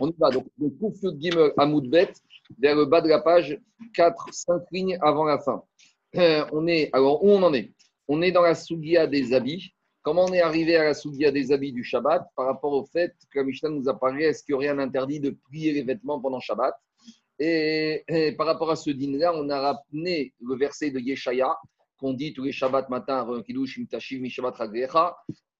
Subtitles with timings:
[0.00, 0.30] On y va.
[0.30, 2.12] Donc, le Koufyut Gimel Amoudbet,
[2.58, 3.58] vers le bas de la page,
[3.94, 5.62] 4, 5 lignes avant la fin.
[6.16, 7.72] Euh, on est, alors, où on en est?
[8.08, 9.74] On est dans la Sougia des habits.
[10.02, 12.26] Comment on est arrivé à la Sougia des habits du Shabbat?
[12.34, 15.20] Par rapport au fait que Mishnah nous a parlé est-ce qu'il y aurait un interdit
[15.20, 16.74] de plier les vêtements pendant Shabbat?
[17.38, 18.04] Et,
[18.36, 19.60] par rapport à ce dîner-là, on a
[19.92, 21.56] ramené le verset de Yeshaya
[21.98, 23.26] qu'on dit tous les Shabbats matin,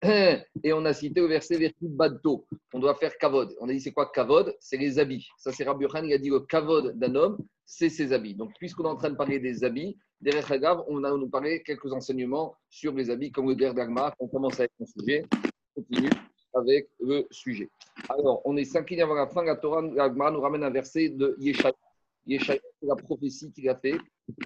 [0.02, 3.54] et on a cité le verset Badto, on doit faire kavod.
[3.60, 4.54] On a dit c'est quoi kavod?
[4.60, 5.26] C'est les habits.
[5.38, 8.34] Ça c'est Rabbi Yochanan, il a dit le kavod d'un homme, c'est ses habits.
[8.34, 11.62] Donc puisqu'on est en train de parler des habits, derrière Hagav, on va nous parler
[11.62, 14.14] quelques enseignements sur les habits, comme le der d'Agma.
[14.18, 15.24] On commence avec le sujet,
[15.76, 16.10] on continue
[16.54, 17.68] avec le sujet.
[18.08, 21.10] Alors, on est cinq lignes avant la fin, la Torah, l'Agma nous ramène un verset
[21.10, 21.74] de Yeshaya.
[22.26, 23.96] Yeshaya, c'est la prophétie qu'il a fait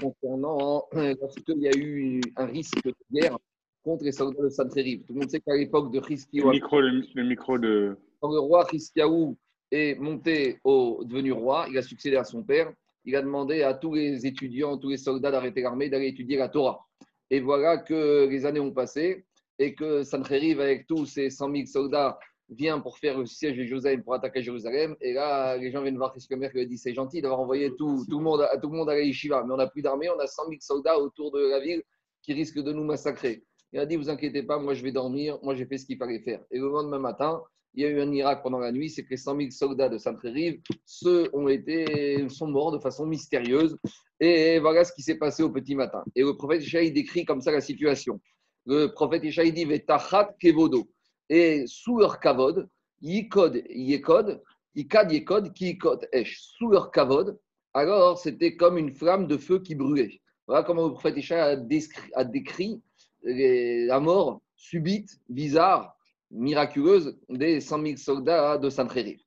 [0.00, 3.38] concernant lorsqu'il y a eu un risque de guerre
[3.82, 5.04] contre les soldats de Sancheriv.
[5.06, 7.96] Tout le monde sait qu'à l'époque de Hiskiaou, le micro, le, micro de...
[8.20, 9.36] quand le roi Hiskiaou
[9.70, 12.72] est monté au devenu roi, il a succédé à son père,
[13.04, 16.48] il a demandé à tous les étudiants, tous les soldats d'arrêter l'armée, d'aller étudier la
[16.48, 16.86] Torah.
[17.30, 19.24] Et voilà que les années ont passé
[19.58, 22.18] et que Sancheriv, avec tous ses 100 000 soldats,
[22.50, 24.94] vient pour faire le siège de Jérusalem, pour attaquer Jérusalem.
[25.00, 27.74] Et là, les gens viennent voir Christ Mer qui a dit c'est gentil d'avoir envoyé
[27.76, 30.08] tout, tout, le monde, tout le monde à la yeshiva, mais on n'a plus d'armée,
[30.10, 31.82] on a 100 000 soldats autour de la ville
[32.22, 33.42] qui risquent de nous massacrer.
[33.72, 35.96] Il a dit vous inquiétez pas, moi je vais dormir, moi j'ai fait ce qu'il
[35.96, 36.40] fallait faire.
[36.50, 37.42] Et le lendemain matin,
[37.74, 39.88] il y a eu un miracle pendant la nuit, c'est que les 100 000 soldats
[39.88, 40.60] de Sainte-Rive,
[41.32, 43.78] ont été, sont morts de façon mystérieuse.
[44.20, 46.04] Et voilà ce qui s'est passé au petit matin.
[46.14, 48.20] Et le prophète Ishaï décrit comme ça la situation.
[48.66, 50.88] Le prophète Ishaï dit Vetachat kevodo
[51.30, 52.68] et sous leur kavod,
[53.00, 54.42] yikod yekod,
[54.74, 55.78] yikad yekod, ki
[56.12, 57.38] esh, sous leur kavod,
[57.72, 60.20] alors c'était comme une flamme de feu qui brûlait.
[60.46, 62.82] Voilà comment le prophète Ishaï a, décrit
[63.22, 65.96] la mort subite, bizarre,
[66.30, 69.20] miraculeuse des 100 000 soldats de Sancheriv.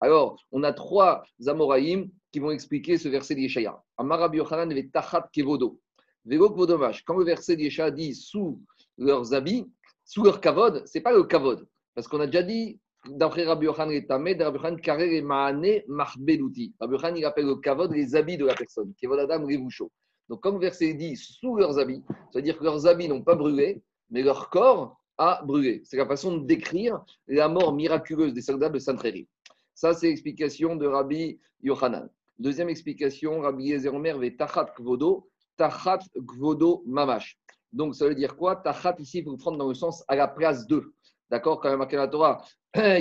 [0.00, 3.82] Alors, on a trois Amoraïm qui vont expliquer ce verset d'Yeshaya.
[3.98, 5.78] Amarabi Yochanan ve tachat kevodo.
[6.26, 8.60] Quand le verset d'Yeshaya dit sous
[8.98, 9.66] leurs habits,
[10.04, 11.66] sous leur kavod, ce n'est pas le kavod.
[11.94, 15.82] Parce qu'on a déjà dit, d'après Rabbi Yochanan et Tamed, Rabbi Yochanan Karel et Maane
[15.88, 16.74] Mahbelouti.
[16.80, 18.92] Rabbi Yochanan, il appelle le kavod les habits de la personne.
[19.00, 19.90] Kevod Adam Revoucho.
[20.30, 23.82] Donc, comme le verset dit, sous leurs habits, c'est-à-dire que leurs habits n'ont pas brûlé,
[24.10, 25.82] mais leur corps a brûlé.
[25.84, 29.26] C'est la façon de décrire la mort miraculeuse des soldats de Sainte-Réry.
[29.74, 32.08] Ça, c'est l'explication de Rabbi Yochanan.
[32.38, 37.36] Deuxième explication, Rabbi Yezer Omer ve Tachat Kvodo, Tachat Kvodo Mamash.
[37.72, 38.54] Donc, ça veut dire quoi?
[38.54, 40.94] Tachat, ici, il faut prendre dans le sens à la place de.
[41.30, 42.44] D'accord Quand même, à Torah.
[42.74, 43.00] On te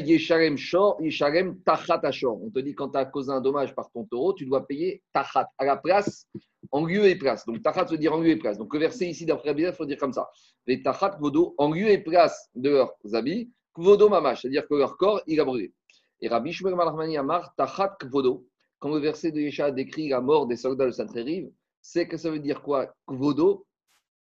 [2.60, 5.66] dit, quand tu as causé un dommage par ton taureau, tu dois payer Tachat, à
[5.66, 6.28] la place,
[6.72, 7.46] en lieu et place.
[7.46, 8.58] Donc, Tachat veut dire en lieu et place.
[8.58, 10.30] Donc, le verset ici, d'après Rabbi il faut dire comme ça.
[10.68, 14.98] Les Tachat Kvodo, en lieu et place de leurs habits, Kvodo Mamash, c'est-à-dire que leur
[14.98, 15.74] corps, il a brûlé.
[16.22, 18.46] Et Rabbi Shmuel Malachmani Amar, Tachat Kvodo,
[18.80, 21.50] quand le verset de Yesha décrit la mort des soldats de Sainte-Rive,
[21.82, 22.94] c'est que ça veut dire quoi?
[23.08, 23.66] Kvodo,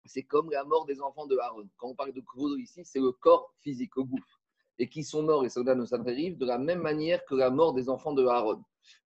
[0.06, 1.68] c'est comme la mort des enfants de Aaron.
[1.78, 4.42] Quand on parle de Kvodo ici, c'est le corps physique, le gouffre.
[4.80, 7.74] Et qui sont morts, les soldats de Sancheriv, de la même manière que la mort
[7.74, 8.64] des enfants de Aaron.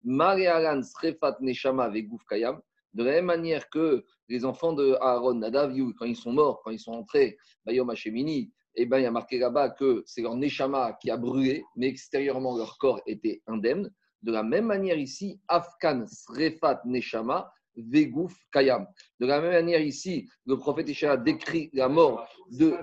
[0.08, 1.92] Alan Srefat Neshama
[2.28, 2.60] Kayam,
[2.92, 6.70] de la même manière que les enfants de Aaron, Nadav, quand ils sont morts, quand
[6.70, 10.36] ils sont entrés, Bayom Hashemini, eh ben, il y a marqué là-bas que c'est leur
[10.36, 13.92] Neshama qui a brûlé, mais extérieurement leur corps était indemne.
[14.22, 18.86] De la même manière ici, Afkan Srefat Neshama, Vegouf Kayam.
[19.20, 22.76] De la même manière, ici, le prophète Ishaïa décrit la mort de,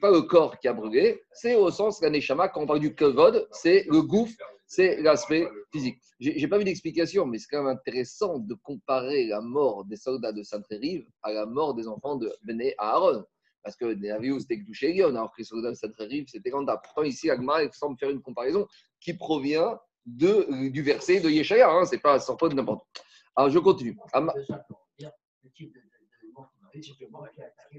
[0.00, 2.94] pas le corps qui a brûlé, c'est au sens la Neshama, quand on parle du
[2.94, 4.36] Kavod, c'est le gouffre,
[4.66, 5.98] c'est l'aspect physique.
[6.18, 9.96] Je n'ai pas vu d'explication, mais c'est quand même intéressant de comparer la mort des
[9.96, 13.24] soldats de Sainte-Rive à la mort des enfants de Bené Aaron.
[13.62, 16.76] Parce que Neaviou, c'était Gdouchélion, alors que les soldats de Sainte-Rive, c'était Ganda.
[16.76, 18.66] Pourtant, ici, Agma, semble faire une comparaison
[19.00, 23.00] qui provient de, du verset de Yeshaya, hein, c'est pas sans de n'importe où.
[23.36, 23.96] Alors, je continue.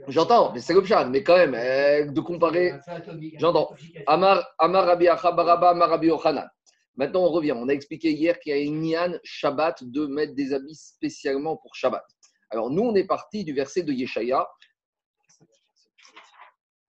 [0.07, 2.73] J'entends, mais c'est chat, mais quand même, euh, de comparer.
[3.39, 3.73] J'entends.
[4.05, 6.47] Amar, Amar Rabbi Achabaraba, Amar Rabbi Yochanan.
[6.95, 7.53] Maintenant, on revient.
[7.53, 11.57] On a expliqué hier qu'il y a une Yann Shabbat de mettre des habits spécialement
[11.57, 12.03] pour Shabbat.
[12.49, 14.47] Alors, nous, on est parti du verset de Yeshaya.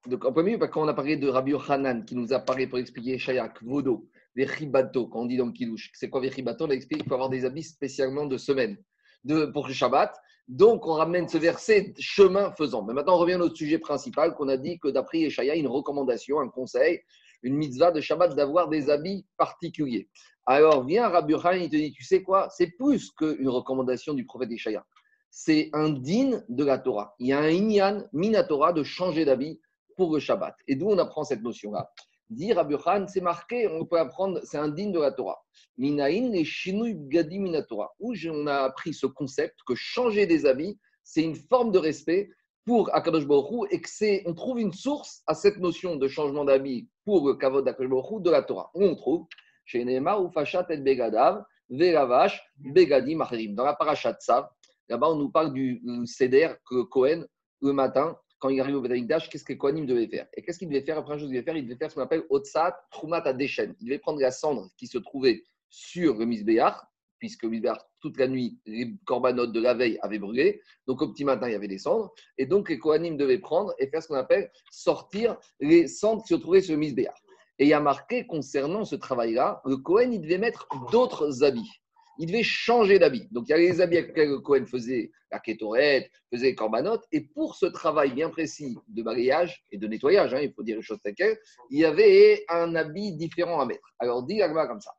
[0.07, 2.79] Donc, en premier, quand on a parlé de Rabbi Yochanan qui nous a parlé pour
[2.79, 6.67] expliquer Yeshaya, Kvodo, Vechibato, quand on dit dans Kiddush, c'est quoi Vechibato?
[6.67, 8.77] On a expliqué qu'il faut avoir des habits spécialement de semaine
[9.25, 10.15] de, pour le Shabbat.
[10.47, 12.85] Donc, on ramène ce verset chemin faisant.
[12.85, 15.67] Mais maintenant, on revient à notre sujet principal qu'on a dit que d'après Yeshaya, une
[15.67, 17.01] recommandation, un conseil,
[17.43, 20.09] une mitzvah de Shabbat d'avoir des habits particuliers.
[20.47, 22.49] Alors, vient Rabbi il te dit, tu sais quoi?
[22.51, 24.87] C'est plus qu'une recommandation du prophète Yeshaya.
[25.31, 27.15] C'est un din de la Torah.
[27.19, 29.61] Il y a un inyan, minatora, de changer d'habit
[29.97, 30.55] pour le Shabbat.
[30.69, 31.91] Et d'où on apprend cette notion-là?
[32.31, 35.39] Rabbi Khan, c'est marqué, on peut apprendre, c'est un digne de la Torah.
[35.79, 40.79] Minaïn et Shinui Gadi Minatora, où on a appris ce concept que changer des habits,
[41.05, 42.31] c'est une forme de respect
[42.67, 46.87] pour Akadosh Baruch et que on trouve une source à cette notion de changement d'habit
[47.07, 48.71] pour kavod d'Akadosh Baruch de la Torah.
[48.75, 49.27] On trouve
[49.65, 53.55] chez Nema ou Begadav, Veravash, Begadi Maharim.
[53.55, 54.49] Dans la parashat Tzav,
[54.89, 57.25] là-bas on nous parle du Seder que Cohen,
[57.63, 60.27] le matin, quand il arrive au Bedaïdash, qu'est-ce que Kohanim devait faire?
[60.35, 60.97] Et qu'est-ce qu'il devait faire?
[60.97, 63.75] La première chose qu'il devait faire, il devait faire ce qu'on appelle Otsat Trumat Adeshen.
[63.81, 66.77] Il devait prendre la cendre qui se trouvait sur le Misbéach,
[67.19, 67.61] puisque le
[68.01, 70.63] toute la nuit, les corbanotes de la veille avaient brûlé.
[70.87, 72.15] Donc au petit matin, il y avait des cendres.
[72.37, 76.39] Et donc les Kohanim prendre et faire ce qu'on appelle sortir les cendres qui se
[76.39, 77.17] trouvaient sur le Misbéach.
[77.59, 81.81] Et il y a marqué concernant ce travail-là, le Kohen, il devait mettre d'autres habits
[82.19, 83.29] il devait changer d'habit.
[83.31, 87.05] Donc, il y a les habits avec lesquels Cohen faisait la kétorette, faisait les corbanotes.
[87.13, 90.77] Et pour ce travail bien précis de balayage et de nettoyage, hein, il faut dire
[90.77, 91.39] les choses telles quelles,
[91.71, 93.95] il y avait un habit différent à mettre.
[93.99, 94.93] Alors, dit Agma comme ça.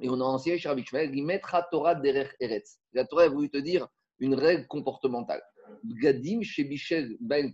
[0.00, 2.80] Et on a enseigné chez Rabbi Ishmael, il mettra Torah derech eretz.
[2.92, 3.88] La Torah a voulu te dire
[4.18, 5.42] une règle comportementale.
[5.84, 7.52] Gadim chez Bichel ben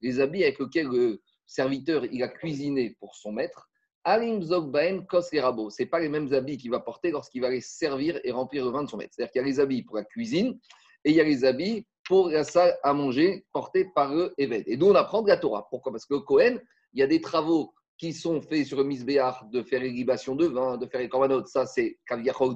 [0.00, 3.68] les habits avec lesquels serviteur, il a cuisiné pour son maître.
[4.04, 5.06] Alim Zogbaen
[5.86, 8.84] pas les mêmes habits qu'il va porter lorsqu'il va les servir et remplir le vin
[8.84, 9.14] de son maître.
[9.14, 10.58] C'est-à-dire qu'il y a les habits pour la cuisine
[11.04, 14.44] et il y a les habits pour la salle à manger portés par eux et
[14.70, 15.66] Et nous, on apprend de la Torah.
[15.70, 15.92] Pourquoi?
[15.92, 16.58] Parce que Cohen,
[16.92, 20.46] il y a des travaux qui sont faits sur le misbéach de faire l'irrigation de
[20.46, 21.48] vin, de faire les corbanotes.
[21.48, 21.98] Ça, c'est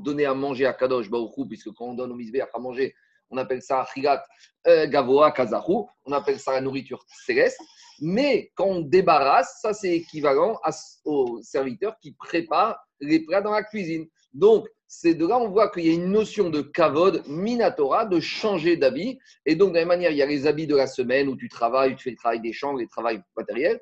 [0.02, 1.08] donner à manger à Kadosh
[1.48, 2.94] puisque quand on donne au misbéach à manger,
[3.30, 4.24] on appelle ça Chigat
[4.66, 7.60] euh, Gavoa Kazahu, on appelle ça la nourriture céleste.
[8.00, 10.60] Mais quand on débarrasse, ça c'est équivalent
[11.04, 14.06] au serviteur qui prépare les plats dans la cuisine.
[14.32, 18.20] Donc, c'est de là on voit qu'il y a une notion de kavod, minatora, de
[18.20, 19.18] changer d'habit.
[19.44, 21.36] Et donc, de la même manière, il y a les habits de la semaine où
[21.36, 23.80] tu travailles, tu fais le travail des chambres, le travail matériel,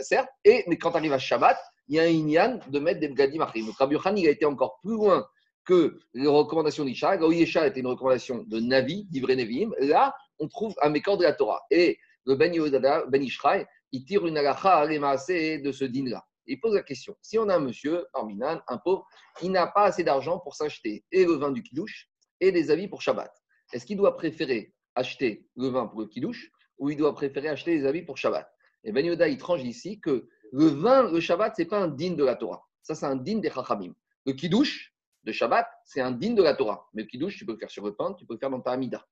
[0.00, 0.28] certes.
[0.44, 3.08] Et, mais quand tu arrives à Shabbat, il y a un inyan de mettre des
[3.08, 3.38] bgadim.
[3.38, 5.26] Donc, Rabbi il a été encore plus loin
[5.64, 7.16] que les recommandations d'Isha.
[7.16, 9.70] Isha était une recommandation de Navi, d'Ivre Nevi'im.
[9.78, 11.62] Là, on trouve un mécor de la Torah.
[11.70, 16.24] Et le Ben Yodada, Ben Ishraï, il tire une alacha de ce din-là.
[16.46, 19.06] Il pose la question si on a un monsieur, Arminan, un pauvre,
[19.42, 22.08] il n'a pas assez d'argent pour s'acheter et le vin du kidouche
[22.40, 23.32] et des habits pour Shabbat,
[23.72, 27.78] est-ce qu'il doit préférer acheter le vin pour le kidouche ou il doit préférer acheter
[27.78, 28.50] des habits pour Shabbat?
[28.84, 31.88] Et Ben Yoda, il tranche ici que le vin, le Shabbat, ce n'est pas un
[31.88, 32.62] din de la Torah.
[32.82, 33.94] Ça, c'est un din des Chachamim.
[34.26, 34.91] Le kidouche
[35.24, 36.88] de Shabbat, c'est un din de la Torah.
[36.94, 38.60] Mais le kidouche, tu peux le faire sur le pain, tu peux le faire dans
[38.60, 39.04] ta amida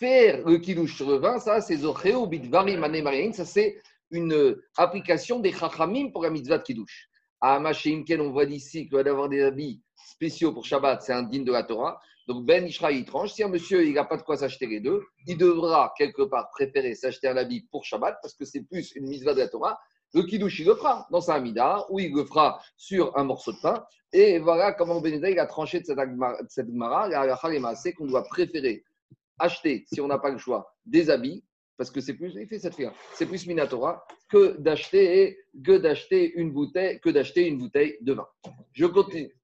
[0.00, 3.76] faire le kidouche sur le vin, ça c'est Marin, ça c'est
[4.10, 7.08] une application des Chachamim pour la mitzvah de kidouche.
[7.42, 7.60] À
[8.06, 11.22] Ken, on voit d'ici qu'il va y avoir des habits spéciaux pour Shabbat, c'est un
[11.22, 12.00] digne de la Torah.
[12.26, 13.32] Donc Ben Ishra, il tranche.
[13.32, 16.48] Si un monsieur il n'a pas de quoi s'acheter les deux, il devra quelque part
[16.50, 19.78] préférer s'acheter un habit pour Shabbat parce que c'est plus une mitzvah de la Torah.
[20.14, 23.52] Le kidouche, il le fera dans sa amida ou il le fera sur un morceau
[23.52, 23.84] de pain.
[24.12, 25.86] Et voilà comment Ben il a tranché de
[26.48, 27.08] cette Gemara.
[27.08, 28.84] La c'est qu'on doit préférer
[29.38, 31.44] acheter, si on n'a pas le choix, des habits,
[31.76, 32.76] parce que c'est plus, il fait cette
[33.14, 38.26] c'est plus Minatora que d'acheter, que d'acheter une bouteille, que d'acheter une bouteille de vin.
[38.72, 39.34] Je continue.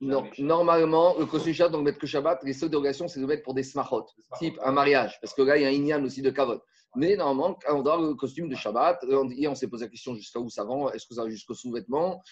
[0.00, 3.42] Non, normalement, le costume Shabbat, donc mettre que Shabbat, les seules dérogations, c'est de mettre
[3.42, 4.06] pour des smachot,
[4.38, 6.60] type un mariage, parce que là, il y a un inyan aussi de kavod.
[6.96, 9.04] Mais normalement, on doit le costume de Shabbat.
[9.30, 11.54] Hier, on s'est posé la question jusqu'à où ça va Est-ce que ça va jusqu'au
[11.54, 12.22] sous-vêtement?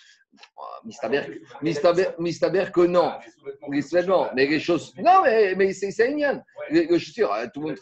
[0.85, 1.39] Mistaber,
[2.19, 3.13] Mistaber que non.
[3.71, 4.31] Les sous-vêtements.
[4.35, 4.95] Mais les choses.
[4.97, 6.43] Non, mais, mais c'est un inyan.
[6.71, 7.79] Les, chaussures, hein, tout le monde.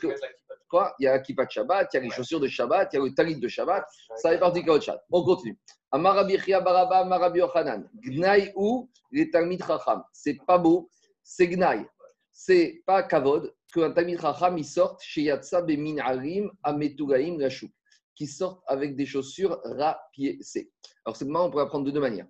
[0.68, 0.94] Quoi?
[0.98, 2.96] Il y a la kippa de Shabbat, il y a les chaussures de Shabbat, il
[2.96, 3.84] y a le talit de Shabbat.
[4.16, 5.04] Ça fait partie de Shabbat.
[5.10, 5.56] On continue.
[5.94, 7.88] Amarabi Baraba, Amarabi Yochanan.
[8.02, 10.02] Gnaï ou les Talmid Chacham.
[10.12, 10.90] C'est pas beau,
[11.22, 11.86] c'est Gnaï.
[12.32, 17.68] C'est pas Kavod qu'un Talmid Chacham il sorte chez Yatsa Bemin Arim Ametugaim Lachou.
[18.16, 20.72] Qui sortent avec des chaussures rapiécées.
[21.04, 22.26] Alors, c'est on pourrait apprendre de deux manières.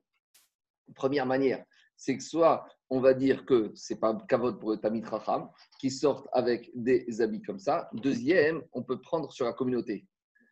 [0.94, 1.64] Première manière,
[1.97, 5.49] c'est que soit on va dire que c'est pas kavod pour le Tamid Chacham,
[5.80, 7.88] qui sortent avec des habits comme ça.
[7.94, 10.06] Deuxième, on peut prendre sur la communauté.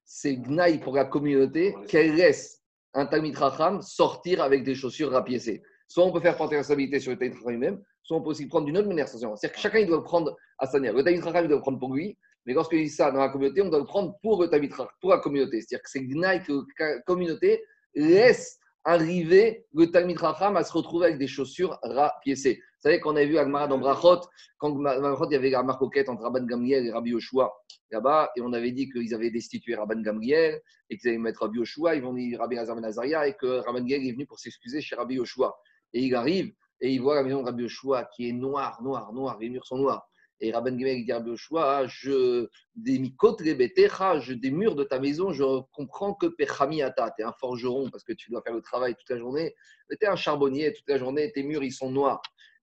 [0.07, 2.62] C'est gnaï pour la communauté qu'elle laisse
[2.95, 3.37] un Talmid
[3.81, 5.63] sortir avec des chaussures rapiécées.
[5.89, 8.47] Soit on peut faire porter la responsabilité sur le Talmid lui-même, soit on peut aussi
[8.47, 9.09] prendre d'une autre manière.
[9.09, 10.95] C'est-à-dire que chacun il doit le prendre à sa manière.
[10.95, 13.63] Le Talmid il doit le prendre pour lui, mais lorsqu'il dit ça dans la communauté,
[13.63, 15.61] on doit le prendre pour le Talmid pour la communauté.
[15.61, 17.63] C'est-à-dire que c'est Gnaï que la communauté
[17.95, 22.61] laisse arriver le Talmid à se retrouver avec des chaussures rapiécées.
[22.83, 24.23] Vous savez qu'on a vu Agmara dans Brachot,
[24.59, 27.53] quand il y avait la marcoquette entre Rabban Gamliel et Rabbi Yoshua
[27.93, 30.61] là-bas, et on avait dit qu'ils avaient destitué Rabban Gamliel
[30.91, 33.85] et qu'ils allaient mettre Rabbi Yoshua, ils vont dire Rabbi Hazar Ben et que Rabban
[33.85, 35.55] Gamliel est venu pour s'excuser chez Rabbi Yoshua.
[35.93, 39.13] Et il arrive, et il voit la maison de Rabbi Yoshua qui est noire, noire,
[39.13, 40.09] noire, les murs sont noirs.
[40.41, 45.33] Et Rabban Gimel dit à Rabbi Yoshua, je, des je, des murs de ta maison,
[45.33, 48.61] je comprends que Pechami Ata, tu es un forgeron parce que tu dois faire le
[48.61, 49.55] travail toute la journée.
[49.89, 52.21] Tu es un charbonnier toute la journée, tes murs, ils sont noirs.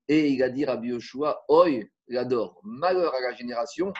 [0.09, 3.93] Et il a dit Rabbi Yoshua, Oi, il adore, malheur à la génération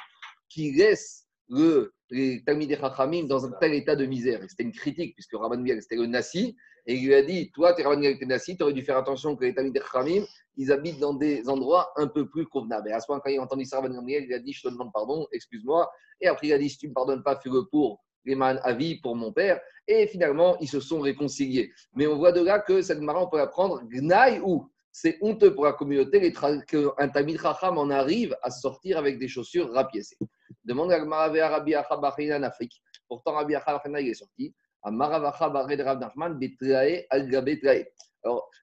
[0.50, 4.42] qui laisse le, les Talmidei Chachamim dans un tel état de misère.
[4.50, 7.74] C'était une critique, puisque Rabban Gimel, c'était le Nassi, et il lui a dit Toi,
[7.74, 10.26] tu es Rabban Gimel, tu Nassi, tu aurais dû faire attention que les Talmidei Chachamim,
[10.58, 12.90] ils habitent dans des endroits un peu plus convenables.
[12.90, 14.64] Et à ce moment, quand il a entendu ça, Rabban Gimel, il a dit Je
[14.64, 15.92] te demande pardon, excuse-moi.
[16.22, 18.60] Et après, il a dit Si tu ne me pardonnes pas, fais-le pour les man
[18.64, 19.62] à vie pour mon père.
[19.88, 21.72] Et finalement, ils se sont réconciliés.
[21.94, 24.70] Mais on voit de là que cette marra, on peut apprendre Gnaï ou
[25.02, 26.34] c'est honteux pour la communauté
[26.68, 30.18] qu'un Tamid Chacham en arrive à sortir avec des chaussures rapiécées.
[30.66, 32.84] Demande à Rabbi en Afrique.
[33.08, 34.54] Pourtant, Rabbi Achabachina, est sorti.
[34.84, 35.30] Alors,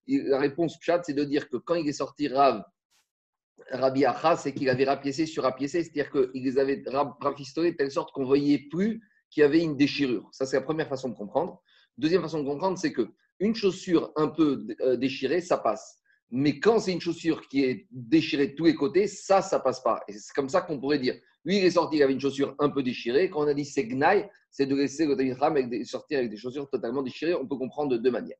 [0.06, 4.68] la réponse chat, c'est de dire que quand il est sorti Rabbi Acha, c'est qu'il
[4.68, 6.84] avait rapiécé sur rapiécé, c'est-à-dire qu'il les avait
[7.18, 9.00] rafistolés de telle sorte qu'on ne voyait plus
[9.30, 10.28] qu'il y avait une déchirure.
[10.32, 11.62] Ça, c'est la première façon de comprendre.
[11.96, 13.08] Deuxième façon de comprendre, c'est que
[13.40, 16.02] une chaussure un peu euh, déchirée, ça passe.
[16.30, 19.80] Mais quand c'est une chaussure qui est déchirée de tous les côtés, ça, ça passe
[19.80, 20.00] pas.
[20.08, 21.14] Et c'est comme ça qu'on pourrait dire.
[21.44, 23.30] Lui, il est sorti, il avait une chaussure un peu déchirée.
[23.30, 26.68] Quand on a dit c'est gnaï, c'est de laisser le Tamid sortir avec des chaussures
[26.68, 27.34] totalement déchirées.
[27.34, 28.38] On peut comprendre de deux manières.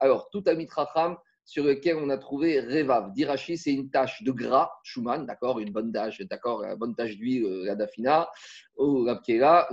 [0.00, 3.12] Alors, tout Tamid Chacham sur lequel on a trouvé Revav.
[3.12, 7.16] Dirachi, c'est une tache de gras, Schumann, d'accord, une bonne tache, d'accord, une bonne tache
[7.16, 8.30] d'huile, euh, la dafina,
[8.76, 9.68] ou la pkela,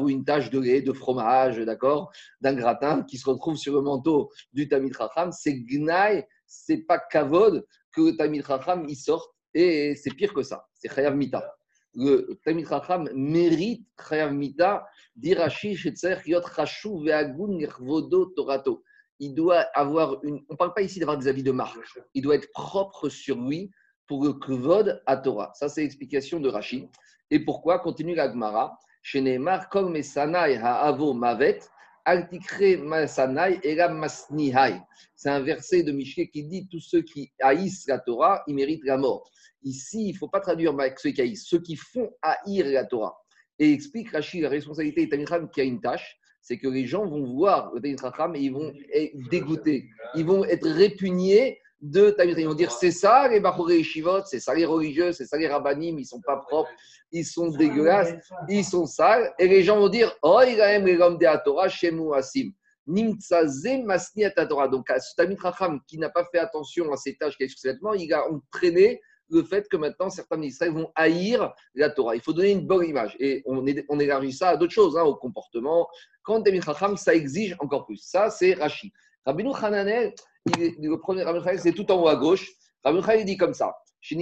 [0.00, 3.80] ou une tache de lait, de fromage, d'accord, d'un gratin qui se retrouve sur le
[3.80, 5.30] manteau du Tamid Chacham.
[5.32, 10.42] C'est Gnaï, c'est pas Kavod que le Tamid Chacham il sorte, et c'est pire que
[10.42, 11.54] ça, c'est Chayav Mita.
[11.94, 14.86] Le Tamid Chacham mérite Chayav Mita,
[15.16, 18.82] Dirachi, Shetzer, Yot Chashu, Veagun, Nervodo, Torato
[19.20, 20.44] il doit avoir une.
[20.48, 21.78] On ne parle pas ici d'avoir des habits de marque.
[22.14, 23.70] Il doit être propre sur lui
[24.06, 25.52] pour le kvod à Torah.
[25.54, 26.88] Ça, c'est l'explication de Rachid.
[27.30, 27.78] Et pourquoi?
[27.80, 28.78] Continue la Gemara.
[29.02, 31.60] Chez Neymar, Mesanai ha'avo mavet,
[32.04, 34.80] altikre masanai era masnihai.
[35.14, 38.84] C'est un verset de Michel qui dit tous ceux qui haïssent la Torah, ils méritent
[38.84, 39.30] la mort.
[39.62, 42.84] Ici, il ne faut pas traduire avec ceux qui haïssent, ceux qui font haïr la
[42.84, 43.16] Torah.
[43.58, 46.18] Et explique Rachid la responsabilité d'Amiram qui a une tâche
[46.48, 49.90] c'est que les gens vont voir le Talmud Chacham et ils vont être dégoûtés.
[50.14, 54.40] Ils vont être répugnés de Talmud Ils vont dire c'est ça les Bachoré Shivot, c'est
[54.40, 56.70] ça les religieux, c'est ça les Rabbanim, ils sont pas propres,
[57.12, 58.14] ils sont dégueulasses,
[58.48, 59.30] ils sont sales.
[59.38, 62.50] Et les gens vont dire Oh, il a aimé l'homme de la Torah, Shemu Asim.
[62.86, 64.68] Masni Torah.
[64.68, 67.58] Donc, ce Talmud Chacham qui n'a pas fait attention à ses tâches qu'il a sur
[67.58, 72.16] ses vêtements, il a entraîné le fait que maintenant certains ministres vont haïr la Torah.
[72.16, 73.16] Il faut donner une bonne image.
[73.18, 73.64] Et on,
[73.98, 75.88] élargit ça à d'autres choses, hein, au comportement.
[76.22, 77.98] Quand David Chacham, ça exige encore plus.
[77.98, 78.92] Ça, c'est Rashi.
[79.24, 80.14] Rabbeinu Hananel,
[80.58, 82.50] le premier Rabbeinu c'est tout en haut à gauche.
[82.84, 83.74] Rabbeinu Hananel dit comme ça.
[84.00, 84.16] C'est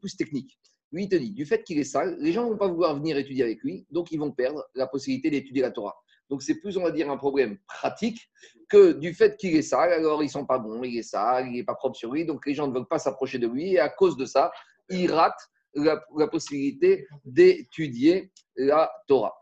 [0.00, 0.58] plus technique.
[0.92, 2.96] Lui, il te dit, du fait qu'il est sale, les gens ne vont pas vouloir
[2.96, 5.94] venir étudier avec lui, donc ils vont perdre la possibilité d'étudier la Torah.
[6.30, 8.30] Donc c'est plus, on va dire, un problème pratique
[8.68, 9.92] que du fait qu'il est sale.
[9.92, 12.46] Alors ils sont pas bons, il est sale, il n'est pas propre sur lui, donc
[12.46, 13.74] les gens ne veulent pas s'approcher de lui.
[13.74, 14.52] Et à cause de ça,
[14.88, 19.34] il rate la, possibilité d'étudier la Torah.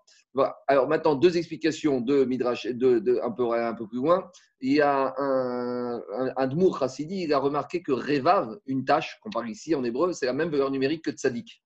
[0.67, 4.31] Alors maintenant, deux explications de Midrash, de, un, peu, un peu plus loin.
[4.61, 6.03] Il y a un,
[6.37, 10.13] un, Dmour Chassidi, il a remarqué que Revav, une tâche qu'on parle ici en hébreu,
[10.13, 11.63] c'est la même valeur numérique que Tzadik.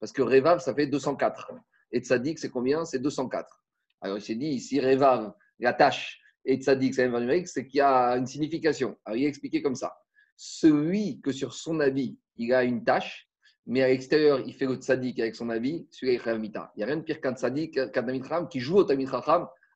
[0.00, 1.52] Parce que Revav, ça fait 204.
[1.92, 2.84] Et Tzadik, c'est combien?
[2.84, 3.63] C'est 204.
[4.04, 7.80] Alors il s'est dit ici, Revav, la tâche, et Tzadik, c'est numérique, c'est qu'il y
[7.80, 8.98] a une signification.
[9.06, 9.96] Alors il a expliqué comme ça.
[10.36, 13.26] Celui que sur son habit, il a une tâche,
[13.66, 16.86] mais à l'extérieur, il fait le tzadik avec son habit, celui-là, il Il n'y a
[16.86, 19.08] rien de pire qu'un tzadik, qu'un qui joue au tamid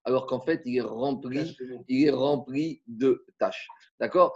[0.05, 1.57] alors qu'en fait, il est rempli,
[1.89, 3.67] il est rempli de tâches.
[3.99, 4.35] D'accord?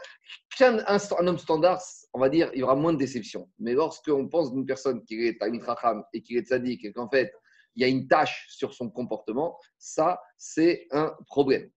[0.61, 1.83] Un, un, homme standard,
[2.15, 3.51] on va dire, il y aura moins de déception.
[3.59, 5.63] Mais lorsqu'on pense d'une personne qui est tamid
[6.15, 7.33] et qui est tzadik, et qu'en fait,
[7.75, 11.71] il y a une tâche sur son comportement, ça, c'est un problème.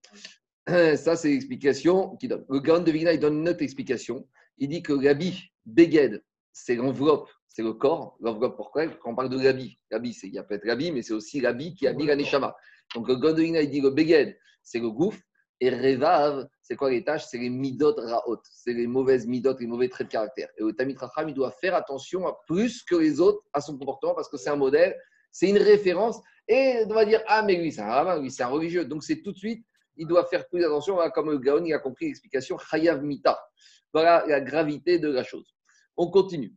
[0.96, 2.44] Ça, c'est l'explication qu'il donne.
[2.48, 4.26] Le Gaon de Vigna, il donne une autre explication.
[4.58, 8.16] Il dit que l'habit, Beged, c'est l'enveloppe, c'est le corps.
[8.18, 8.88] L'enveloppe, pourquoi?
[8.88, 11.74] Quand on parle de l'habit, l'habit, il y a peut-être l'habit, mais c'est aussi l'habit
[11.74, 12.56] qui habille la Neshama.
[12.96, 15.20] Donc le Gaon de Vigna, il dit que Beged, c'est le gouffre.
[15.60, 17.26] Et Revav, c'est quoi les tâches?
[17.26, 20.48] C'est les midot raot, c'est les mauvaises midot, les mauvais traits de caractère.
[20.58, 23.78] Et le Tamit Racham, il doit faire attention à plus que les autres à son
[23.78, 24.94] comportement parce que c'est un modèle
[25.36, 26.18] c'est une référence.
[26.48, 28.86] Et on va dire, ah, mais lui, c'est un rabbin, lui, c'est un religieux.
[28.86, 29.66] Donc, c'est tout de suite,
[29.96, 33.38] il doit faire plus attention, comme le Gaon, il a compris l'explication, Chayav Mita.
[33.92, 35.54] Voilà la gravité de la chose.
[35.96, 36.54] On continue.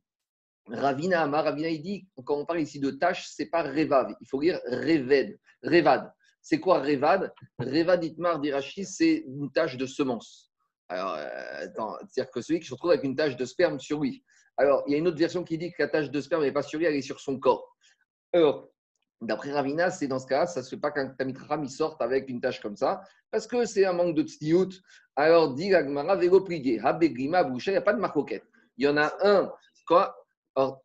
[0.68, 4.16] Ravina Amar, Ravina, il dit, quand on parle ici de tâche, c'est pas Revav.
[4.22, 6.14] Il faut lire Reved, Revad.
[6.42, 7.34] C'est quoi Revad?
[7.58, 10.52] Revad Itmar d'Irachi, c'est une tâche de semence.
[10.88, 11.68] Alors, euh,
[12.08, 14.24] c'est-à-dire que celui qui se retrouve avec une tâche de sperme sur lui.
[14.56, 16.52] Alors, il y a une autre version qui dit que la tâche de sperme n'est
[16.54, 17.69] pas sur lui, elle est sur son corps.
[18.34, 18.70] Alors,
[19.22, 22.02] d'après Ravina, c'est dans ce cas, ça ne se fait pas qu'un Tamitraham il sorte
[22.02, 24.70] avec une tâche comme ça, parce que c'est un manque de tziout.
[25.16, 28.46] Alors, dit Agmara, vélo plié, Habegima, Boucher, il n'y a pas de marcoquette.
[28.78, 29.52] Il y en a un,
[29.86, 30.16] quoi
[30.56, 30.82] Alors,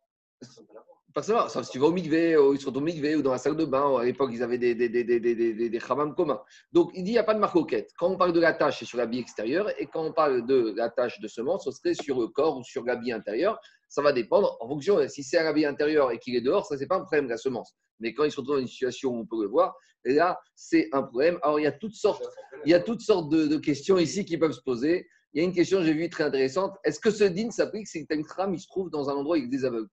[1.15, 3.55] Forcément, sauf si tu vas au mikvé, ils sont au mikvé, ou dans la salle
[3.55, 6.41] de bain, à l'époque, ils avaient des, des, des, des, des, des communs.
[6.73, 7.93] Donc, il dit, il n'y a pas de marcoquette.
[7.97, 10.73] Quand on parle de la tâche, c'est sur l'habit extérieur, et quand on parle de
[10.75, 13.61] la tâche de semence, ce serait sur le corps ou sur l'habit intérieur.
[13.95, 16.77] Ça va dépendre en fonction, si c'est un habit intérieur et qu'il est dehors, ça,
[16.77, 17.73] c'est pas un problème, la semence.
[18.01, 19.73] Mais quand il se retrouve dans une situation où on peut le voir,
[20.03, 21.39] là, c'est un problème.
[21.43, 22.27] Alors, il y a toutes sortes,
[22.65, 25.07] il y a toutes sortes de, questions ici qui peuvent se poser.
[25.31, 26.75] Il y a une question, j'ai vu, très intéressante.
[26.83, 29.49] Est-ce que ce din s'applique si une trame, il se trouve dans un endroit avec
[29.49, 29.87] des aveugles?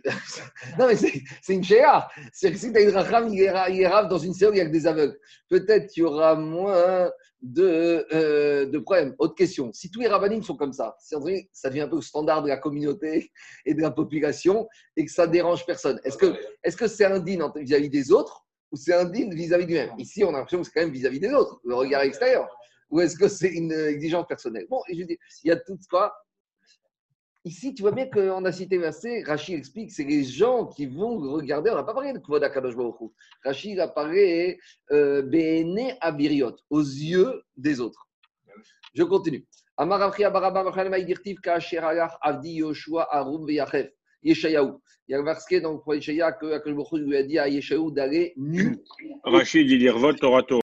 [0.78, 2.08] non, mais c'est une chéa.
[2.32, 4.86] C'est que si tu as une racham, il est rave dans une série avec des
[4.86, 5.18] aveugles.
[5.48, 7.10] Peut-être qu'il y aura moins
[7.42, 9.14] de, euh, de problèmes.
[9.18, 9.72] Autre question.
[9.72, 11.14] Si tous les rabbinim sont comme ça, si
[11.52, 13.30] ça devient un peu le standard de la communauté
[13.66, 16.34] et de la population et que ça dérange personne, est-ce que
[16.64, 19.90] c'est -ce c'est un din vis-à-vis des autres ou c'est un din vis-à-vis du même?
[19.98, 22.48] Ici, on a l'impression que c'est quand même vis-à-vis des autres, le regard extérieur.
[22.90, 24.66] Ou est-ce que c'est une exigence personnelle?
[24.68, 26.14] Bon, il y a tout quoi
[27.44, 31.18] Ici, tu vois bien qu'on a cité assez, Rachid explique, c'est les gens qui vont
[31.18, 32.74] regarder, on n'a pas parlé de Kvod Akadosh
[33.44, 34.58] Rachid apparaît
[34.92, 38.06] euh, Bene Abiriot, aux yeux des autres.
[38.94, 39.44] Je continue.
[39.76, 43.90] Amar Afri Abaraba Alach Avdi Yoshua Arum Veyachef.
[44.22, 44.74] Yeshayahu.
[45.08, 47.90] Il y a marqué dans le prophète Yeshaya que Akadosh lui a dit à Yeshayahu
[47.90, 48.78] d'aller nu.
[49.24, 50.60] Rachid, il dit Revot Torato.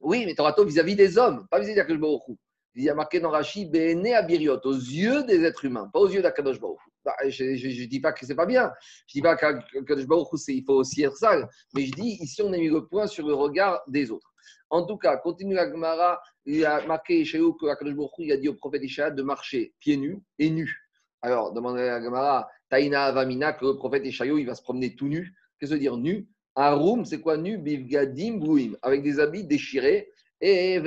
[0.00, 2.38] Oui, mais Torato vis-à-vis des hommes, pas vis-à-vis d'Akadosh Baruch
[2.76, 6.08] il y a marqué dans Rashi, Béné Abiriot, aux yeux des êtres humains, pas aux
[6.08, 6.78] yeux d'Akadosh Baruch.
[7.02, 8.70] Bah, je ne dis pas que c'est pas bien,
[9.06, 10.04] je ne dis pas qu'Akadosh
[10.48, 13.26] il faut aussi être sale, mais je dis, ici, on a mis le point sur
[13.26, 14.30] le regard des autres.
[14.68, 18.36] En tout cas, continue la Gemara, il a marqué eux que Akadosh Baruch il a
[18.36, 20.76] dit au prophète Ishaïa de marcher pieds nus et nus.
[21.22, 24.94] Alors, demandez à la Gemara, Taïna Avamina, que le prophète Ishaïa, il va se promener
[24.94, 25.34] tout nu.
[25.58, 26.28] Qu'est-ce que veut dire nu?
[26.54, 27.56] Arum, c'est quoi nu?
[27.56, 30.78] Bivgadim Bouim, avec des habits déchirés et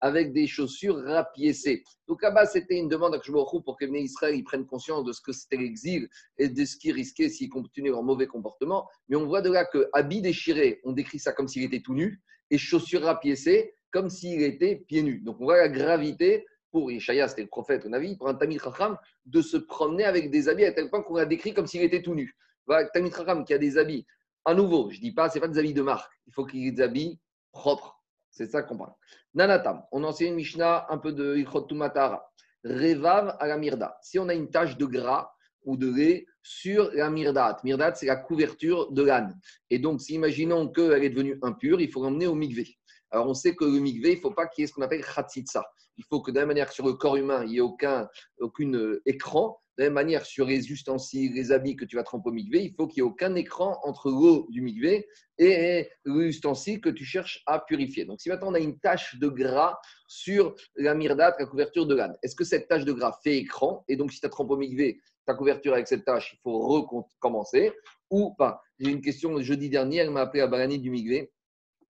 [0.00, 1.82] avec des chaussures rapiécées.
[2.06, 5.22] Donc là-bas, c'était une demande à Kshbochou pour que les Israël prennent conscience de ce
[5.22, 8.86] que c'était l'exil et de ce qu'ils risquaient s'ils continuaient leur mauvais comportement.
[9.08, 11.94] Mais on voit de là que habits déchirés, on décrit ça comme s'il était tout
[11.94, 15.20] nu, et chaussures rapiécées comme s'il était pieds nus.
[15.20, 18.34] Donc on voit la gravité pour Ishaïa, c'était le prophète, on a vu, pour un
[18.34, 21.66] Tamil Chacham, de se promener avec des habits à tel point qu'on a décrit comme
[21.66, 22.36] s'il était tout nu.
[22.66, 24.04] Voilà, Tamil Chacham qui a des habits
[24.44, 26.12] à nouveau, je dis pas, ce pas des habits de marque.
[26.26, 27.18] Il faut qu'il y ait
[27.52, 28.02] propres.
[28.30, 28.92] C'est ça qu'on parle.
[29.34, 32.30] Nanatam, on enseigne Mishnah un peu de Ichotumatara.
[32.64, 33.96] Revav à la mirda.
[34.02, 35.30] Si on a une tache de gras
[35.64, 39.38] ou de lait sur la mirdat, mirdat c'est la couverture de l'âne.
[39.70, 42.76] Et donc, si imaginons qu'elle est devenue impure, il faut l'emmener au mikvé.
[43.10, 44.82] Alors, on sait que le mikvé, il ne faut pas qu'il y ait ce qu'on
[44.82, 45.64] appelle khatsitsa.
[45.96, 47.60] Il faut que de la même manière que sur le corps humain, il n'y ait
[47.60, 48.08] aucun
[48.40, 52.30] aucune écran, de la même manière, sur les ustensiles, les habits que tu vas tremper
[52.30, 56.80] au migvé, il faut qu'il n'y ait aucun écran entre l'eau du migvé et l'ustensile
[56.80, 58.04] que tu cherches à purifier.
[58.04, 61.94] Donc, si maintenant on a une tache de gras sur la myrdate, la couverture de
[61.96, 63.84] l'âne, est-ce que cette tache de gras fait écran?
[63.88, 66.58] Et donc, si tu as trempé au migvé, ta couverture avec cette tache, il faut
[66.68, 67.72] recommencer
[68.10, 68.60] ou pas?
[68.78, 71.32] J'ai une question jeudi dernier, elle m'a appelé à Barani du migvé.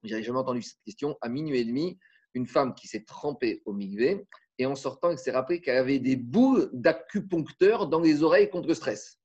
[0.05, 1.17] J'avais jamais entendu cette question.
[1.21, 1.99] À minuit et demi,
[2.35, 4.27] une femme qui s'est trempée au migvé,
[4.59, 8.69] et en sortant, elle s'est rappelé qu'elle avait des boules d'acupuncteur dans les oreilles contre
[8.69, 9.19] le stress.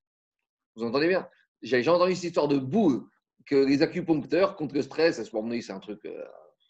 [0.75, 1.27] Vous entendez bien?
[1.61, 3.03] J'ai entendu cette histoire de boules
[3.45, 6.23] que les acupuncteurs contre le stress, c'est un truc, euh,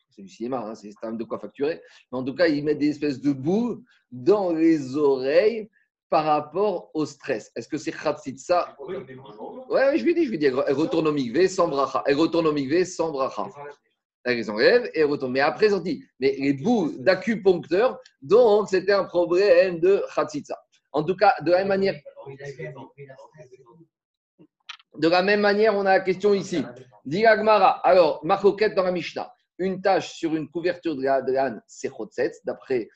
[0.10, 1.82] c'est du cinéma, hein, c'est un de quoi facturer.
[2.12, 5.70] Mais en tout cas, ils mettent des espèces de boules dans les oreilles
[6.10, 7.52] par rapport au stress.
[7.56, 7.94] Est-ce que c'est
[8.38, 8.76] ça?
[9.70, 12.04] Ouais, je lui dis, je lui dis, elle retourne au migvé sans bracha.
[12.08, 13.46] Elle retourne au migvé sans bracha
[14.30, 15.32] elle les enlève et retourne.
[15.32, 20.58] Mais après, dit, mais les bouts d'acupuncteur, donc c'était un problème de Khatsitsa.
[20.92, 21.96] En tout cas, de la même manière.
[24.98, 26.64] De la même manière, on a la question ici.
[27.06, 27.80] Diagmara.
[27.88, 29.32] Alors, Marcoquette dans la Mishnah.
[29.58, 32.90] Une tâche sur une couverture de l'âne, c'est Khotsetz, d'après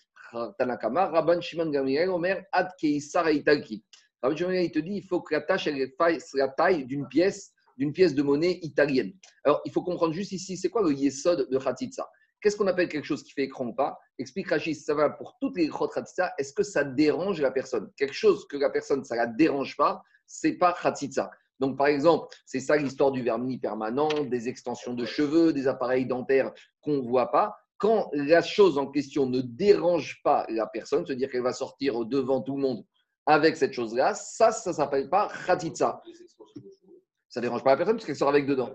[0.57, 1.07] Tanakama.
[1.07, 3.25] Rabban Shimon Gamriel, Omer, Ad Keisar.
[3.25, 5.91] Rabban Shimon, il te dit il faut que la tâche elle
[6.35, 9.13] la taille d'une pièce d'une pièce de monnaie italienne.
[9.43, 12.09] Alors, il faut comprendre juste ici, c'est quoi le yesod de Khatitsa?
[12.41, 13.97] Qu'est-ce qu'on appelle quelque chose qui fait écran ou pas?
[14.19, 16.33] Explique Rachid, ça va pour toutes les Khatitsa.
[16.37, 17.89] Est-ce que ça dérange la personne?
[17.97, 21.31] Quelque chose que la personne, ça ne la dérange pas, c'est pas Khatitsa.
[21.59, 26.05] Donc, par exemple, c'est ça l'histoire du vernis permanent, des extensions de cheveux, des appareils
[26.05, 27.55] dentaires qu'on ne voit pas.
[27.83, 32.41] quand la chose en question ne dérange pas la personne, c'est-à-dire qu'elle va sortir devant
[32.41, 32.85] tout le monde
[33.25, 36.01] avec cette chose-là, ça, ça ne s'appelle pas khatitsa.
[37.33, 38.71] Ça ne dérange pas la personne parce qu'elle sort avec dedans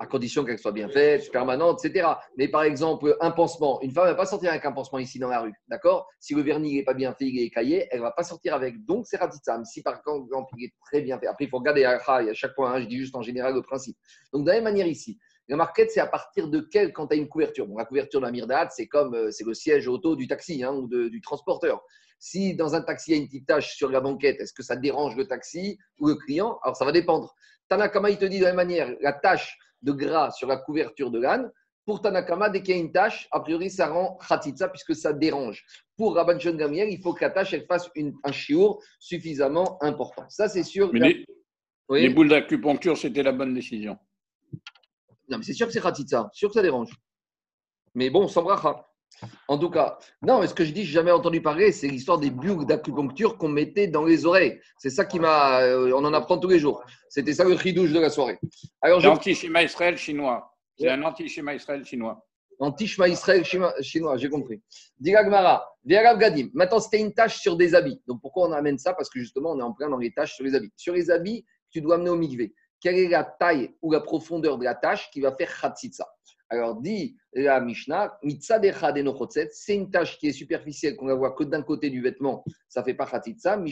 [0.00, 2.08] à condition qu'elle soit bien faite, permanente, etc.
[2.36, 5.20] Mais par exemple, un pansement, une femme ne va pas sortir avec un pansement ici
[5.20, 6.08] dans la rue, d'accord?
[6.18, 8.56] Si le vernis n'est pas bien fait, il est caillé, elle ne va pas sortir
[8.56, 8.84] avec.
[8.84, 9.58] Donc, c'est ratitsa.
[9.58, 12.00] Mais si par exemple, il est très bien fait, après, il faut regarder à
[12.34, 13.96] chaque point, hein, je dis juste en général le principe.
[14.32, 17.14] Donc, de la même manière ici, la marquette, c'est à partir de quelle quand tu
[17.14, 19.86] as une couverture bon, La couverture de la Mirdat, c'est comme euh, c'est le siège
[19.86, 21.80] auto du taxi hein, ou du transporteur.
[22.24, 24.62] Si dans un taxi, il y a une petite tache sur la banquette, est-ce que
[24.62, 26.56] ça dérange le taxi ou le client?
[26.62, 27.34] Alors, ça va dépendre.
[27.68, 31.10] Tanakama, il te dit de la même manière, la tâche de gras sur la couverture
[31.10, 31.50] de l'âne.
[31.84, 35.12] Pour Tanakama, dès qu'il y a une tâche, a priori, ça rend khatitsa puisque ça
[35.12, 35.64] dérange.
[35.96, 40.24] Pour Rabban Gamiel, il faut que la tâche elle fasse une, un chiour suffisamment important.
[40.28, 40.92] Ça, c'est sûr.
[40.92, 41.24] Mais
[41.90, 43.98] les, boules d'acupuncture, c'était la bonne décision.
[45.28, 46.30] Non, mais c'est sûr que c'est khatitsa.
[46.32, 46.94] Sûr que ça dérange.
[47.96, 48.86] Mais bon, sans bracha.
[49.48, 51.88] En tout cas, non, mais ce que je dis, je n'ai jamais entendu parler, c'est
[51.88, 54.60] l'histoire des bulles d'acupuncture qu'on mettait dans les oreilles.
[54.78, 55.60] C'est ça qui m'a.
[55.60, 56.84] Euh, on en apprend tous les jours.
[57.08, 58.38] C'était ça le ridouche de la soirée.
[58.80, 59.08] Alors, je...
[59.08, 60.52] L'anti-schéma Israël chinois.
[60.78, 62.26] C'est un anti-schéma Israël chinois.
[62.58, 64.62] Anti-schéma Israël chinois, j'ai compris.
[64.98, 66.48] Digagmara, Gadim.
[66.54, 68.00] Maintenant, c'était une tâche sur des habits.
[68.06, 68.94] Donc, pourquoi on amène ça?
[68.94, 70.72] Parce que justement, on est en plein dans les tâches sur les habits.
[70.76, 72.54] Sur les habits, tu dois amener au mikvé.
[72.80, 76.06] Quelle est la taille ou la profondeur de la tâche qui va faire khatsitsa
[76.52, 78.18] alors, dit la Mishnah,
[79.50, 82.84] c'est une tâche qui est superficielle, qu'on ne voit que d'un côté du vêtement, ça
[82.84, 83.70] fait pas khatitsa, mais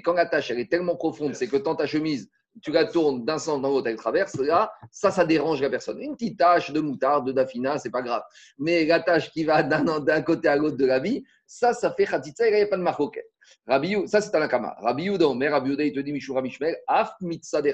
[0.00, 2.30] quand la tâche elle est tellement profonde, c'est que dans ta chemise,
[2.62, 6.00] tu la tournes d'un sens dans l'autre, elle traverse, là, ça, ça dérange la personne.
[6.00, 8.22] Une petite tâche de moutarde, de dafina, c'est pas grave.
[8.58, 12.04] Mais la tâche qui va d'un côté à l'autre de la vie, ça, ça fait
[12.04, 13.24] khatitsa, il n'y a pas de marcoquet.
[13.66, 14.76] Rabbi, ça c'est Tanakama.
[14.80, 17.72] Rabbi Yuda, mais Rabbi Yuda, il te dit, Mishura Mishmel, af mitzah de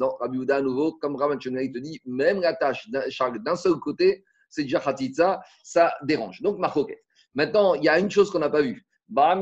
[0.00, 3.74] Non, Rabbi Yuda, à nouveau, comme Rabbi il te dit, même la tâche d'un seul
[3.74, 6.40] côté, c'est déjà khatitsa, ça dérange.
[6.40, 7.02] Donc, marcoquet.
[7.34, 8.86] Maintenant, il y a une chose qu'on n'a pas vue.
[9.08, 9.34] Ben.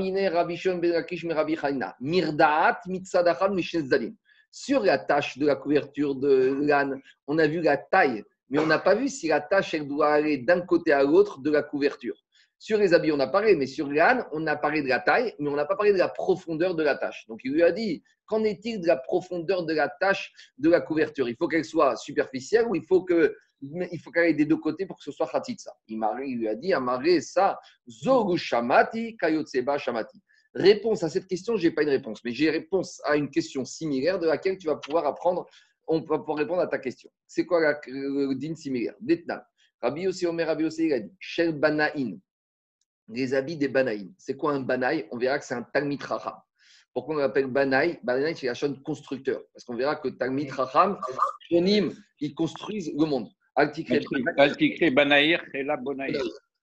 [4.52, 8.66] Sur la tâche de la couverture de l'âne, on a vu la taille, mais on
[8.66, 11.62] n'a pas vu si la tâche, elle doit aller d'un côté à l'autre de la
[11.62, 12.16] couverture.
[12.62, 15.34] Sur les habits, on a parlé, mais sur l'âne, on a parlé de la taille,
[15.38, 17.26] mais on n'a pas parlé de la profondeur de la tâche.
[17.26, 20.82] Donc il lui a dit, qu'en est-il de la profondeur de la tâche de la
[20.82, 21.26] couverture?
[21.30, 24.58] Il faut qu'elle soit superficielle ou il faut que il faut qu'elle ait des deux
[24.58, 25.72] côtés pour que ce soit khatitsa?
[25.88, 25.98] Il,
[26.36, 30.20] lui a dit, amaré ça, zogu shamati, kayotseba shamati.
[30.54, 33.64] Réponse à cette question, je n'ai pas une réponse, mais j'ai réponse à une question
[33.64, 35.46] similaire de laquelle tu vas pouvoir apprendre,
[35.88, 37.10] on va pouvoir répondre à ta question.
[37.26, 38.94] C'est quoi la, le din similaire?
[39.80, 42.18] Rabbi Yossi Omer Rabbi Yossi, il a dit Shel Banaïn,
[43.12, 44.12] les habits des Banaïm.
[44.18, 45.06] C'est quoi un Banaï?
[45.10, 46.34] On verra que c'est un Talmid Raham.
[46.92, 47.98] Pourquoi on l'appelle Banaï?
[48.02, 49.42] Banaï, c'est la chaîne constructeur.
[49.52, 50.98] Parce qu'on verra que Talmid Raham,
[51.50, 53.28] ils construisent le monde.
[54.90, 56.22] Banaïr et la Bonaïr.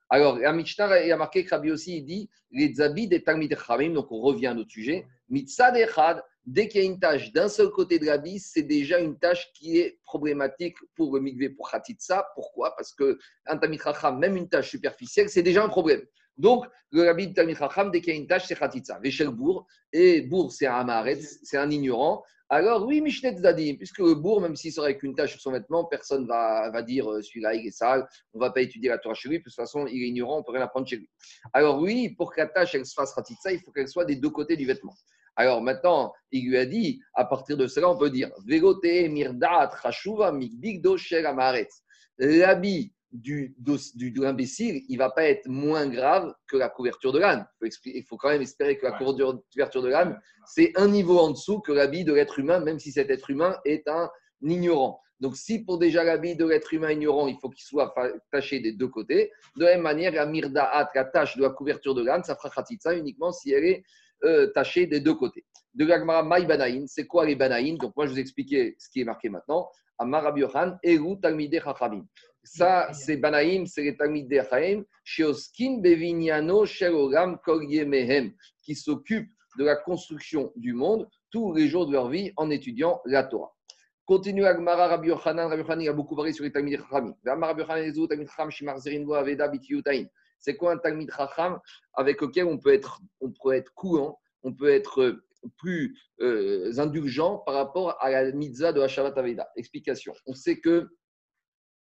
[0.10, 3.53] Alors, la Mishnah, il a marqué que Rabbi aussi, il dit les habits des Talmid
[3.55, 5.05] Khamim, donc on revient à notre sujet.
[5.27, 8.99] Mitzad Echad, dès qu'il y a une tâche d'un seul côté de l'habit, c'est déjà
[8.99, 12.25] une tâche qui est problématique pour le mikvé, pour Khatitsa.
[12.36, 12.73] Pourquoi?
[12.77, 16.01] Parce qu'un Talmid Khacham, même une tâche superficielle, c'est déjà un problème.
[16.38, 19.00] Donc, le habit de Talmid Chacham, dès qu'il y a une tâche, c'est Khatitsa.
[19.00, 22.23] Véchel Bourg, et Bourg, c'est un Amaretz, c'est un ignorant.
[22.50, 25.52] Alors, oui, Mishnet Zadim, puisque le bourg, même s'il sort avec une tâche sur son
[25.52, 28.62] vêtement, personne ne va, va dire euh, celui-là, il est sale, on ne va pas
[28.62, 30.62] étudier la Torah chez lui, de toute façon, il est ignorant, on ne peut rien
[30.62, 31.10] apprendre chez lui.
[31.52, 34.15] Alors, oui, pour que la tâche elle se fasse Khatitsa, il faut qu'elle soit des
[34.15, 34.93] deux côtés du vêtement.
[35.36, 39.69] Alors maintenant, il lui a dit, à partir de cela, on peut dire Vegote mirdat
[39.84, 41.84] chashuva mikbigdo amaretz.
[42.17, 47.12] L'habit du, du, de l'imbécile, il ne va pas être moins grave que la couverture
[47.12, 47.48] de l'âne.
[47.86, 51.60] Il, faut quand même espérer que la couverture de l'âne, c'est un niveau en dessous
[51.62, 54.10] que l'habit de l'être humain, même si cet être humain est un
[54.41, 55.00] ignorant.
[55.20, 57.93] Donc, si pour déjà l'habit de l'être humain ignorant, il faut qu'il soit
[58.32, 61.96] taché des deux côtés, de la même manière, la mirdaat, la tâche de la couverture
[61.96, 63.84] de l'âne, ça fera khatitsa uniquement si elle est
[64.26, 65.46] euh, tachée des deux côtés.
[65.74, 67.78] De l'agmara maï banaïn, c'est quoi les banaïn?
[67.78, 69.70] Donc, moi, je vous expliquer ce qui est marqué maintenant.
[70.00, 72.06] Amar Rabbi Yohan, Eru Talmide Chachamim.
[72.49, 77.38] Ça, c'est Banaïm, c'est les Talmid Dechaim, Sheoskin Bevignano Shelogam
[77.86, 78.31] Mehem,
[78.63, 79.29] qui s'occupent
[79.60, 83.53] de la construction du monde tous les jours de leur vie en étudiant la Torah.
[84.05, 85.49] Continue Agmara Rabbi Yochanan.
[85.49, 87.13] Rabbi Yochanan a beaucoup parlé sur les Talmid Chachamim.
[89.10, 90.10] Rabbi.
[90.39, 91.60] C'est quoi un Talmid Chacham
[91.95, 93.73] avec lequel on peut être, on peut être
[94.43, 95.19] on peut être
[95.57, 99.49] plus euh, indulgent par rapport à la mitzvah de Hashavat Aveda?
[99.57, 100.13] Explication.
[100.25, 100.88] On sait que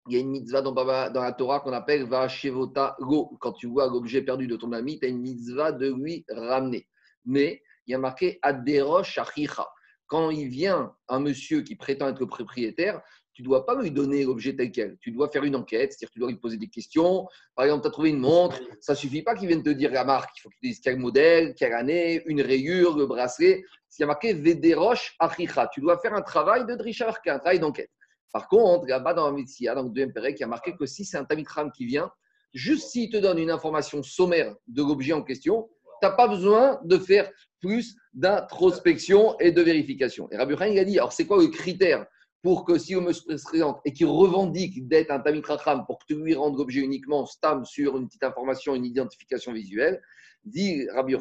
[0.08, 3.36] il y a une mitzvah dans, la Torah qu'on appelle Vashevota Go.
[3.40, 6.86] Quand tu vois l'objet perdu de ton ami, tu as une mitzvah de lui ramener.
[7.24, 9.66] Mais il y a marqué Aderosh Achicha.
[10.06, 13.90] Quand il vient un monsieur qui prétend être le propriétaire, tu ne dois pas lui
[13.90, 14.96] donner l'objet tel quel.
[15.00, 17.26] Tu dois faire une enquête, c'est-à-dire tu dois lui poser des questions.
[17.54, 19.90] Par exemple, tu as trouvé une montre, ça ne suffit pas qu'il vienne te dire
[19.90, 20.30] la marque.
[20.38, 23.64] Il faut qu'il te dise quel modèle, quelle année, une rayure, le bracelet.
[23.88, 27.58] S'il y a marqué Vederosh Achicha, tu dois faire un travail de Drisharka, un travail
[27.58, 27.90] d'enquête.
[28.32, 31.16] Par contre, là-bas dans la médecine, dans le deuxième Pérec, a marqué que si c'est
[31.16, 32.10] un Tamikram qui vient,
[32.52, 35.68] juste s'il te donne une information sommaire de l'objet en question,
[36.00, 40.28] tu n'as pas besoin de faire plus d'introspection et de vérification.
[40.30, 42.06] Et Rabbi il a dit, alors c'est quoi le critère
[42.42, 43.12] pour que si on me
[43.48, 45.42] présente et qu'il revendique d'être un Tamit
[45.86, 50.00] pour que tu lui rendes l'objet uniquement stam sur une petite information, une identification visuelle,
[50.44, 51.16] dit Rabbi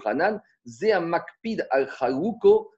[0.65, 2.71] Zéa Makpid al Chaluko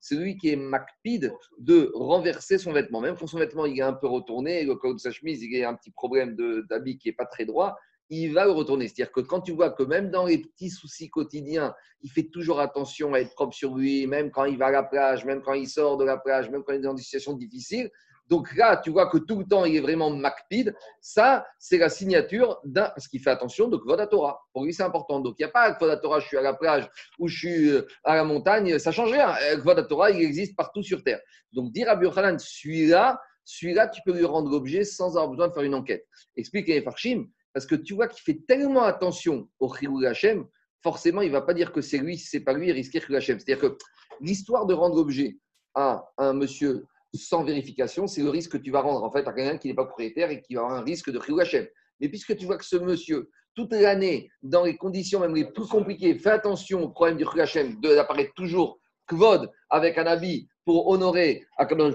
[0.00, 0.16] Leofro.
[0.16, 3.00] Celui qui est Makpid de renverser son vêtement.
[3.00, 5.64] Même quand son vêtement il est un peu retourné, le col de sa chemise, il
[5.64, 6.36] a un petit problème
[6.68, 7.76] d'habit qui n'est pas très droit,
[8.10, 8.88] il va le retourner.
[8.88, 12.60] C'est-à-dire que quand tu vois que même dans les petits soucis quotidiens, il fait toujours
[12.60, 15.54] attention à être propre sur lui, même quand il va à la plage, même quand
[15.54, 17.90] il sort de la plage, même quand il est dans des situations difficiles.
[18.30, 20.74] Donc là, tu vois que tout le temps, il est vraiment macpide.
[21.00, 22.88] Ça, c'est la signature d'un.
[22.90, 24.40] Parce qu'il fait attention, donc Vodatora.
[24.52, 25.18] Pour lui, c'est important.
[25.18, 26.88] Donc il n'y a pas Vodatora, je suis à la plage
[27.18, 29.34] ou je suis euh, à la montagne, ça change rien.
[29.58, 31.20] Vodatora, il existe partout sur Terre.
[31.52, 35.52] Donc dire à Burkhanan, celui-là, celui-là, tu peux lui rendre l'objet sans avoir besoin de
[35.52, 36.06] faire une enquête.
[36.36, 40.46] Explique les Farshim parce que tu vois qu'il fait tellement attention au Chirou Hachem,
[40.82, 42.72] forcément, il ne va pas dire que c'est lui, si ce n'est pas lui, il
[42.72, 43.40] risque Hachem.
[43.40, 43.76] C'est-à-dire que
[44.20, 45.38] l'histoire de rendre objet
[45.74, 49.32] à un monsieur sans vérification, c'est le risque que tu vas rendre en fait à
[49.32, 51.66] quelqu'un qui n'est pas propriétaire et qui va avoir un risque de Hachem.
[52.00, 55.66] Mais puisque tu vois que ce monsieur, toute l'année, dans les conditions même les plus
[55.66, 60.88] compliquées, fait attention au problème du Chirou Hachem, d'apparaître toujours kvod avec un habit pour
[60.88, 61.94] honorer Akadosh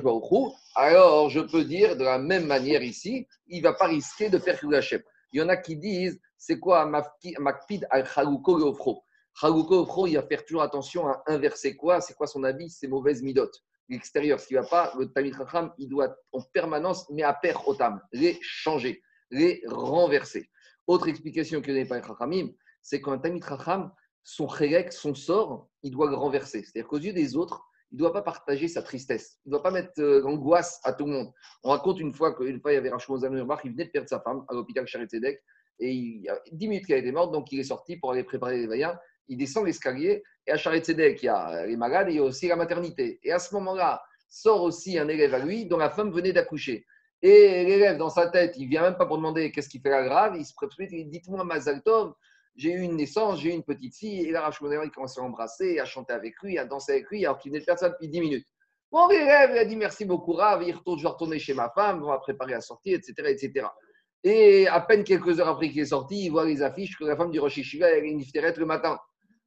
[0.76, 4.38] alors je peux dire de la même manière ici, il ne va pas risquer de
[4.38, 5.02] faire Hachem.
[5.32, 9.04] Il y en a qui disent, c'est quoi Makpid al Chaluko Leofro
[9.40, 12.02] Chaluko il va faire toujours attention à inverser quoi?
[12.02, 13.64] C'est quoi son habit Ses mauvaises midotes.
[13.90, 17.34] L'extérieur, ce qui ne va pas, le Tamil Chacham, il doit en permanence, mais à
[17.34, 20.50] per otam, les changer, les renverser.
[20.88, 22.50] Autre explication que n'est pas Chachamim,
[22.82, 23.92] c'est qu'un Tamil Chacham,
[24.24, 26.64] son chérek, son sort, il doit le renverser.
[26.64, 29.40] C'est-à-dire qu'aux yeux des autres, il ne doit pas partager sa tristesse.
[29.46, 31.32] Il ne doit pas mettre euh, l'angoisse à tout le monde.
[31.64, 34.10] On raconte une fois qu'une fois, il y avait Rachmon Zanourbach, il venait de perdre
[34.10, 35.42] sa femme à l'hôpital Charet Tzedek,
[35.80, 38.24] et il y a 10 minutes qu'elle était morte, donc il est sorti pour aller
[38.24, 38.96] préparer les vaillants.
[39.28, 42.24] Il descend l'escalier, et à Charet Tzedek, il y a les malades il y a
[42.24, 43.20] aussi la maternité.
[43.24, 46.86] Et à ce moment-là, sort aussi un élève à lui dont la femme venait d'accoucher.
[47.22, 50.04] Et l'élève, dans sa tête, il vient même pas pour demander qu'est-ce qui fait la
[50.04, 52.14] grave, il se prépare, il dit Dites-moi, Mazaltov,
[52.56, 55.22] j'ai eu une naissance, j'ai eu une petite fille, et là, Rachmoner, il commence à
[55.22, 57.90] l'embrasser, à chanter avec lui, à danser avec lui, alors qu'il venait de faire ça
[57.90, 58.48] depuis 10 minutes.
[58.92, 61.70] Mon élève, il a dit merci beaucoup, Rav, il retourne, je vais retourner chez ma
[61.70, 63.14] femme, on va préparer la sortie, etc.
[63.28, 63.68] etc.
[64.24, 67.16] Et à peine quelques heures après qu'il est sorti, il voit les affiches que la
[67.16, 69.00] femme du Rosh Yeshiva a une iftéret le matin.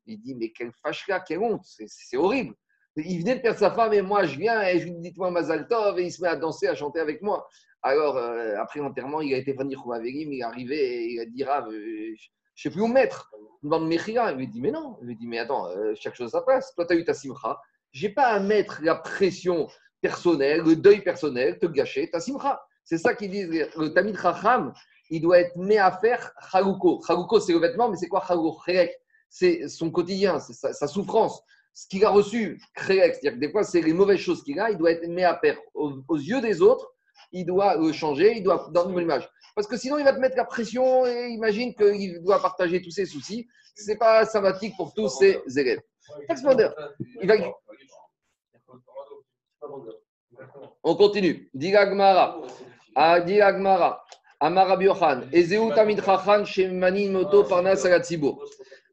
[0.09, 2.55] Il dit, mais quelle fâche-là, quelle honte, c'est horrible.
[2.97, 5.31] Il venait de perdre sa femme et moi je viens et je lui dis dites-moi
[5.31, 7.47] Mazaltov et il se met à danser, à chanter avec moi.
[7.83, 11.45] Alors euh, après l'enterrement, il a été Averim, il est arrivé et il a dit
[11.45, 12.15] Rav, euh,
[12.59, 13.31] je ne sais plus où mettre.
[13.63, 14.97] Dans le Il lui dit, mais non.
[15.01, 16.75] Il lui dit, mais attends, euh, chaque chose à sa place.
[16.75, 17.61] Toi, tu as eu ta simcha.
[17.93, 19.69] Je n'ai pas à mettre la pression
[20.01, 22.61] personnelle, le deuil personnel, te gâcher ta simcha.
[22.85, 23.49] C'est ça qu'ils disent.
[23.77, 24.73] Le tamid chacham,
[25.11, 27.01] il doit être mis à faire chaluko.
[27.07, 28.59] Chaluko, c'est le vêtement, mais c'est quoi chaluko?
[29.31, 31.43] C'est son quotidien, c'est sa, souffrance.
[31.75, 34.79] Ce qu'il a reçu, c'est-à-dire que des fois, c'est les mauvaises choses qu'il a, il
[34.79, 36.93] doit être mis à faire aux yeux des autres
[37.33, 39.29] il doit le changer, il doit dans une image.
[39.55, 42.91] Parce que sinon, il va te mettre la pression et imagine qu'il doit partager tous
[42.91, 43.49] ses soucis.
[43.77, 45.81] Ce n'est pas sympathique pour tous ses élèves.
[47.21, 47.35] Il va...
[50.83, 51.51] On continue.
[51.55, 52.41] Digagmara.
[53.25, 54.05] Digagmara.
[54.41, 55.23] Amara Biochan.
[55.33, 57.85] Ezeu Tamid Chacham Shemani Moto Parnas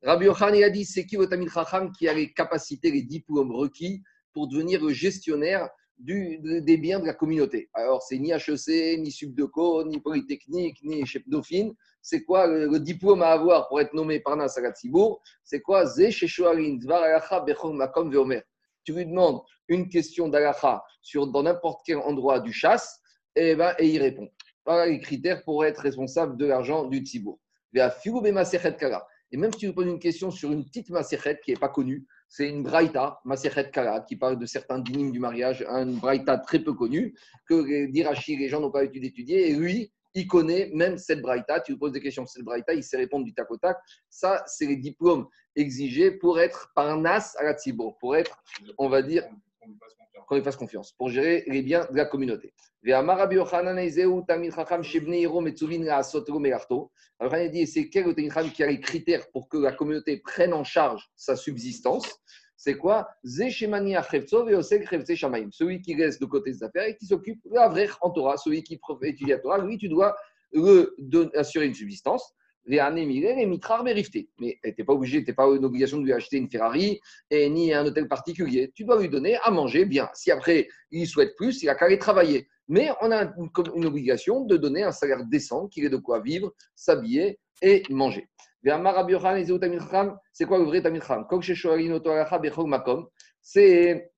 [0.05, 3.01] Rabbi Yochan, il a dit c'est qui le Tamid Chacham qui a les capacités, les
[3.01, 7.71] diplômes requis pour devenir le gestionnaire des biens de la communauté?
[7.73, 11.73] Alors, c'est ni HEC, ni Subdeco, ni Polytechnique, ni Chef Dauphine.
[12.03, 14.73] C'est quoi le, diplôme à avoir pour être nommé par Nasagat
[15.43, 15.85] C'est quoi?
[18.83, 22.99] Tu lui demandes une question d'Alacha sur, dans n'importe quel endroit du chasse,
[23.35, 24.29] et, ben, et il répond.
[24.67, 27.39] Voilà les critères pour être responsable de l'argent du Tzibour.
[29.35, 31.67] Et même si tu lui poses une question sur une petite Maserhet qui n'est pas
[31.67, 36.37] connue, c'est une braïta, Maserhet Kala, qui parle de certains dynimes du mariage, une braïta
[36.37, 37.13] très peu connue,
[37.45, 41.59] que d'Irachi, les gens n'ont pas étudié, et lui, il connaît même cette braïta.
[41.59, 43.75] Tu lui poses des questions sur cette braïta, il sait répondre du tac au tac.
[44.09, 47.57] Ça, c'est les diplômes exigés pour être parnas à la
[47.99, 48.41] pour être,
[48.77, 49.25] on va dire,
[50.27, 52.53] qu'on lui fasse confiance, pour gérer les biens de la communauté.
[57.19, 58.15] Alors, il dit c'est quel
[58.51, 62.21] qui a les critères pour que la communauté prenne en charge sa subsistance?
[62.57, 63.07] C'est quoi?
[63.23, 63.51] Celui
[65.81, 68.63] qui reste de côté des affaires et qui s'occupe de la vraie en Torah, celui
[68.63, 70.15] qui étudie la Torah, lui, tu dois
[70.53, 70.95] le
[71.35, 72.33] assurer une subsistance.
[72.67, 74.23] Mais tu
[74.63, 76.99] n'es pas obligé, tu n'es pas une obligation de lui acheter une Ferrari
[77.29, 78.71] et ni un hôtel particulier.
[78.73, 80.09] Tu dois lui donner à manger bien.
[80.13, 82.47] Si après il souhaite plus, il a qu'à aller travailler.
[82.67, 83.31] Mais on a
[83.75, 88.27] une, obligation de donner un salaire décent, qu'il ait de quoi vivre, s'habiller et manger.
[90.33, 93.07] C'est quoi le vrai bechol makom.
[93.39, 94.11] C'est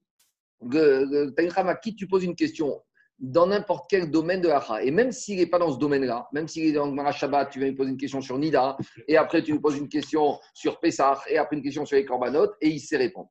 [0.62, 2.82] le, le Chacham à qui tu poses une question
[3.20, 4.84] dans n'importe quel domaine de l'Acha.
[4.84, 7.60] Et même s'il n'est pas dans ce domaine-là, même s'il est dans Gemara Shabbat, tu
[7.60, 8.78] vas lui poser une question sur Nida,
[9.08, 12.06] et après tu lui poses une question sur Pessah, et après une question sur les
[12.06, 13.30] Korbanot, et il sait répondre.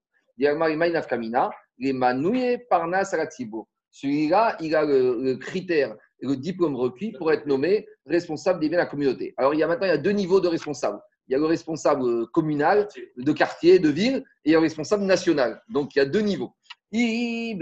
[3.90, 8.79] Celui-là, il a le, le critère, le diplôme requis pour être nommé responsable des biens
[8.79, 9.35] de la communauté.
[9.37, 11.01] Alors, il y a maintenant il y a deux niveaux de responsables.
[11.28, 14.58] Il y a le responsable euh, communal, de quartier, de ville, et il y a
[14.58, 15.62] le responsable national.
[15.68, 16.52] Donc, il y a deux niveaux.
[16.92, 17.58] S'il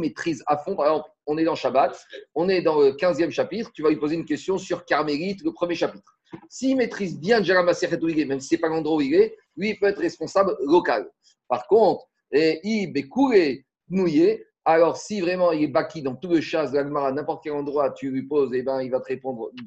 [0.00, 2.00] maîtrise à fond, par exemple, on est dans Shabbat,
[2.34, 5.52] on est dans le 15e chapitre, tu vas lui poser une question sur Carmélite, le
[5.52, 6.18] premier chapitre.
[6.48, 9.00] S'il maîtrise bien Djara Maseret où il est, même si ce n'est pas l'endroit où
[9.00, 11.10] il est, lui, il peut être responsable local.
[11.48, 16.42] Par contre, et il Bekouré Nouye, alors si vraiment il est baki dans tout le
[16.42, 19.48] chasse de l'Agmara, n'importe quel endroit tu lui poses, eh ben, il va te répondre
[19.54, 19.64] du.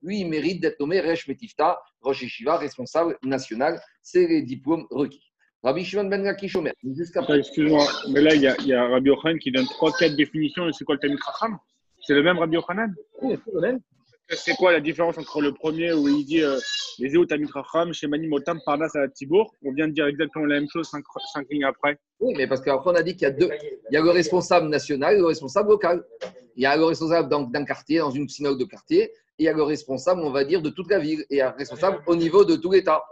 [0.00, 3.78] Lui, il mérite d'être nommé Resh Metifta, Rosh Yeshiva, responsable national.
[4.00, 5.30] C'est les diplômes requis.
[5.62, 6.72] Rabbi Shimon Ben Lakish Omer,
[7.28, 10.64] excuse-moi, mais là, il y a, il y a Rabbi Yochanan qui donne 3-4 définitions
[10.64, 11.58] de c'est quoi le Talmud Chacham
[12.00, 12.94] C'est le même Rabbi Yochanan?
[13.20, 13.38] C'est
[14.58, 16.58] quoi la différence entre le premier où il dit euh,
[16.98, 19.54] les Éo Talmud Chacham, Shemani Motam, Parnas à la Tibour?
[19.62, 21.04] On vient de dire exactement la même chose 5
[21.50, 21.98] lignes après.
[22.20, 23.50] Oui, mais parce qu'après, on a dit qu'il y a deux.
[23.90, 26.02] Il y a le responsable national et le responsable local.
[26.56, 29.10] Il y a le responsable d'un quartier, dans une synagogue de quartier, et
[29.40, 32.00] il y a le responsable, on va dire, de toute la ville, et le responsable
[32.06, 33.02] au niveau de tout l'État.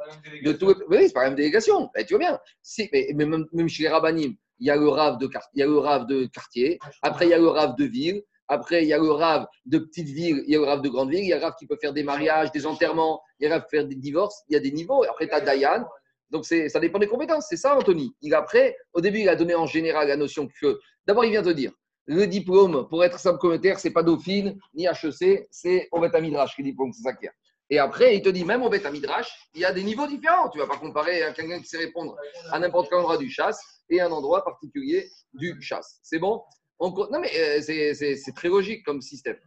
[0.44, 0.72] De tout...
[0.88, 1.90] Oui, c'est pas la même délégation.
[1.98, 2.38] Eh, tu vois bien.
[2.62, 5.60] Si, mais, même, même chez les rabbinim, il y a le rave de, quart- il
[5.60, 8.82] y a le rave de quartier, après, il y a le rave de ville, après,
[8.82, 11.10] il y a le rave de petite ville, il y a le rave de grande
[11.10, 13.46] ville, il y a le rave qui peut faire des mariages, des enterrements, il y
[13.46, 15.04] a le rave qui peut faire des divorces, il y a des niveaux.
[15.04, 15.84] Après, tu as Dayan.
[16.30, 17.46] Donc, ça dépend des compétences.
[17.48, 18.14] C'est ça, Anthony.
[18.20, 20.78] Il, après, au début, il a donné en général la notion que.
[21.06, 21.72] D'abord, il vient te dire
[22.06, 26.58] le diplôme pour être simple communautaire, c'est pas Dauphine ni HEC, c'est au Beth Midrash
[26.58, 27.30] le diplôme, c'est ça qu'il y.
[27.74, 30.50] Et après, il te dit, même au Beth Midrash, il y a des niveaux différents.
[30.50, 32.16] Tu vas pas comparer à quelqu'un qui sait répondre
[32.50, 35.98] à n'importe quel endroit du chasse et un endroit particulier du chasse.
[36.02, 36.42] C'est bon?
[36.78, 39.38] On Non, mais euh, c'est- très logique comme système.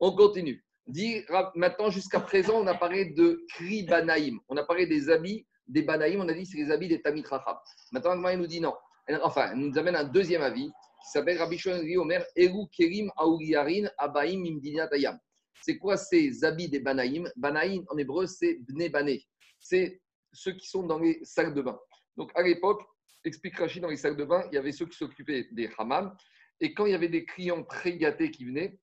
[0.00, 0.64] On continue.
[0.86, 1.24] Dit,
[1.56, 4.38] maintenant, jusqu'à présent, on a parlé de Kri Banaïm.
[4.48, 6.20] On a parlé des habits des Banaïm.
[6.20, 7.56] On a dit c'est les habits des Tamit Rachab.
[7.90, 8.74] Maintenant, il nous dit non.
[9.22, 10.66] Enfin, elle nous amène un deuxième avis
[11.02, 15.18] qui s'appelle Rabbi ben Omer Eru Kerim Auriyarin Abaim Imdinat Ayam.
[15.62, 17.28] C'est quoi ces habits des Banaïm?
[17.36, 19.24] Banaïm, en hébreu, c'est Bne Bané.
[19.58, 20.00] C'est
[20.32, 21.78] ceux qui sont dans les salles de bain.
[22.16, 22.82] Donc, à l'époque,
[23.24, 26.14] explique Rachid, dans les salles de bain, il y avait ceux qui s'occupaient des hammams.
[26.60, 28.78] Et quand il y avait des clients très gâtés qui venaient,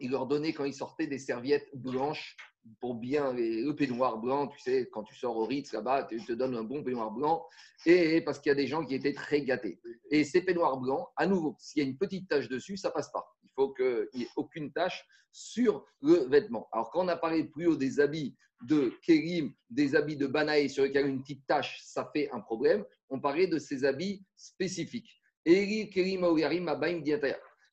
[0.00, 2.36] il leur donnait, quand ils sortaient, des serviettes blanches
[2.80, 6.32] pour bien, le peignoir blanc, tu sais, quand tu sors au Ritz là-bas, tu te
[6.32, 7.46] donnes un bon peignoir blanc,
[7.86, 9.80] et parce qu'il y a des gens qui étaient très gâtés.
[10.10, 13.10] Et ces peignoirs blancs, à nouveau, s'il y a une petite tache dessus, ça passe
[13.10, 13.24] pas.
[13.42, 16.68] Il faut qu'il n'y ait aucune tache sur le vêtement.
[16.72, 20.68] Alors, quand on a parlé plus haut des habits de Kérim, des habits de Banaï
[20.68, 22.84] sur lesquels une petite tache, ça fait un problème.
[23.08, 25.17] On parlait de ces habits spécifiques.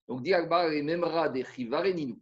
[0.07, 0.33] Donc, des.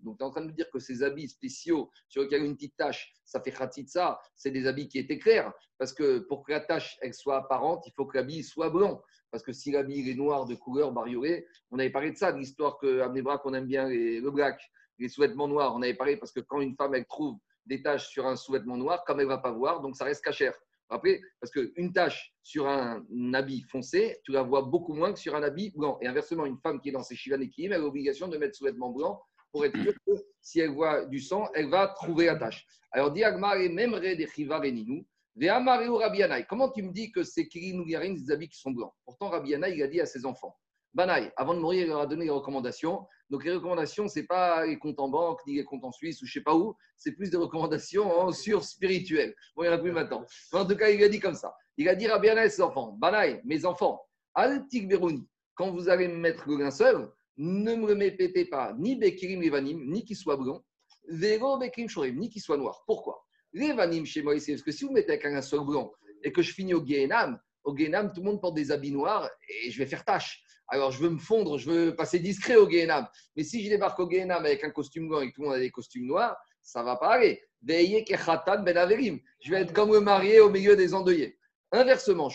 [0.01, 2.47] Donc, tu es en train de dire que ces habits spéciaux sur lesquels il y
[2.47, 5.53] a une petite tache, ça fait Khatitsa, c'est des habits qui étaient clairs.
[5.77, 9.01] Parce que pour que la tache elle soit apparente, il faut que l'habit soit blanc.
[9.31, 12.39] Parce que si l'habit est noir de couleur bariolée, on avait parlé de ça, de
[12.39, 14.59] l'histoire qu'à Nebra, qu'on aime bien le black,
[14.97, 15.75] les sous-vêtements noirs.
[15.75, 18.77] On avait parlé parce que quand une femme elle trouve des taches sur un sous-vêtement
[18.77, 20.55] noir, comme elle ne va pas voir, donc ça reste cachère.
[20.93, 23.03] Après, parce qu'une tache sur un
[23.33, 25.97] habit foncé, tu la vois beaucoup moins que sur un habit blanc.
[26.01, 28.91] Et inversement, une femme qui est dans ses chivanekim, elle a l'obligation de mettre sous-vêtement
[28.91, 29.19] blanc
[29.51, 32.65] pour être sûre que si elle voit du sang, elle va trouver la tache.
[32.91, 35.03] Alors, diagmar et même des chivareninu,
[35.35, 36.45] Rabianaï.
[36.47, 38.93] Comment tu me dis que c'est Kirin ou Yarin, des habits qui sont blancs?
[39.03, 40.55] Pourtant, il a dit à ses enfants
[40.93, 43.07] Banaï, avant de mourir, il leur a donné les recommandations.
[43.29, 46.21] Donc, les recommandations, ce n'est pas les comptes en banque, ni les comptes en Suisse
[46.21, 46.75] ou je ne sais pas où.
[46.97, 49.33] C'est plus des recommandations sur spirituel.
[49.55, 50.23] Bon, il n'y en a plus maintenant.
[50.51, 51.55] Mais en tout cas, il a dit comme ça.
[51.77, 53.99] Il a dit à ses enfants Banaï, mes enfants,
[54.35, 59.41] Altik Berouni, quand vous allez me mettre le linceul, ne me répétez pas ni Bekirim
[59.41, 60.63] Levanim, ni qu'il soit blanc,
[61.09, 62.83] Bekirim Shorim, ni qu'il soit noir.
[62.85, 63.23] Pourquoi?
[63.53, 65.91] Les Vanim chez moi ici, parce que si vous mettez avec un linceul blanc
[66.23, 69.29] et que je finis au Guéhenam, au Guéhenam, tout le monde porte des habits noirs
[69.47, 70.43] et je vais faire tâche.
[70.73, 73.07] Alors, je veux me fondre, je veux passer discret au Guéhenam.
[73.35, 75.55] Mais si je débarque au Guéhenam avec un costume blanc et que tout le monde
[75.55, 77.43] a des costumes noirs, ça ne va pas aller.
[77.61, 77.85] Ben.
[77.85, 81.37] Je vais être comme le marié au milieu des endeuillés.
[81.71, 82.27] Inversement,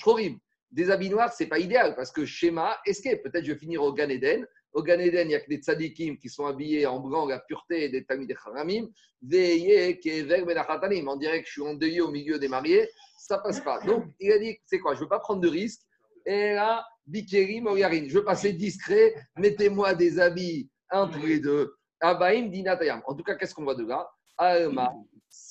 [0.71, 3.25] des habits noirs, c'est pas idéal parce que schéma, escape.
[3.25, 4.47] Peut-être je vais finir au Gan Eden.
[4.73, 7.41] Au Gan Eden, il n'y a que des tzadikim qui sont habillés en blanc, la
[7.41, 8.89] pureté des tamid haramim.
[9.21, 12.89] Ben On dirait que je suis endeuillé au milieu des mariés.
[13.19, 13.81] Ça passe pas.
[13.81, 14.95] Donc, il a dit, c'est quoi?
[14.95, 15.83] Je veux pas prendre de risques.
[16.29, 19.15] Et là, Bikeri Moyarin, je veux passer discret.
[19.39, 21.75] Mettez-moi des habits entre les deux.
[22.01, 23.01] Abaim dinatayam.
[23.07, 24.07] En tout cas, qu'est-ce qu'on voit de là?
[24.37, 24.93] Alma.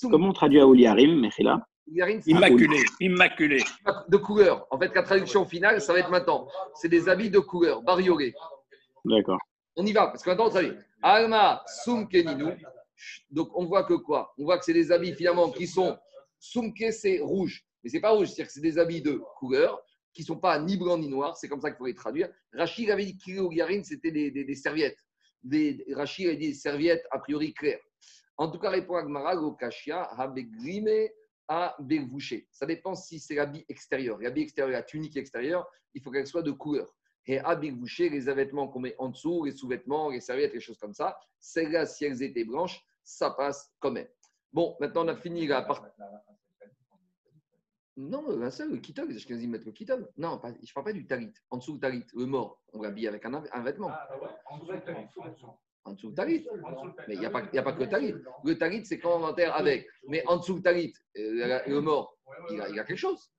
[0.04, 1.66] Comment on traduit Aouliarim, Mechila
[2.28, 3.64] Immaculé, immaculé.
[4.08, 4.68] De couleur.
[4.70, 6.48] En fait, la traduction finale, ça va être maintenant.
[6.76, 8.36] C'est des habits de couleur, bariolés.
[9.04, 9.40] D'accord.
[9.78, 10.74] On y va, parce que maintenant, on traduit.
[11.02, 12.54] Alma sumkeninu.
[13.32, 14.32] Donc, on voit que quoi?
[14.38, 15.98] On voit que c'est des habits finalement qui sont.
[16.40, 17.66] Sumke, c'est rouge.
[17.84, 19.82] Mais c'est pas rouge, c'est-à-dire que c'est des habits de couleur
[20.18, 21.38] qui sont pas ni blancs ni noirs.
[21.38, 22.28] C'est comme ça qu'il faut les traduire.
[22.52, 24.98] Rachid avait dit que c'était des, des, serviettes.
[25.44, 27.80] Des, Rachid avait dit des serviettes a priori claires.
[28.36, 31.10] En tout cas, répond Agmara, Kashia, Habegrime,
[31.48, 31.78] à.
[32.50, 34.18] Ça dépend si c'est l'habit extérieur.
[34.18, 36.92] L'habit extérieur, la tunique extérieure, il faut qu'elle soit de couleur.
[37.28, 40.80] Et à Begvouché, les vêtements qu'on met en dessous, les sous-vêtements, les serviettes, les choses
[40.80, 44.08] comme ça, celles-là, si elles étaient blanches, ça passe quand même.
[44.52, 45.92] Bon, maintenant on a fini la partie.
[47.98, 50.08] Non, un seul, le kitov, je quasi mettre le kitov.
[50.18, 51.34] Non, je ne parle pas du talit.
[51.50, 53.90] En dessous du talit, le mort, on l'habille avec un, un vêtement.
[53.90, 54.08] Ah,
[54.52, 54.72] en dessous
[55.84, 56.48] en dessous du talit.
[57.08, 58.14] Mais il n'y a, pas, a pas que le talit.
[58.44, 59.88] Le talit, c'est quand on enterre avec.
[60.08, 62.16] Mais en dessous du talit, euh, le mort,
[62.52, 63.32] il a, il a quelque chose.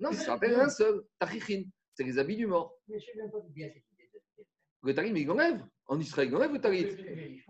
[0.00, 1.04] Non, ça s'appelle un seul.
[1.20, 1.62] Tachichin.
[1.94, 2.76] C'est les habits du mort.
[4.82, 5.64] Le talit, mais il enlève.
[5.86, 6.88] En Israël, il enlève le talit.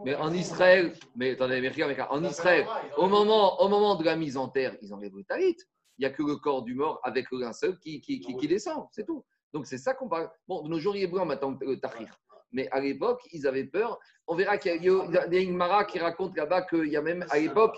[0.04, 2.66] Mais en Israël, mais attendez, mais regarde, en Israël,
[2.98, 5.56] au moment, au moment de la mise en terre, ils enlèvent le talit.
[5.98, 8.00] Il n'y a que le corps du mort avec le linceul qui,
[8.48, 9.24] descend, c'est tout.
[9.52, 10.30] Donc c'est ça qu'on parle.
[10.48, 12.18] Bon, de nos jours, il est blanc maintenant, le tahrir.
[12.52, 13.98] Mais à l'époque, ils avaient peur.
[14.26, 17.38] On verra qu'il y a, des Mara qui raconte là-bas qu'il y a même, à
[17.38, 17.76] l'époque,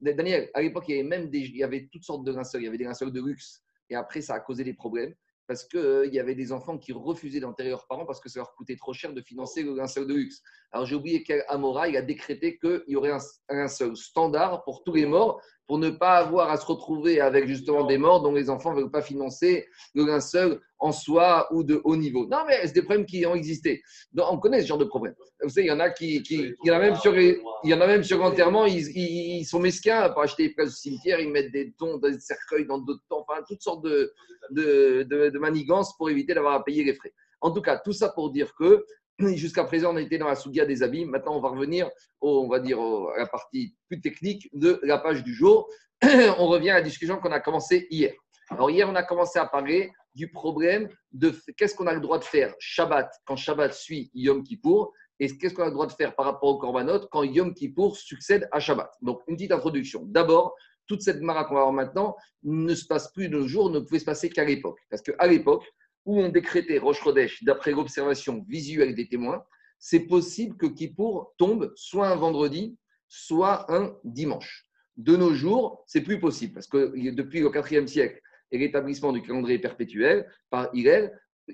[0.00, 2.62] Daniel, à l'époque, il y avait même des, il y avait toutes sortes de linceuls.
[2.62, 3.62] Il y avait des linceuls de luxe.
[3.88, 5.14] Et après, ça a causé des problèmes
[5.46, 8.40] parce qu'il euh, y avait des enfants qui refusaient d'enterrer leurs parents parce que ça
[8.40, 10.42] leur coûtait trop cher de financer le linceul de luxe.
[10.72, 14.94] Alors j'ai oublié qu'Amora, il a décrété qu'il y aurait un, un standard pour tous
[14.94, 18.50] les morts pour ne pas avoir à se retrouver avec justement des morts dont les
[18.50, 22.26] enfants ne veulent pas financer le linceul en soi ou de haut niveau.
[22.26, 23.82] Non, mais c'est des problèmes qui ont existé.
[24.12, 25.14] Donc, on connaît ce genre de problème.
[25.42, 27.74] Vous savez, il y en a qui, il y en a même sur, il y
[27.74, 31.18] en a même sur l'enterrement, ils, ils, sont mesquins pour acheter des places de cimetière,
[31.18, 34.12] ils mettent des tons, des cercueils dans d'autres temps, enfin toutes sortes de,
[34.50, 37.12] de, de manigances pour éviter d'avoir à payer les frais.
[37.40, 38.84] En tout cas, tout ça pour dire que
[39.18, 41.06] Jusqu'à présent, on été dans la Soudia des habits.
[41.06, 41.88] Maintenant, on va revenir,
[42.20, 45.68] on va dire, à la partie plus technique de la page du jour.
[46.02, 48.12] on revient à la discussion qu'on a commencé hier.
[48.50, 52.18] Alors, hier, on a commencé à parler du problème de qu'est-ce qu'on a le droit
[52.18, 55.92] de faire Shabbat, quand Shabbat suit Yom Kippour, et qu'est-ce qu'on a le droit de
[55.92, 58.90] faire par rapport au Korbanot quand Yom Kippour succède à Shabbat.
[59.00, 60.02] Donc, une petite introduction.
[60.04, 60.54] D'abord,
[60.86, 63.80] toute cette mara qu'on va avoir maintenant ne se passe plus de nos jours, ne
[63.80, 64.78] pouvait se passer qu'à l'époque.
[64.90, 65.64] Parce qu'à l'époque,
[66.06, 69.44] où on décrétait Rosh Chodesh d'après l'observation visuelle des témoins,
[69.78, 72.78] c'est possible que Kippour tombe soit un vendredi,
[73.08, 74.64] soit un dimanche.
[74.96, 79.20] De nos jours, c'est plus possible parce que depuis le IVe siècle et l'établissement du
[79.20, 81.12] calendrier perpétuel par Hillel,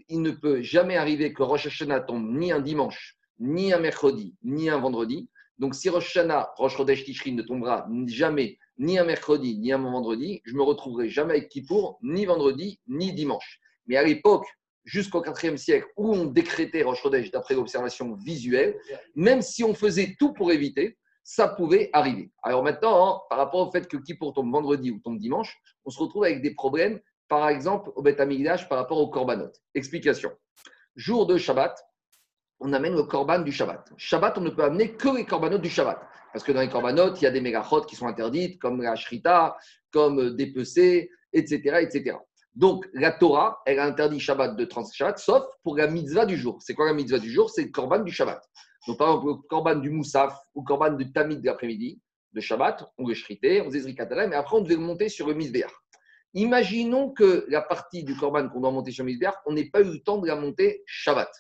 [0.09, 4.37] il ne peut jamais arriver que Rosh Hashanah tombe ni un dimanche, ni un mercredi,
[4.43, 5.29] ni un vendredi.
[5.59, 9.79] Donc si Rosh Hashanah, Rosh Chodesh Tishrin ne tombera jamais ni un mercredi, ni un
[9.79, 13.62] vendredi, je me retrouverai jamais avec Kippour, ni vendredi, ni dimanche.
[13.87, 14.47] Mais à l'époque,
[14.85, 18.79] jusqu'au IVe siècle, où on décrétait Rosh Chodesh d'après l'observation visuelle,
[19.15, 22.31] même si on faisait tout pour éviter, ça pouvait arriver.
[22.43, 25.57] Alors maintenant, hein, par rapport au fait que qui pour tombe vendredi ou tombe dimanche,
[25.85, 28.19] on se retrouve avec des problèmes, par exemple au Beth
[28.69, 29.53] par rapport au Korbanot.
[29.75, 30.33] Explication.
[30.97, 31.81] Jour de Shabbat,
[32.61, 33.93] on amène le Korban du Shabbat.
[33.97, 36.01] Shabbat, on ne peut amener que les Korbanot du Shabbat.
[36.33, 38.97] Parce que dans les Korbanot, il y a des mégachot qui sont interdites, comme la
[38.97, 39.57] Shrita,
[39.91, 42.17] comme des PC, etc., etc.
[42.55, 46.59] Donc, la Torah, elle interdit Shabbat de 30 Shabbat, sauf pour la mitzvah du jour.
[46.61, 47.49] C'est quoi la mitzvah du jour?
[47.49, 48.43] C'est le korban du Shabbat.
[48.87, 52.01] Donc, par exemple, le korban du Moussaf ou le korban du Tamid de l'après-midi,
[52.33, 55.35] de Shabbat, on le shritait, on faisait Zrikatara, mais après, on devait monter sur le
[55.35, 55.73] Misbéach.
[56.35, 59.81] Imaginons que la partie du korban qu'on doit monter sur le Misbéach, on n'ait pas
[59.81, 61.31] eu le temps de la monter Shabbat.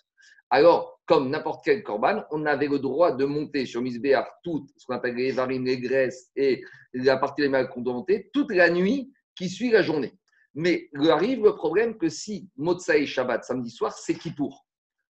[0.50, 4.86] Alors, comme n'importe quel korban, on avait le droit de monter sur Misbéach tout ce
[4.86, 8.52] qu'on appelle les varines, les graisses et la partie des mâles qu'on doit monter toute
[8.52, 10.12] la nuit qui suit la journée.
[10.54, 14.66] Mais arrive le problème que si Motsai Shabbat, samedi soir, c'est Kippour.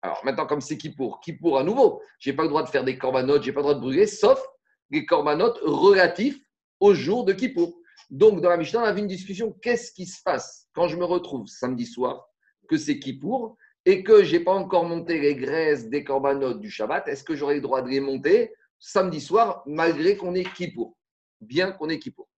[0.02, 2.84] Alors maintenant, comme c'est Kippour, Kippour à nouveau, je n'ai pas le droit de faire
[2.84, 4.46] des corbanotes, je n'ai pas le droit de brûler, sauf
[4.92, 6.40] les corbanotes relatifs
[6.80, 7.74] au jour de Kippour.
[8.10, 11.06] Donc dans la Mishnah, on avait une discussion qu'est-ce qui se passe quand je me
[11.06, 12.28] retrouve samedi soir,
[12.68, 13.56] que c'est Kippour,
[13.86, 17.08] et que je n'ai pas encore monté les graisses des corbanotes du Shabbat?
[17.08, 20.98] Est-ce que j'aurai le droit de les monter samedi soir, malgré qu'on ait Kippour?
[21.42, 22.30] Bien qu'on ait Kippour.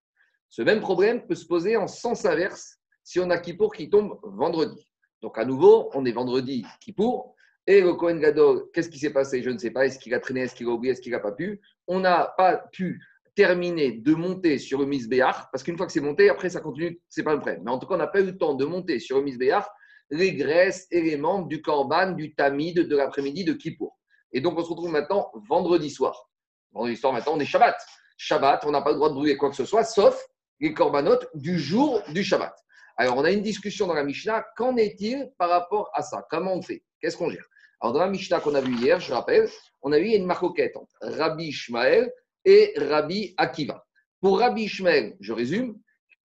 [0.50, 4.20] Ce même problème peut se poser en sens inverse si on a Kippour qui tombe
[4.24, 4.90] vendredi.
[5.22, 7.36] Donc à nouveau, on est vendredi Kippour.
[7.68, 9.42] Et le Kohen Gadol, qu'est-ce qui s'est passé?
[9.42, 9.86] Je ne sais pas.
[9.86, 10.42] Est-ce qu'il a traîné?
[10.42, 10.92] Est-ce qu'il a oublié?
[10.92, 11.62] Est-ce qu'il n'a pas pu?
[11.88, 13.02] On n'a pas pu
[13.36, 17.02] terminer de monter sur le Misbéach, parce qu'une fois que c'est monté, après ça continue,
[17.10, 17.64] c'est pas le problème.
[17.66, 19.66] Mais en tout cas, on n'a pas eu le temps de monter sur le Misbéach
[20.10, 23.98] les graisses et les membres du Korban, du Tamid, de l'après-midi de Kippour.
[24.32, 26.30] Et donc, on se retrouve maintenant vendredi soir.
[26.72, 27.76] Vendredi soir, maintenant, on est Shabbat.
[28.18, 30.24] Shabbat, on n'a pas le droit de brûler quoi que ce soit, sauf
[30.60, 32.56] les corbanotes du jour du Shabbat.
[32.98, 34.46] Alors, on a une discussion dans la Mishnah.
[34.56, 36.26] Qu'en est-il par rapport à ça?
[36.30, 36.84] Comment on fait?
[37.02, 37.46] Qu'est-ce qu'on gère?
[37.82, 39.50] Alors, dans la Mishnah qu'on a vue hier, je rappelle,
[39.82, 42.12] on a vu une marcoquette entre Rabbi Ishmael
[42.46, 43.86] et Rabbi Akiva.
[44.22, 45.78] Pour Rabbi Ishmael, je résume,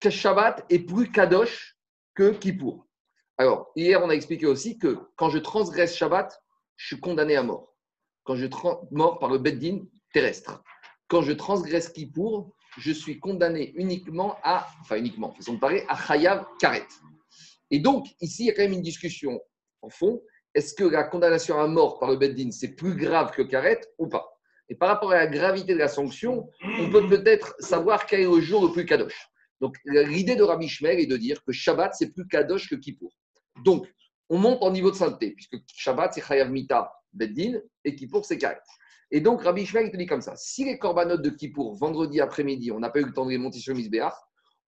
[0.08, 1.78] Shabbat est plus kadosh
[2.16, 2.88] que Kippour.
[3.38, 6.42] Alors, hier, on a expliqué aussi que quand je transgresse Shabbat,
[6.78, 7.76] je suis condamné à mort.
[8.24, 8.48] Quand je
[8.92, 9.82] mort par le Beddin
[10.14, 10.64] terrestre.
[11.08, 15.96] Quand je transgresse Kippour, je suis condamné uniquement à, enfin uniquement, façon de parler, à
[15.96, 16.88] Chayav Karet.
[17.70, 19.40] Et donc, ici, il y a quand même une discussion
[19.82, 20.22] en fond.
[20.54, 24.08] Est-ce que la condamnation à mort par le Beddin, c'est plus grave que Karet ou
[24.08, 24.28] pas?
[24.70, 26.50] Et par rapport à la gravité de la sanction,
[26.80, 29.28] on peut peut-être savoir quel est le jour le plus kadosh.
[29.60, 33.12] Donc, l'idée de Rabbi Shmer est de dire que Shabbat, c'est plus kadosh que Kippour.
[33.64, 33.88] Donc,
[34.30, 38.38] on monte en niveau de sainteté, puisque Shabbat, c'est Chayav Mita Beddin, et Kippour, c'est
[38.38, 38.62] Karet.
[39.12, 42.72] Et donc, Rabbi Ishmael, te dit comme ça si les corbanotes de Kippour, vendredi après-midi,
[42.72, 44.14] on n'a pas eu le temps de les monter sur Misbéach,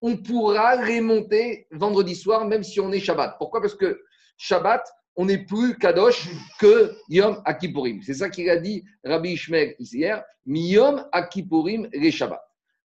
[0.01, 3.37] on pourra les monter vendredi soir, même si on est Shabbat.
[3.37, 3.61] Pourquoi?
[3.61, 4.01] Parce que
[4.37, 4.85] Shabbat,
[5.15, 6.27] on n'est plus Kadosh
[6.59, 8.01] que Yom Akipurim.
[8.01, 12.41] C'est ça qu'il a dit Rabbi Ishmael hier Yom Akipurim les Shabbat.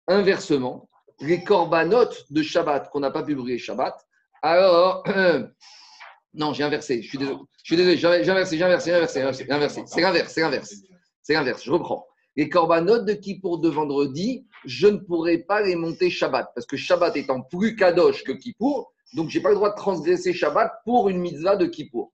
[0.09, 0.91] Inversement,
[1.21, 3.97] les corbanotes de Shabbat qu'on n'a pas pu brûler Shabbat,
[4.43, 5.03] alors.
[6.35, 7.01] non, j'ai inversé.
[7.01, 7.39] Je suis désolé.
[7.63, 7.97] Je suis désolé.
[7.97, 9.83] J'ai inversé, j'ai inversé, j'ai inversé, j'ai inversé.
[9.87, 10.75] C'est l'inverse, c'est l'inverse.
[11.27, 12.07] C'est l'inverse, je reprends.
[12.37, 16.77] Les corbanotes de Kippour de vendredi, je ne pourrai pas les monter Shabbat, parce que
[16.77, 20.70] Shabbat étant plus kadosh que Kippour, donc je n'ai pas le droit de transgresser Shabbat
[20.85, 22.12] pour une mitzvah de Kippour.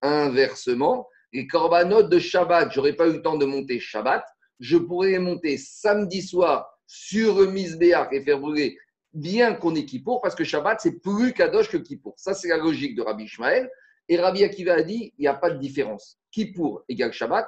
[0.00, 4.24] Inversement, les corbanotes de Shabbat, je pas eu le temps de monter Shabbat,
[4.60, 8.78] je pourrais les monter samedi soir sur Mizbeach et faire brûler
[9.12, 12.14] bien qu'on ait Kippour, parce que Shabbat, c'est plus kadosh que Kippour.
[12.16, 13.70] Ça, c'est la logique de Rabbi Ishmael.
[14.08, 16.18] Et Rabbi Akiva a dit, il n'y a pas de différence.
[16.30, 17.46] Kippour égale Shabbat,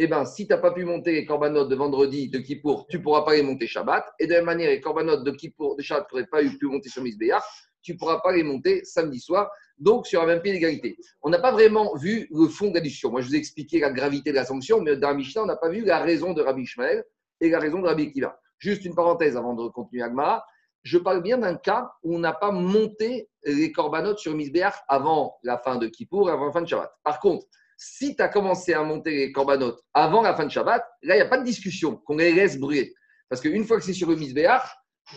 [0.00, 2.98] eh ben, si tu n'as pas pu monter les corbanotes de vendredi de Kippour, tu
[2.98, 4.06] ne pourras pas les monter Shabbat.
[4.20, 6.66] Et de la même manière, les corbanotes de Kippour, de Shabbat, tu n'aurais pas pu
[6.66, 7.42] monter sur Misbéach,
[7.82, 9.50] tu ne pourras pas les monter samedi soir.
[9.76, 10.96] Donc, sur un même pied d'égalité.
[11.20, 13.90] On n'a pas vraiment vu le fond de la Moi, je vous ai expliqué la
[13.90, 16.62] gravité de la sanction, mais dans Mishnah, on n'a pas vu la raison de Rabbi
[16.62, 17.04] Ishmael
[17.40, 18.38] et la raison de Rabbi Akiva.
[18.58, 20.44] Juste une parenthèse avant de continuer Agmara.
[20.84, 25.38] Je parle bien d'un cas où on n'a pas monté les corbanotes sur Misbéach avant
[25.42, 26.92] la fin de Kippour et avant la fin de Shabbat.
[27.02, 27.46] Par contre,
[27.78, 31.18] si tu as commencé à monter les corbanotes avant la fin de Shabbat, là, il
[31.18, 32.92] n'y a pas de discussion qu'on les laisse brûler.
[33.30, 34.64] Parce qu'une fois que c'est sur le Misbéach,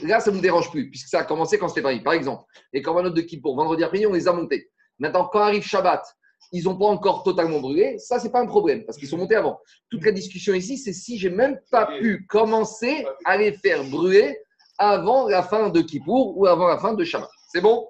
[0.03, 2.01] là, ça ne nous dérange plus, puisque ça a commencé quand c'était pareil.
[2.01, 4.70] Par exemple, les corbanotes de Kippour, vendredi après-midi, on les a montés.
[4.99, 6.03] Maintenant, quand arrive Shabbat,
[6.51, 9.36] ils n'ont pas encore totalement brûlé, ça, c'est pas un problème, parce qu'ils sont montés
[9.36, 9.59] avant.
[9.89, 14.38] Toute la discussion ici, c'est si j'ai même pas pu commencer à les faire brûler
[14.78, 17.30] avant la fin de Kippour ou avant la fin de Shabbat.
[17.51, 17.88] C'est bon?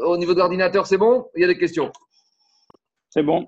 [0.00, 1.28] Au niveau de l'ordinateur, c'est bon?
[1.34, 1.92] Il y a des questions?
[3.10, 3.46] C'est bon.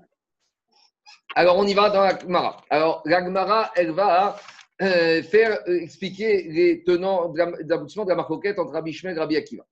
[1.35, 2.57] Alors, on y va dans la Gemara.
[2.69, 4.35] Alors, la Gemara, elle va
[4.81, 9.63] euh, faire expliquer les tenants d'aboutissement de la marcoquette entre Rabbi et Rabbi Akiva.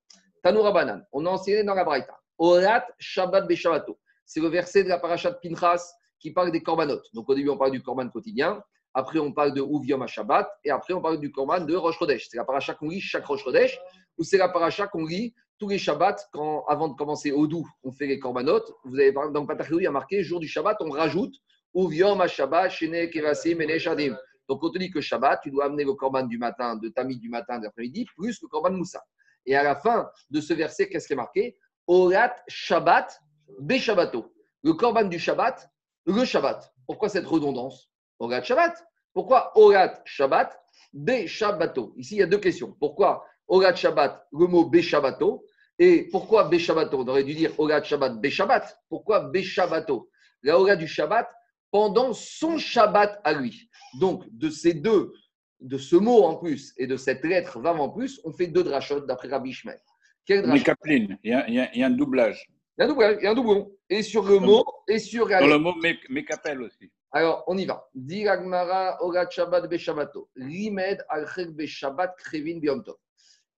[0.44, 2.16] Tanoura Banan, on a enseigné dans la Braïta.
[2.38, 3.98] Orat Shabbat Beshabato.
[4.24, 7.08] C'est le verset de la parashat Pinchas qui parle des corbanotes.
[7.14, 8.62] Donc, au début, on parle du korban quotidien.
[8.94, 10.48] Après, on parle de Uviom à Shabbat.
[10.64, 12.28] Et après, on parle du korban de Rosh Chodesh.
[12.30, 13.80] C'est la parasha qu'on lit chaque Rosh Chodesh.
[14.20, 17.68] Ou c'est la parasha qu'on lit tous les Shabbats, quand, avant de commencer au doux,
[17.84, 18.72] on fait les corbanotes.
[18.84, 21.34] Vous avez dans le Patachou, il y a marqué jour du Shabbat, on rajoute
[21.74, 24.18] Uviom Shabbat, Shene et Shadim.
[24.48, 27.20] Donc, on te dit que Shabbat, tu dois amener le korban du matin, de Tamid
[27.20, 29.04] du matin, de l'après-midi, plus le korban Moussa.
[29.46, 31.58] Et à la fin de ce verset, qu'est-ce qui est marqué?
[31.88, 33.20] Orat Shabbat
[33.60, 34.34] Beshabbato.
[34.64, 35.70] Le korban du Shabbat,
[36.06, 36.74] le Shabbat.
[36.86, 37.90] Pourquoi cette redondance?
[38.20, 38.86] Orat Shabbat.
[39.14, 40.58] Pourquoi Orat Shabbat
[40.94, 41.94] Beshabbato?
[41.98, 42.76] Ici, il y a deux questions.
[42.80, 45.46] Pourquoi Orat Shabbat, le mot Beshabbato
[45.80, 48.78] Et pourquoi Beshabbato On aurait dû dire Orat Shabbat Beshabbat.
[48.90, 50.10] Pourquoi Beshabbato
[50.44, 51.28] La Orat du Shabbat,
[51.72, 53.70] pendant son Shabbat à lui.
[54.00, 55.14] Donc, de ces deux,
[55.60, 58.64] de ce mot en plus et de cette lettre Vav en plus, on fait deux
[58.64, 59.80] drachot d'après Rabbi Ishmael.
[60.26, 60.46] Quel
[60.86, 62.46] il y, a, il y, a, un doublage.
[62.78, 63.72] Il y a un doublage, il y a un doublon.
[63.90, 65.74] Et sur le mot, et sur la Sur le mot
[66.10, 66.92] Mekapel aussi.
[67.12, 67.88] Alors, on y va.
[67.96, 70.30] Diragmara Orat Shabbat Beshabato.
[70.36, 72.98] Rimed al Beshabbat Krevin Biomtov.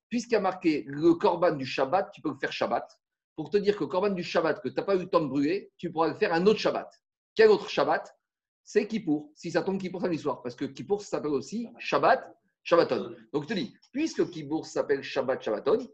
[0.09, 2.99] Puisqu'il y a marqué le korban du Shabbat, tu peux le faire Shabbat.
[3.35, 5.21] Pour te dire que le korban du Shabbat, que tu n'as pas eu le temps
[5.21, 6.91] de brûler, tu pourras le faire un autre Shabbat.
[7.35, 8.13] Quel autre Shabbat?
[8.63, 9.31] C'est Kippour.
[9.35, 10.41] Si ça tombe Kippour samedi soir.
[10.41, 13.15] Parce que Kippour, s'appelle aussi Shabbat, Shabbaton.
[13.33, 15.87] Donc je te dis, puisque Kippour s'appelle Shabbat, Shabbaton,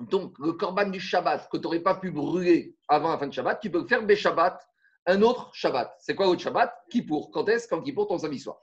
[0.00, 3.32] Donc, le corban du Shabbat que tu n'aurais pas pu brûler avant la fin de
[3.32, 4.60] Shabbat, tu peux le faire Shabbat,
[5.06, 5.94] un autre Shabbat.
[6.00, 6.74] C'est quoi l'autre Shabbat?
[6.90, 7.30] Kippour.
[7.30, 7.68] Quand est-ce?
[7.68, 8.58] Quand Kippour, ton samedi soir.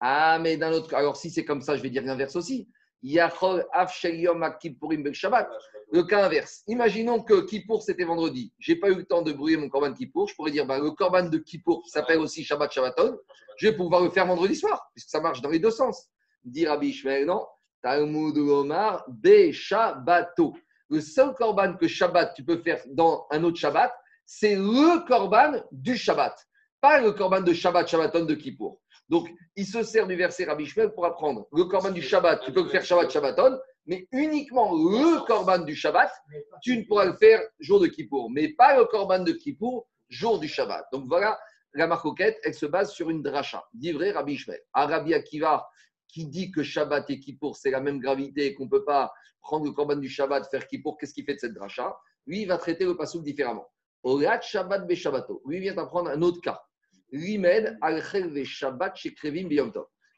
[0.00, 0.94] Ah, mais d'un autre.
[0.94, 2.68] Alors, si c'est comme ça, je vais dire l'inverse aussi.
[5.92, 6.62] Le cas inverse.
[6.66, 8.52] Imaginons que Kippour, c'était vendredi.
[8.58, 10.28] Je n'ai pas eu le temps de brûler mon corban Kippour.
[10.28, 13.16] Je pourrais dire bah, le corban de Kippour, qui s'appelle aussi Shabbat Shabbaton,
[13.58, 16.08] je vais pouvoir le faire vendredi soir, puisque ça marche dans les deux sens.
[16.44, 17.46] Dit Rabbi Ishmael, non.
[17.82, 20.54] Talmud Omar, Be Shabbato.
[20.88, 23.92] Le seul corban que Shabbat, tu peux faire dans un autre Shabbat,
[24.24, 26.36] c'est le corban du Shabbat,
[26.80, 28.80] pas le corban de Shabbat, Shabbaton de Kippour.
[29.08, 32.52] Donc, il se sert du verset Rabbi Shmuel pour apprendre le corban du Shabbat, tu
[32.52, 36.10] peux le faire Shabbat, Shabbaton, mais uniquement le corban du Shabbat,
[36.60, 40.40] tu ne pourras le faire jour de Kippour, mais pas le corban de Kippour, jour
[40.40, 40.86] du Shabbat.
[40.92, 41.38] Donc voilà,
[41.74, 44.60] la marcoquette, elle se base sur une dracha, vrai Rabbi Shmuel.
[44.72, 45.68] À Rabbi Akiva,
[46.08, 49.12] qui dit que Shabbat et Kippour, c'est la même gravité et qu'on ne peut pas
[49.40, 51.96] prendre le corban du Shabbat, faire Kippour, qu'est-ce qu'il fait de cette dracha?
[52.26, 53.68] Lui, il va traiter le pasouk différemment.
[54.02, 55.42] Orat Shabbat be Shabbato.
[55.46, 56.60] Lui, il vient d'apprendre un autre cas.
[57.12, 58.02] Rimed al
[58.44, 59.60] Shabbat chez Krevim Lui,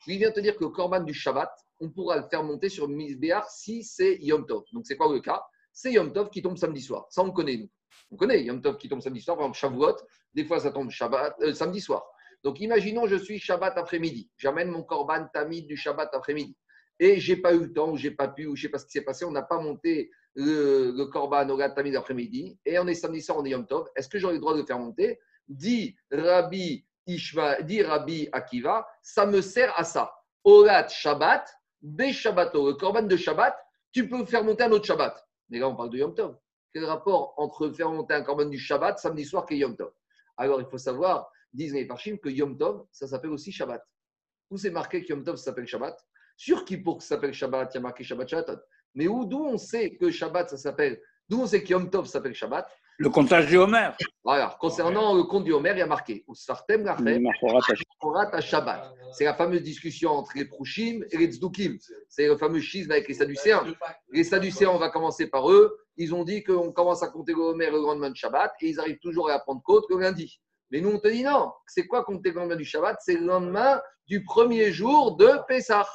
[0.07, 2.89] il vient te dire que le corban du Shabbat, on pourra le faire monter sur
[2.89, 4.65] Mizbeach si c'est Yom Tov.
[4.73, 5.43] Donc, c'est quoi le cas?
[5.73, 7.07] C'est Yom Tov qui tombe samedi soir.
[7.11, 7.71] Ça, on connaît, nous.
[8.11, 9.37] On connaît Yom Tov qui tombe samedi soir.
[9.37, 9.97] Par exemple, Shavuot,
[10.35, 12.05] des fois, ça tombe Shabbat, euh, samedi soir.
[12.43, 14.31] Donc, imaginons, je suis Shabbat après-midi.
[14.37, 16.57] J'amène mon corban tamid du Shabbat après-midi.
[17.01, 18.87] Et j'ai pas eu le temps, ou j'ai pas pu, ou je sais pas ce
[18.87, 19.25] qui s'est passé.
[19.25, 22.59] On n'a pas monté le, le korban au tamid après-midi.
[22.65, 23.89] Et on est samedi soir, on est Yom Tov.
[23.95, 25.19] Est-ce que j'aurai le droit de le faire monter?
[25.49, 30.13] Dit Rabbi Ishma, dit Rabbi Akiva, ça me sert à ça.
[30.45, 31.49] Orat Shabbat,
[31.81, 32.67] Be Shabbato.
[32.69, 33.57] Le korban de Shabbat,
[33.93, 35.27] tu peux faire monter un autre Shabbat.
[35.49, 36.37] Mais là, on parle de Yom Tov.
[36.73, 39.93] Quel rapport entre faire monter un korban du Shabbat samedi soir et Yom Tov?
[40.37, 43.83] Alors, il faut savoir disent les Parchim que Yom Tov, ça s'appelle aussi Shabbat.
[44.51, 45.99] Où c'est marqué que Yom Tov s'appelle Shabbat?
[46.37, 48.61] Sur qui pour que ça s'appelle Shabbat, il y a marqué Shabbat Shabbat.
[48.95, 52.07] Mais où, d'où on sait que Shabbat, ça s'appelle, d'où on sait que Yom Tov
[52.07, 52.69] s'appelle Shabbat?
[53.01, 53.91] Le comptage du Homer.
[54.25, 56.25] Voilà, concernant le compte du Homer, il y a marqué
[58.41, 58.93] Shabbat.
[59.13, 61.79] C'est la fameuse discussion entre les Prouchim et les Tzdukim.
[62.09, 63.65] C'est le fameux schisme avec les Sadducéens.
[64.11, 65.79] Les Sadducéens, on va commencer par eux.
[65.97, 68.81] Ils ont dit qu'on commence à compter le Homer le lendemain de Shabbat et ils
[68.81, 70.41] arrivent toujours à prendre compte le lundi.
[70.73, 71.53] Mais nous, on te dit non.
[71.69, 72.97] C'est quoi compter le lendemain du Shabbat?
[73.01, 75.87] C'est le lendemain du premier jour de Pessah.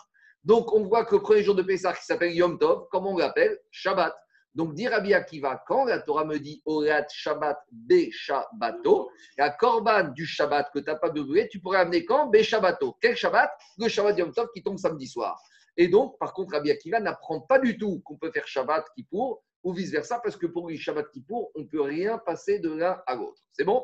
[0.45, 3.17] Donc, on voit que le premier jour de Pessah, qui s'appelle Yom Tov, comme on
[3.17, 4.15] l'appelle, Shabbat.
[4.55, 10.09] Donc, dit Rabbi Akiva, quand la Torah me dit Orat Shabbat Be Shabbato, la korban
[10.09, 12.27] du Shabbat que tu n'as pas de tu pourrais amener quand?
[12.27, 12.95] Be Shabbato.
[13.01, 13.51] Quel Shabbat?
[13.79, 15.41] Le Shabbat Yom Tov qui tombe samedi soir.
[15.75, 19.43] Et donc, par contre, Rabbi Akiva n'apprend pas du tout qu'on peut faire Shabbat Kippour
[19.63, 23.01] ou vice-versa, parce que pour lui, Shabbat Kippour, on ne peut rien passer de l'un
[23.07, 23.41] à l'autre.
[23.53, 23.83] C'est bon?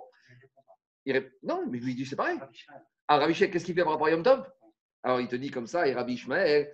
[1.41, 2.37] Non, mais lui, il dit c'est pareil.
[3.07, 4.45] Ah, Rabbi qu'est-ce qu'il fait par rapport à Yom Tov?
[5.01, 6.71] Alors, il te dit comme ça, et Rabbi Ishmael,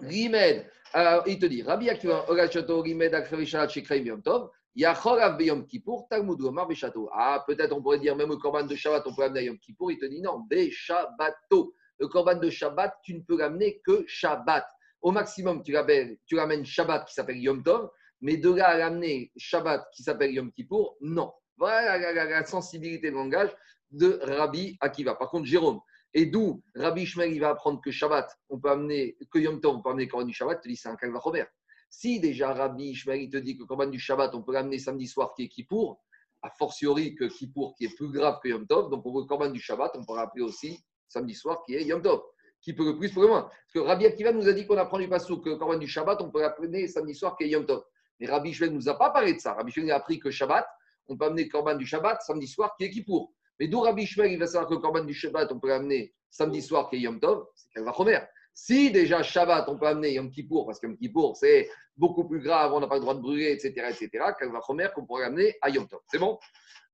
[0.00, 5.66] Rimed, alors il te dit, Rabbi Akiva, Ogachato, Rimed, Akrevishalat, Shekreim, Yom Tov, Yachorav, Beyom
[5.66, 7.08] Kippour, Talmud, Omar, Beshato.
[7.12, 9.58] Ah, peut-être on pourrait dire, même le Korban de Shabbat, on peut amener à Yom
[9.58, 9.92] Kippour.
[9.92, 11.74] Il te dit, non, Beshabato.
[11.98, 14.66] Le Korban de Shabbat, tu ne peux l'amener que Shabbat.
[15.02, 19.86] Au maximum, tu l'amènes Shabbat qui s'appelle Yom Tov, mais de là à l'amener Shabbat
[19.92, 21.32] qui s'appelle Yom Kippour, non.
[21.56, 23.50] Voilà la, sensibilité de langage
[23.90, 25.14] de Rabbi Akiva.
[25.14, 25.80] Par contre, Jérôme,
[26.14, 29.76] et d'où Rabbi Ishmael, il va apprendre que Shabbat, on peut amener, que Yom Tov,
[29.76, 31.48] on peut amener Corban du Shabbat, tu dis c'est un Kalva Robert.
[31.88, 35.06] Si déjà Rabbi Ishmael, il te dit que Corban du Shabbat, on peut l'amener samedi
[35.06, 36.00] soir qui est Kippour,
[36.42, 39.50] a fortiori que Kippour qui est plus grave que Yom Tov, donc pour le Corban
[39.50, 42.22] du Shabbat, on peut rappeler aussi samedi soir qui est Yom Tov,
[42.60, 43.42] qui peut le plus pour le moins.
[43.42, 46.20] Parce que Rabbi Akiva nous a dit qu'on apprend du Passou que Corban du Shabbat,
[46.22, 47.84] on peut l'amener samedi soir qui est Yom Tov.
[48.18, 49.54] Mais Rabbi Ishmael ne nous a pas parlé de ça.
[49.54, 50.66] Rabbi Ishmael a appris que Shabbat,
[51.08, 53.32] on peut amener corban du Shabbat samedi soir qui est Kippour.
[53.60, 56.14] Mais d'où Rabbi Shmuel, il va savoir que le corban du Shabbat, on peut l'amener
[56.30, 58.18] samedi soir qui est Yom Tov, c'est va Chomer.
[58.54, 62.40] Si déjà Shabbat, on peut amener Yom Kippour, parce que Yom Kippour, c'est beaucoup plus
[62.40, 65.54] grave, on n'a pas le droit de brûler, etc., etc., va Chomer qu'on pourrait amener
[65.60, 66.00] à Yom Tov.
[66.06, 66.38] C'est bon?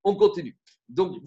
[0.03, 0.59] On continue.
[0.89, 1.23] Donc,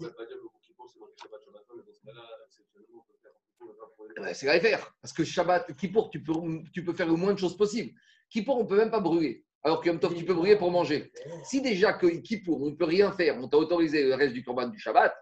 [4.34, 4.94] c'est à faire.
[5.00, 6.34] Parce que Shabbat, Kippour, tu peux,
[6.74, 7.98] tu peux faire le moins de choses possible.
[8.28, 9.46] Kippour, on ne peut même pas brûler.
[9.62, 11.12] Alors que Yom Tov, tu peux brûler pour manger.
[11.44, 14.42] Si déjà que Kippour, on ne peut rien faire, on t'a autorisé le reste du
[14.42, 15.14] Corban du Shabbat.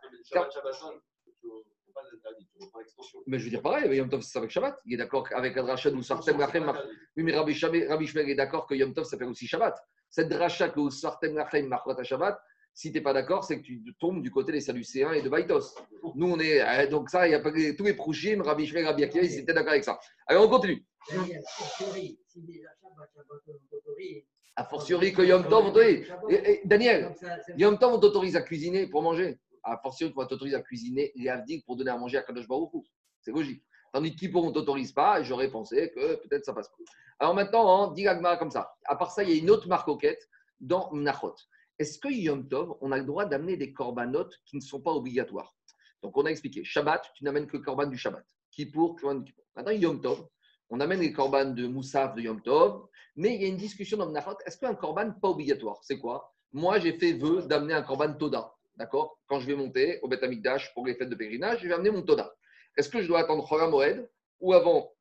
[3.26, 4.78] Mais je veux dire pareil, Yom Tov, c'est avec Shabbat.
[4.86, 6.72] Il est d'accord avec la dracha où Sartem Lachem.
[7.16, 9.76] Oui, mais Rabbi Shmuel est d'accord que Yom Tov, ça fait aussi Shabbat.
[10.08, 12.40] Cette dracha que Sartem Machrat Shabbat,
[12.74, 15.28] si tu n'es pas d'accord, c'est que tu tombes du côté des Sadducéens et de
[15.28, 15.74] Baïtos.
[16.14, 16.60] Nous, on est.
[16.60, 19.52] Euh, donc, ça, il y a tous les Prouchim, Rabbi Shmuel, Rabbi Akiva, ils étaient
[19.52, 19.98] d'accord avec ça.
[20.28, 20.86] Alors, on continue.
[24.56, 25.72] A fortiori que Yom Tov,
[26.64, 27.14] Daniel,
[27.56, 29.38] Yom Tov, on t'autorise à cuisiner pour manger.
[29.62, 32.72] A fortiori qu'on t'autorise à cuisiner les avdiques pour donner à manger à Kadosh Baruch
[33.20, 33.62] C'est logique.
[33.92, 36.76] Tandis que pour on ne t'autorise pas, j'aurais pensé que peut-être ça passe pas.
[37.20, 38.74] Alors maintenant, on dit l'agmara comme ça.
[38.84, 40.28] À part ça, il y a une autre marcoquette
[40.60, 41.34] dans Mnachot.
[41.78, 44.92] Est-ce que Yom Tov, on a le droit d'amener des corbanotes qui ne sont pas
[44.92, 45.56] obligatoires?
[46.02, 48.24] Donc on a expliqué, Shabbat, tu n'amènes que le corban du Shabbat.
[48.50, 49.44] Kippour, Korban Kippour.
[49.56, 50.28] Maintenant, Yom Tov,
[50.70, 53.96] on amène les corbanes de Moussaf de Yom Tov, mais il y a une discussion
[53.96, 54.36] dans Mnachot.
[54.46, 55.80] Est-ce qu'un corban pas obligatoire?
[55.82, 56.34] C'est quoi?
[56.52, 58.54] Moi, j'ai fait vœu d'amener un corban Toda.
[58.76, 59.18] D'accord?
[59.26, 61.90] Quand je vais monter au Beth Amikdash pour les fêtes de pèlerinage, je vais amener
[61.90, 62.34] mon Toda.
[62.76, 64.08] Est-ce que je dois attendre Chora Moed
[64.40, 64.92] ou avant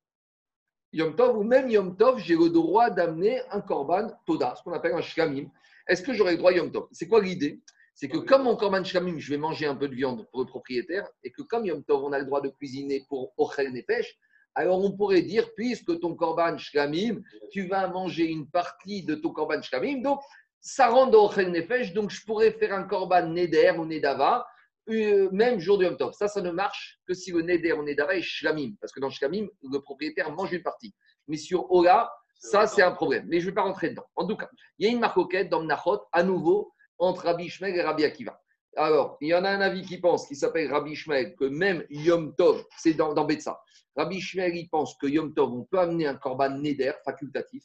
[0.93, 4.73] Yom Tov ou même Yom Tov, j'ai le droit d'amener un korban Toda, ce qu'on
[4.73, 5.49] appelle un shkamim.
[5.87, 6.87] Est-ce que j'aurai le droit Yom Tov?
[6.91, 7.61] C'est quoi l'idée?
[7.93, 10.47] C'est que comme mon korban shkamim, je vais manger un peu de viande pour le
[10.47, 14.17] propriétaire, et que comme Yom Tov, on a le droit de cuisiner pour Ochel Nefesh,
[14.57, 19.29] alors on pourrait dire, puisque ton korban shkamim, tu vas manger une partie de ton
[19.29, 20.19] korban shkamim, donc
[20.59, 24.47] ça rend dans Ochel Nefesh, donc je pourrais faire un korban Neder ou Nedava,
[24.89, 26.13] euh, même jour du Yom Tov.
[26.13, 28.73] Ça, ça ne marche que si le Neder ou Nedava est Shlamim.
[28.81, 30.95] Parce que dans Shlamim, le propriétaire mange une partie.
[31.27, 33.25] Mais sur Ola, ça, c'est un problème.
[33.27, 34.05] Mais je ne vais pas rentrer dedans.
[34.15, 34.49] En tout cas,
[34.79, 38.39] il y a une marcoquette dans Mnachot, à nouveau, entre Rabbi Ishmael et Rabbi Akiva.
[38.77, 41.83] Alors, il y en a un avis qui pense, qui s'appelle Rabbi Ishmael, que même
[41.89, 43.59] Yom Tov, c'est dans, dans Betsa.
[43.95, 47.63] Rabbi Ishmael, il pense que Yom Tov, on peut amener un korban Neder, facultatif.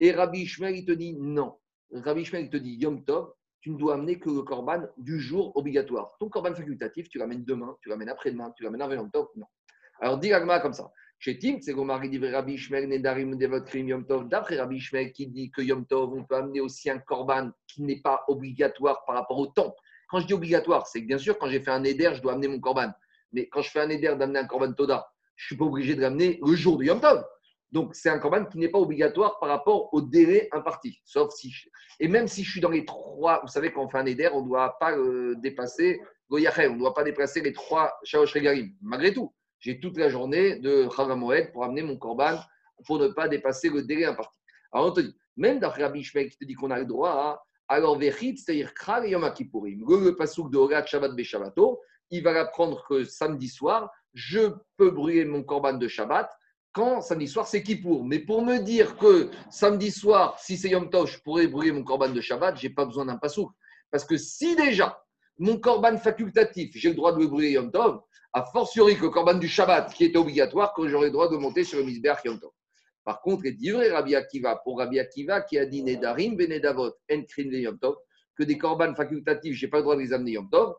[0.00, 1.54] Et Rabbi Ishmael, il te dit non.
[1.92, 5.20] Rabbi Ishmael, il te dit Yom Tov, tu ne dois amener que le corban du
[5.20, 6.16] jour obligatoire.
[6.18, 9.46] Ton corban facultatif, tu l'amènes demain, tu l'amènes après-demain, tu l'amènes avant Yom Tov, non.
[10.00, 10.90] Alors, dis l'agma comme ça.
[11.20, 14.28] Chez Tim, c'est Gomari dit Rabbi Ishmael, Nedarim, Devot, Krim, Yom Tov.
[14.28, 17.82] D'après Rabbi Ishmael qui dit que Yom Tov, on peut amener aussi un corban qui
[17.82, 19.72] n'est pas obligatoire par rapport au temps.
[20.08, 22.32] Quand je dis obligatoire, c'est que bien sûr, quand j'ai fait un Neder, je dois
[22.32, 22.90] amener mon corban.
[23.32, 25.94] Mais quand je fais un Neder d'amener un corban Toda, je ne suis pas obligé
[25.94, 27.24] de l'amener le jour de Yom Tov.
[27.70, 31.00] Donc, c'est un corban qui n'est pas obligatoire par rapport au délai imparti.
[31.04, 31.52] Sauf si.
[32.00, 33.40] Et même si je suis dans les trois.
[33.42, 36.00] Vous savez, quand on fait un éder, on ne doit pas euh, dépasser
[36.30, 38.70] Goyachem, on ne doit pas dépasser les trois Shaosh Regalim.
[38.80, 42.38] Malgré tout, j'ai toute la journée de Chagamoed pour amener mon corban
[42.86, 44.38] pour ne pas dépasser le délai imparti.
[44.72, 47.10] Alors, on te dit, même d'après Rabbi Ishmael qui te dit qu'on a le droit
[47.10, 47.42] à.
[47.68, 49.84] Alors, Vechit, c'est-à-dire Kral et Yom Kippourim.
[49.88, 55.24] Le pasouk de Horat Shabbat Beshabbato, il va l'apprendre que samedi soir, je peux brûler
[55.24, 56.30] mon corban de Shabbat
[56.72, 58.04] quand samedi soir c'est Kippour.
[58.04, 61.82] Mais pour me dire que samedi soir, si c'est Yom Tov, je pourrais brûler mon
[61.82, 63.50] corban de Shabbat, j'ai pas besoin d'un pasouk.
[63.90, 65.02] Parce que si déjà
[65.38, 68.00] mon corban facultatif, j'ai le droit de le brûler Yom Tov,
[68.32, 71.36] a fortiori que le corban du Shabbat qui est obligatoire, que j'aurai le droit de
[71.36, 72.50] monter sur le Misbeach Yom Tov.
[73.08, 77.50] Par contre, dit vrai Rabbi Akiva, pour Rabbi Akiva qui a dit Nedarim Benedavot Enkrin
[77.52, 77.96] Yom Tov,
[78.36, 80.74] que des corbanes facultatifs, je n'ai pas le droit de les amener Yom Tov,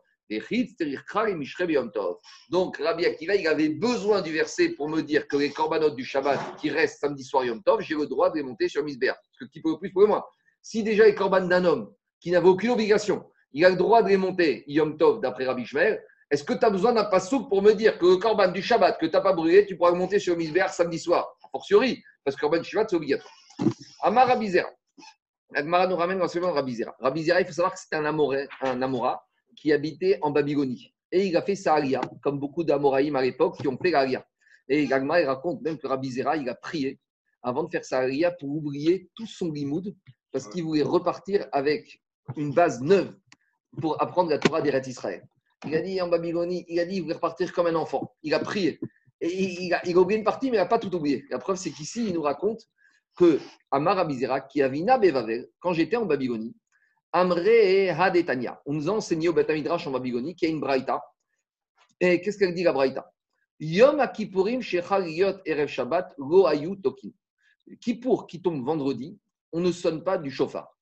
[2.48, 6.04] donc, Rabbi Akiva, il avait besoin du verset pour me dire que les corbanotes du
[6.04, 9.08] Shabbat qui restent samedi soir Yom Tov, j'ai le droit de les monter sur Misber.
[9.08, 10.30] Parce que qui peut plus pour moi.
[10.62, 14.08] Si déjà les corbanes d'un homme qui n'avait aucune obligation, il a le droit de
[14.08, 15.98] les monter Yom Tov d'après Rabbi Shmer,
[16.30, 19.00] est-ce que tu as besoin d'un pasouk pour me dire que le corban du Shabbat
[19.00, 21.36] que tu n'as pas brûlé, tu pourras le monter sur Misber samedi soir?
[21.50, 23.32] Fortiori, parce que du Shabbat, c'est obligatoire.
[24.02, 24.68] Amar Rabizera.
[25.54, 26.94] Agmara nous ramène dans ce Rabizera.
[27.00, 29.24] Rabizera, il faut savoir que c'était un Amora, un Amora
[29.56, 30.94] qui habitait en Babylonie.
[31.12, 34.24] Et il a fait sa alia, comme beaucoup d'Amoraïm à l'époque qui ont fait l'aria.
[34.68, 37.00] Et Gagma, il raconte même que Rabbi Zera, il a prié
[37.42, 39.94] avant de faire sa alia pour oublier tout son limoud,
[40.30, 42.00] parce qu'il voulait repartir avec
[42.36, 43.16] une base neuve
[43.80, 45.26] pour apprendre la Torah d'Eretz Israël.
[45.66, 48.14] Il a dit en Babylonie, il a dit il voulait repartir comme un enfant.
[48.22, 48.78] Il a prié.
[49.20, 51.24] Il a, oublié une partie, mais il n'a pas tout oublié.
[51.30, 52.62] La preuve, c'est qu'ici, il nous raconte
[53.16, 53.38] que
[53.70, 56.54] Amar Abizera, qui a Vina Bevavel, quand j'étais en Babylonie,
[57.12, 58.62] Amré et Hadetania.
[58.66, 61.02] On nous a enseigné au Beth Midrash en Babylonie qu'il y a une braïta.
[61.98, 63.12] Et qu'est-ce qu'elle dit la braïta?
[63.58, 67.10] Yom Akipurim Yot Erev Shabbat Lo Ayu Tokin.
[67.80, 69.18] Kippour qui tombe vendredi,
[69.52, 70.78] on ne sonne pas du chauffard.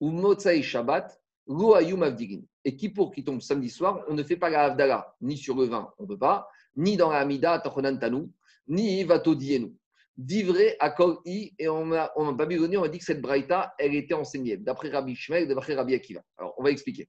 [0.00, 2.42] Ou Motsai Shabbat Lo Ayu Mavdigin.
[2.64, 5.66] Et Kippour qui tombe samedi soir, on ne fait pas la Havdalah, ni sur le
[5.66, 8.30] vin, on ne peut pas, ni dans la Amida Tachonan Tanu,
[8.68, 9.74] ni Vatodienu
[10.16, 13.94] d'ivré à Kol et on a, en Babylonie, on a dit que cette braïta, elle
[13.94, 16.22] était enseignée d'après Rabbi Shmuel, d'après Rabbi Akiva.
[16.38, 17.08] Alors, on va expliquer.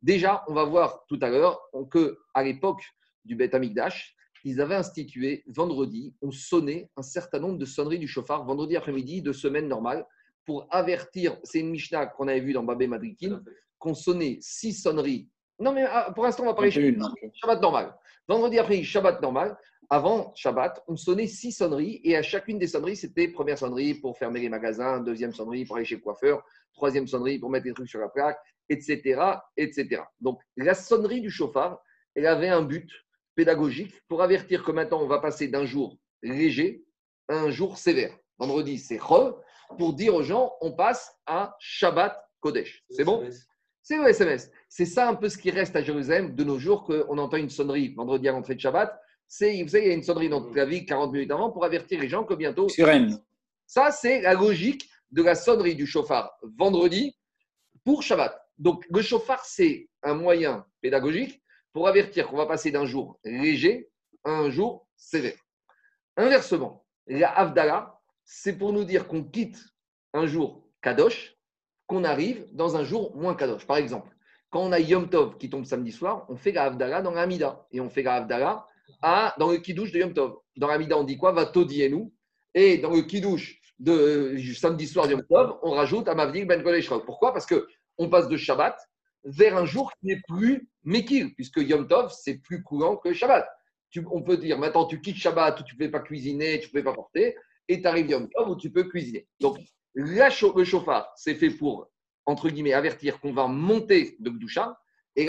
[0.00, 2.82] Déjà, on va voir tout à l'heure que à l'époque
[3.24, 8.08] du Beth Amikdash, ils avaient institué vendredi, on sonnait un certain nombre de sonneries du
[8.08, 10.06] chauffard vendredi après-midi de semaine normale
[10.46, 11.36] pour avertir.
[11.42, 13.42] C'est une Mishnah qu'on avait vue dans Babé Madrikin,
[13.78, 15.28] qu'on sonnait six sonneries.
[15.58, 17.94] Non, mais ah, pour l'instant, on va parler Shabbat normal.
[18.28, 19.56] Vendredi après, Shabbat normal
[19.90, 24.18] avant Shabbat, on sonnait six sonneries et à chacune des sonneries, c'était première sonnerie pour
[24.18, 26.44] fermer les magasins, deuxième sonnerie pour aller chez le coiffeur,
[26.74, 28.38] troisième sonnerie pour mettre les trucs sur la plaque,
[28.68, 29.20] etc.
[29.56, 30.02] etc.
[30.20, 31.80] Donc la sonnerie du chauffard,
[32.14, 32.90] elle avait un but
[33.34, 36.84] pédagogique pour avertir que maintenant on va passer d'un jour léger
[37.28, 38.14] à un jour sévère.
[38.38, 39.40] Vendredi, c'est re,
[39.78, 42.84] pour dire aux gens, on passe à Shabbat Kodesh.
[42.90, 43.26] C'est bon?
[43.88, 44.50] C'est le SMS.
[44.68, 47.48] C'est ça un peu ce qui reste à Jérusalem de nos jours, qu'on entend une
[47.48, 48.94] sonnerie vendredi à l'entrée de Shabbat
[49.26, 51.50] c'est, vous savez, il y a une sonnerie dans toute la vie 40 minutes avant
[51.50, 52.68] pour avertir les gens que bientôt.
[52.68, 53.18] Sirène.
[53.66, 57.16] Ça, c'est la logique de la sonnerie du chauffard vendredi
[57.82, 58.38] pour Shabbat.
[58.58, 63.88] Donc, le chauffard, c'est un moyen pédagogique pour avertir qu'on va passer d'un jour léger
[64.22, 65.38] à un jour sévère.
[66.18, 69.64] Inversement, la Havdalah, c'est pour nous dire qu'on quitte
[70.12, 71.37] un jour Kadosh,
[71.88, 73.66] qu'on arrive dans un jour moins Kadosh.
[73.66, 74.14] Par exemple,
[74.50, 77.66] quand on a Yom Tov qui tombe samedi soir, on fait la dans la Hamida.
[77.72, 78.66] Et on fait la Havdalah
[79.38, 80.36] dans le Kiddush de Yom Tov.
[80.56, 81.32] Dans la Hamida, on dit quoi?
[81.32, 81.50] Va
[81.90, 82.12] nous.
[82.54, 87.04] Et dans le Kiddush de samedi soir de Yom Tov, on rajoute Amavdil Ben Koleshra.
[87.04, 87.32] Pourquoi?
[87.32, 88.78] Parce qu'on passe de Shabbat
[89.24, 93.48] vers un jour qui n'est plus Mekil, puisque Yom Tov, c'est plus courant que Shabbat.
[94.10, 96.72] on peut dire maintenant, tu quittes Shabbat où tu ne peux pas cuisiner, tu ne
[96.72, 97.34] peux pas porter,
[97.66, 99.26] et tu arrives Yom Tov où tu peux cuisiner.
[99.40, 99.58] Donc,
[99.94, 101.88] le chauffard, c'est fait pour
[102.28, 104.78] entre guillemets, avertir qu'on va monter de Gdoucha
[105.16, 105.26] et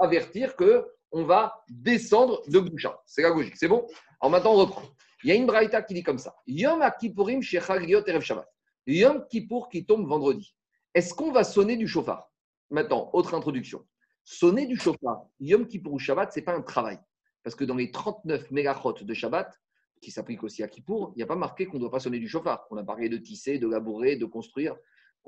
[0.00, 3.00] avertir qu'on va descendre de Gdoucha.
[3.06, 3.56] C'est la logique.
[3.56, 3.86] C'est bon?
[4.20, 4.82] Alors maintenant, on reprend.
[5.22, 8.48] Il y a une braïta qui dit comme ça Yom Kippourim Erev Shabbat.
[8.88, 10.56] Yom Kippour qui tombe vendredi.
[10.92, 12.28] Est-ce qu'on va sonner du chauffard?
[12.70, 13.86] Maintenant, autre introduction.
[14.24, 16.98] Sonner du chauffard, Yom Kippour ou Shabbat, ce n'est pas un travail.
[17.44, 19.56] Parce que dans les 39 mégachot de Shabbat,
[20.00, 22.18] qui s'appliquent aussi à Kippour, il n'y a pas marqué qu'on ne doit pas sonner
[22.18, 22.66] du chauffard.
[22.70, 24.76] On a parlé de tisser, de labourer, de construire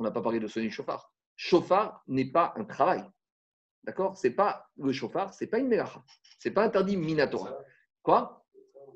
[0.01, 1.13] on n'a pas parlé de sonner le chauffard.
[1.37, 3.05] Chauffard n'est pas un travail.
[3.85, 4.17] D'accord?
[4.17, 6.03] C'est pas le chauffard, c'est pas une mélacha.
[6.39, 7.57] C'est pas interdit minatora.
[8.03, 8.45] Quoi?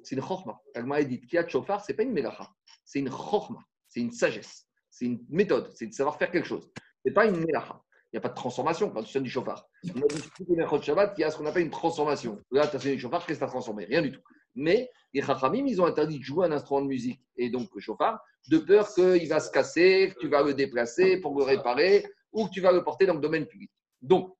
[0.02, 0.60] C'est une chorma.
[0.74, 2.50] Agma dit qu'il y a chauffard, c'est pas une mélacha.
[2.84, 3.60] C'est une chorma.
[3.88, 4.66] C'est une sagesse.
[4.90, 5.70] C'est une méthode.
[5.74, 6.70] C'est de savoir faire quelque chose.
[7.04, 7.80] C'est pas une mélacha.
[8.12, 9.68] Il n'y a pas de transformation quand tu sonnes du chauffard.
[9.94, 12.40] On a dit Shabbat, il y a ce qu'on appelle une transformation.
[12.50, 13.84] Là, tu as sonné du chauffard, qu'est-ce que tu as transformé?
[13.86, 14.22] Rien du tout.
[14.54, 17.80] Mais les Chachamim, ils ont interdit de jouer un instrument de musique et donc le
[17.80, 22.04] chauffard, de peur qu'il va se casser, que tu vas le déplacer pour le réparer
[22.32, 23.70] ou que tu vas le porter dans le domaine public.
[24.02, 24.36] Donc,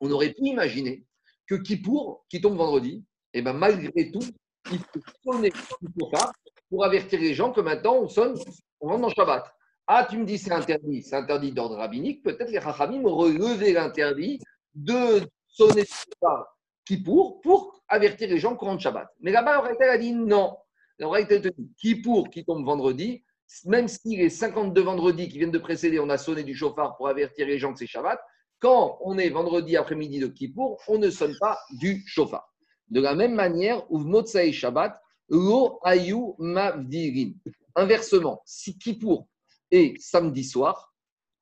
[0.00, 1.04] on aurait pu imaginer
[1.46, 4.22] que Kippour, qui tombe vendredi, et eh ben malgré tout,
[4.70, 5.52] il faut sonner
[6.70, 8.38] pour avertir les gens que maintenant on sonne,
[8.80, 9.52] on rentre dans Shabbat.
[9.86, 13.72] Ah, tu me dis c'est interdit, c'est interdit d'ordre rabbinique, peut-être les Chachamim auraient levé
[13.72, 14.38] l'interdit
[14.74, 15.84] de sonner
[16.84, 19.08] Kippour pour avertir les gens courant de Shabbat.
[19.20, 20.56] Mais là-bas, la a dit non.
[20.98, 23.24] La a dit Kippour qui tombe vendredi,
[23.64, 27.08] même si les 52 vendredis qui viennent de précéder, on a sonné du chauffard pour
[27.08, 28.20] avertir les gens que c'est Shabbat,
[28.58, 32.54] quand on est vendredi après-midi de Kippour, on ne sonne pas du chauffard.
[32.88, 37.32] De la même manière, ou Motsai Shabbat, Lo Ayu Mavdirin.
[37.76, 39.26] Inversement, si Kippour
[39.70, 40.93] est samedi soir,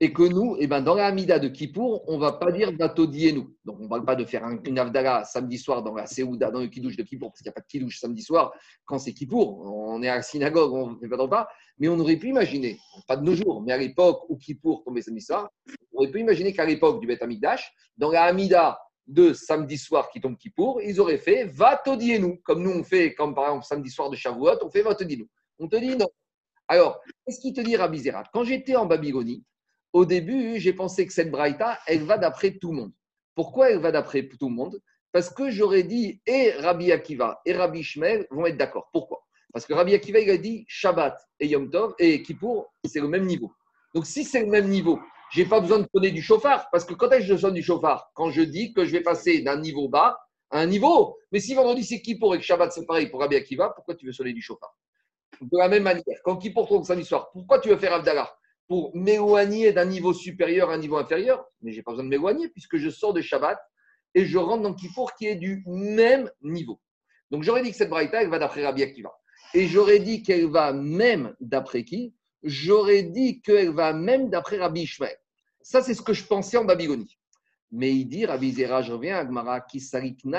[0.03, 2.73] et que nous, eh ben, dans la Hamida de Kippour, on ne va pas dire
[2.73, 3.55] nous.
[3.65, 6.59] Donc, on ne parle pas de faire une Avdala samedi soir dans la Seouda, dans
[6.59, 8.53] le Kidouche de Kippour, parce qu'il n'y a pas de Kidouche samedi soir
[8.85, 9.61] quand c'est Kippour.
[9.65, 11.49] On est à la synagogue, on ne fait pas de pas.
[11.79, 15.03] Mais on aurait pu imaginer, pas de nos jours, mais à l'époque où Kippour tombait
[15.03, 15.49] samedi soir,
[15.93, 20.11] on aurait pu imaginer qu'à l'époque du Beth Amikdash, dans la Hamida de samedi soir
[20.11, 21.81] qui tombe Kippour, ils auraient fait va
[22.19, 24.97] nous comme nous on fait, comme par exemple samedi soir de Shavuot, on fait va
[25.17, 25.29] nous.
[25.61, 26.09] On te dit non.
[26.67, 29.45] Alors, qu'est-ce qu'il te dit Rabbi Quand j'étais en Babylonie,
[29.93, 32.93] au début, j'ai pensé que cette braïta, elle va d'après tout le monde.
[33.35, 34.81] Pourquoi elle va d'après tout le monde?
[35.13, 38.89] Parce que j'aurais dit et Rabbi Akiva et Rabbi Shmuel vont être d'accord.
[38.93, 39.23] Pourquoi?
[39.53, 43.09] Parce que Rabbi Akiva, il a dit Shabbat et Yom Tov et Kippour, c'est le
[43.09, 43.53] même niveau.
[43.95, 44.99] Donc si c'est le même niveau,
[45.31, 46.71] j'ai pas besoin de sonner du chauffard.
[46.71, 48.11] Parce que quand est-ce que je sonne du chauffard?
[48.15, 50.19] Quand je dis que je vais passer d'un niveau bas
[50.51, 51.19] à un niveau.
[51.31, 54.07] Mais si vendredi c'est Kippour et que Shabbat c'est pareil pour Rabbi Akiva, pourquoi tu
[54.07, 54.75] veux sonner du chauffard?
[55.41, 58.35] De la même manière, quand Kippour tombe samedi soir, pourquoi tu veux faire Abdallah?
[58.69, 62.09] Pour m'éloigner d'un niveau supérieur à un niveau inférieur, mais je n'ai pas besoin de
[62.09, 63.59] m'éloigner puisque je sors de Shabbat
[64.15, 66.81] et je rentre dans Kippour qui est du même niveau.
[67.31, 69.13] Donc j'aurais dit que cette braïta, elle va d'après Rabbi Akiva.
[69.55, 72.15] Et j'aurais dit qu'elle va même d'après qui?
[72.43, 75.17] J'aurais dit qu'elle va même d'après Rabbi Ishmael.
[75.63, 77.19] Ça, c'est ce que je pensais en Babylonie.
[77.71, 79.83] Mais il dit, Rabbi Zera, je reviens à Gmara, qui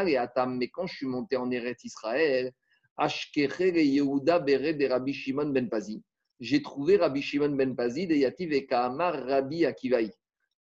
[0.08, 2.52] et Atam, mais quand je suis monté en Eretz Israël,
[2.98, 6.04] Ashkecher et Yehuda Bere de Rabbi Shimon ben Pazi
[6.44, 10.12] j'ai trouvé Rabbi Shimon ben Pazid et Yativ et Kaamar Rabbi Akivaï.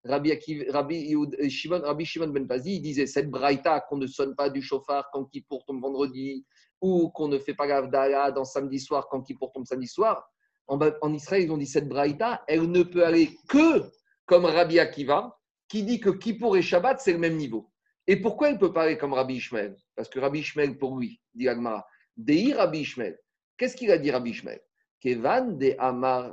[0.06, 0.34] Rabbi,
[0.70, 4.62] Rabbi, Shimon, Rabbi Shimon ben Pazid, il disait cette braïta qu'on ne sonne pas du
[4.62, 6.46] chauffard quand qui pour tombe vendredi
[6.80, 10.26] ou qu'on ne fait pas l'avdala dans samedi soir quand qui pour tombe samedi soir.
[10.68, 13.84] En, en, Israël, ils ont dit cette braïta, elle ne peut aller que
[14.26, 17.70] comme Rabbi Akiva qui dit que Kippour et Shabbat, c'est le même niveau.
[18.08, 19.76] Et pourquoi elle peut pas comme Rabbi Ishmael?
[19.96, 23.20] Parce que Rabbi Ishmael, pour lui, dit Agmara, Dei Rabbi Ishmael.
[23.58, 24.62] Qu'est-ce qu'il a dit Rabbi Ishmael?
[25.04, 26.32] Kevan de Amar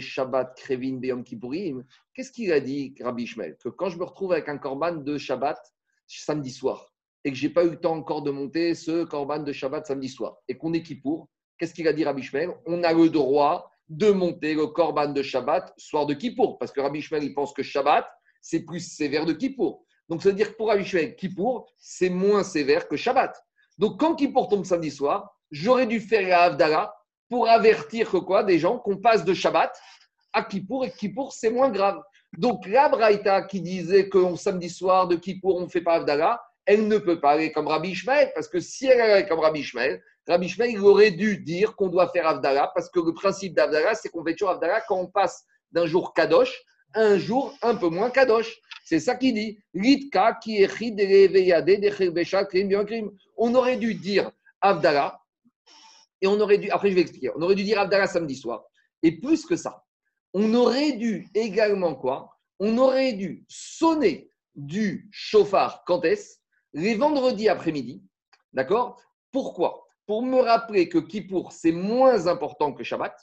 [0.00, 1.84] Shabbat Krevin Beyom Kippourim.
[2.12, 3.56] Qu'est-ce qu'il a dit, Rabbi Ishmael?
[3.62, 5.56] Que quand je me retrouve avec un korban de Shabbat
[6.08, 6.92] samedi soir
[7.22, 10.08] et que j'ai pas eu le temps encore de monter ce korban de Shabbat samedi
[10.08, 12.50] soir et qu'on est Kippour, qu'est-ce qu'il a dit Rabbi Ishmael?
[12.66, 16.80] On a le droit de monter le korban de Shabbat soir de Kippour parce que
[16.80, 18.04] Rabbi Ishmael il pense que Shabbat
[18.40, 19.84] c'est plus sévère de Kippour.
[20.08, 23.40] Donc ça veut dire que pour Rabbi Ishmael, Kippour c'est moins sévère que Shabbat.
[23.78, 26.97] Donc quand Kippour tombe samedi soir, j'aurais dû faire la Havdalah
[27.28, 29.78] pour avertir que quoi Des gens qu'on passe de Shabbat
[30.32, 32.00] à Kippour et Kippour, c'est moins grave.
[32.36, 36.42] Donc la Braïta qui disait qu'on samedi soir de Kippour, on ne fait pas Avdala,
[36.66, 39.60] elle ne peut pas aller comme Rabbi Ishmael, parce que si elle allait comme Rabbi
[39.60, 43.54] Ishmael, Rabbi Ishmael, il aurait dû dire qu'on doit faire Avdala, parce que le principe
[43.54, 46.52] d'Avdala, c'est qu'on fait toujours Avdala quand on passe d'un jour Kadosh
[46.92, 48.60] à un jour un peu moins Kadosh.
[48.84, 49.58] C'est ça qu'il dit.
[50.42, 50.66] qui
[53.36, 55.20] On aurait dû dire Avdala,
[56.20, 58.64] et on aurait dû, après je vais expliquer, on aurait dû dire Avdala samedi soir.
[59.02, 59.84] Et plus que ça,
[60.34, 62.30] on aurait dû également quoi?
[62.58, 66.38] On aurait dû sonner du chauffard quand est-ce
[66.72, 68.02] les vendredis après-midi.
[68.52, 69.00] D'accord?
[69.30, 69.86] Pourquoi?
[70.06, 73.14] Pour me rappeler que Kippour, c'est moins important que Shabbat.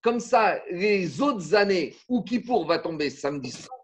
[0.00, 3.76] Comme ça, les autres années où Kippour va tomber samedi soir,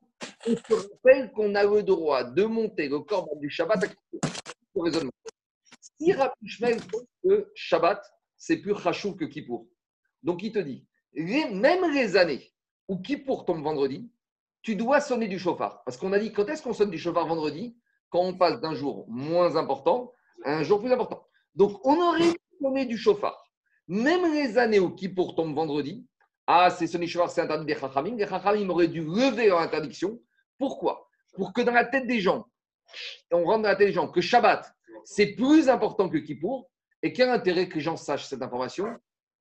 [0.46, 4.88] on se rappelle qu'on a le droit de monter le corps du Shabbat à Kippour.
[5.98, 6.78] Si Rabbi
[7.22, 8.02] que Shabbat,
[8.46, 9.66] c'est plus Chachou que Kippour.
[10.22, 12.52] Donc il te dit, même les années
[12.88, 14.10] où Kippour tombe vendredi,
[14.60, 15.82] tu dois sonner du chauffard.
[15.84, 17.74] Parce qu'on a dit, quand est-ce qu'on sonne du chauffard vendredi?
[18.10, 20.12] Quand on passe d'un jour moins important
[20.44, 21.26] à un jour plus important.
[21.54, 23.50] Donc, on aurait sonné du chauffard.
[23.88, 26.06] Même les années où Kippour tombe vendredi,
[26.46, 28.14] ah, c'est sonner chauffard, c'est interdit des chachamim.
[28.16, 30.20] Les chachamim auraient dû lever leur interdiction.
[30.58, 31.08] Pourquoi?
[31.34, 32.46] Pour que dans la tête des gens,
[33.32, 34.70] on rentre dans la tête des gens que Shabbat,
[35.04, 36.70] c'est plus important que Kippour.
[37.04, 38.86] Et quel intérêt que les gens sachent cette information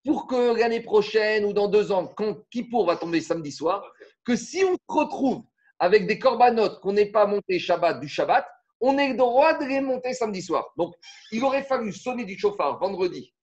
[0.04, 3.90] pour que l'année prochaine ou dans deux ans, quand Kippour va tomber samedi soir,
[4.26, 5.44] que si on se retrouve
[5.80, 8.46] avec des corbanotes qu'on n'ait pas monté Shabbat du Shabbat,
[8.82, 10.74] on est le droit de les monter samedi soir.
[10.76, 10.94] Donc,
[11.32, 13.34] il aurait fallu sonner du chauffard vendredi,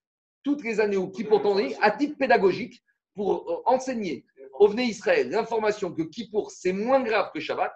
[0.42, 2.82] toutes les années où Kippour tombait, à titre pédagogique,
[3.14, 4.26] pour euh, enseigner
[4.58, 7.72] au Vné Israël l'information que Kippour, c'est moins grave que Shabbat.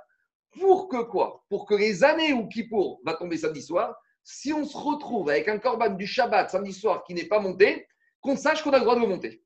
[0.60, 1.42] Pour que quoi?
[1.48, 5.48] Pour que les années où Kippour va tomber samedi soir, si on se retrouve avec
[5.48, 7.86] un corban du Shabbat samedi soir qui n'est pas monté,
[8.20, 9.42] qu'on sache qu'on a le droit de le monter.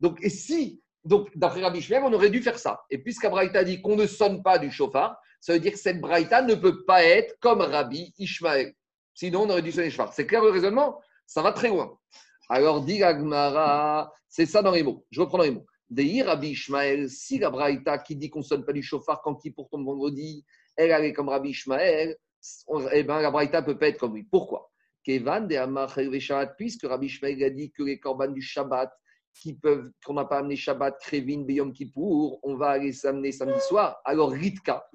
[0.00, 2.80] Donc, et si, donc, d'après Rabbi Shmuel, on aurait dû faire ça.
[2.90, 6.42] Et puisqu'Abraïta dit qu'on ne sonne pas du chauffard, ça veut dire que cette braïta
[6.42, 8.74] ne peut pas être comme Rabbi Ishmael.
[9.14, 10.12] Sinon, on aurait dû sonner Shvar.
[10.12, 11.00] C'est clair le raisonnement?
[11.24, 11.96] Ça va très loin.
[12.48, 15.06] Alors, dit Agmara, c'est ça dans les mots.
[15.10, 15.66] Je reprends dans les mots.
[15.88, 19.44] Dehi Rabbi Ishmael, si la braïta qui dit qu'on ne sonne pas du chauffard quand
[19.44, 22.16] il pour vendredi, elle allait comme Rabbi Ishmael,
[22.92, 24.24] eh ben, la braïta peut pas être comme lui.
[24.24, 24.70] Pourquoi?
[25.04, 28.90] Kevan de puisque Rabbi Ishmael a dit que les corbanes du Shabbat,
[30.04, 34.00] qu'on n'a pas amené Shabbat, Krevin, Beyom Kippour, on va aller s'amener samedi soir.
[34.04, 34.88] Alors, Ritka,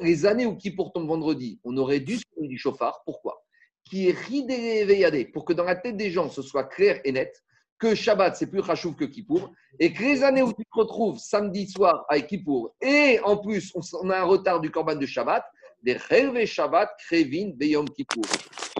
[0.00, 3.02] les années où Kippour tombe vendredi, on aurait dû se du chauffard.
[3.04, 3.44] Pourquoi?
[3.84, 7.42] Qui est pour que dans la tête des gens, ce soit clair et net
[7.78, 11.18] que Shabbat, c'est plus Chachouf que Kippour, et que les années où tu te retrouves
[11.18, 15.44] samedi soir à Kippour, et en plus, on a un retard du Corban de Shabbat,
[15.82, 18.24] des Chelve Shabbat, Krevin, Beyom Kippour.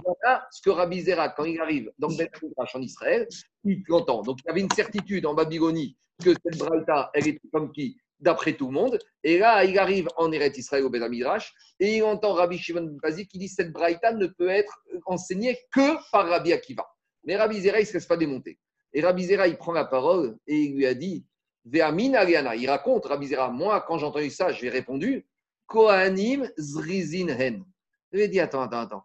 [0.04, 2.28] Voilà ce que Rabbi Zera, quand il arrive dans le
[2.74, 3.26] en Israël,
[3.64, 4.22] il l'entend.
[4.22, 7.96] Donc il y avait une certitude en Babylonie que cette Braïta, elle était comme qui
[8.20, 9.00] D'après tout le monde.
[9.24, 12.96] Et là, il arrive en Eretz Israël au Beth Midrash et il entend Rabbi Shimon
[13.02, 16.86] Bazi qui dit cette Braïta ne peut être enseignée que par Rabbi Akiva.
[17.24, 18.60] Mais Rabbi Zera, il ne se laisse pas démonter.
[18.92, 21.26] Et Rabbi Zera, il prend la parole et il lui a dit
[21.64, 22.54] Ve'amin Ariana.
[22.54, 25.26] Il raconte, Rabbi Zera, moi, quand j'ai entendu ça, je lui ai répondu
[25.72, 27.64] Kohanim Zrizin Hen.
[28.12, 29.04] Il lui a dit Attends, attends, attends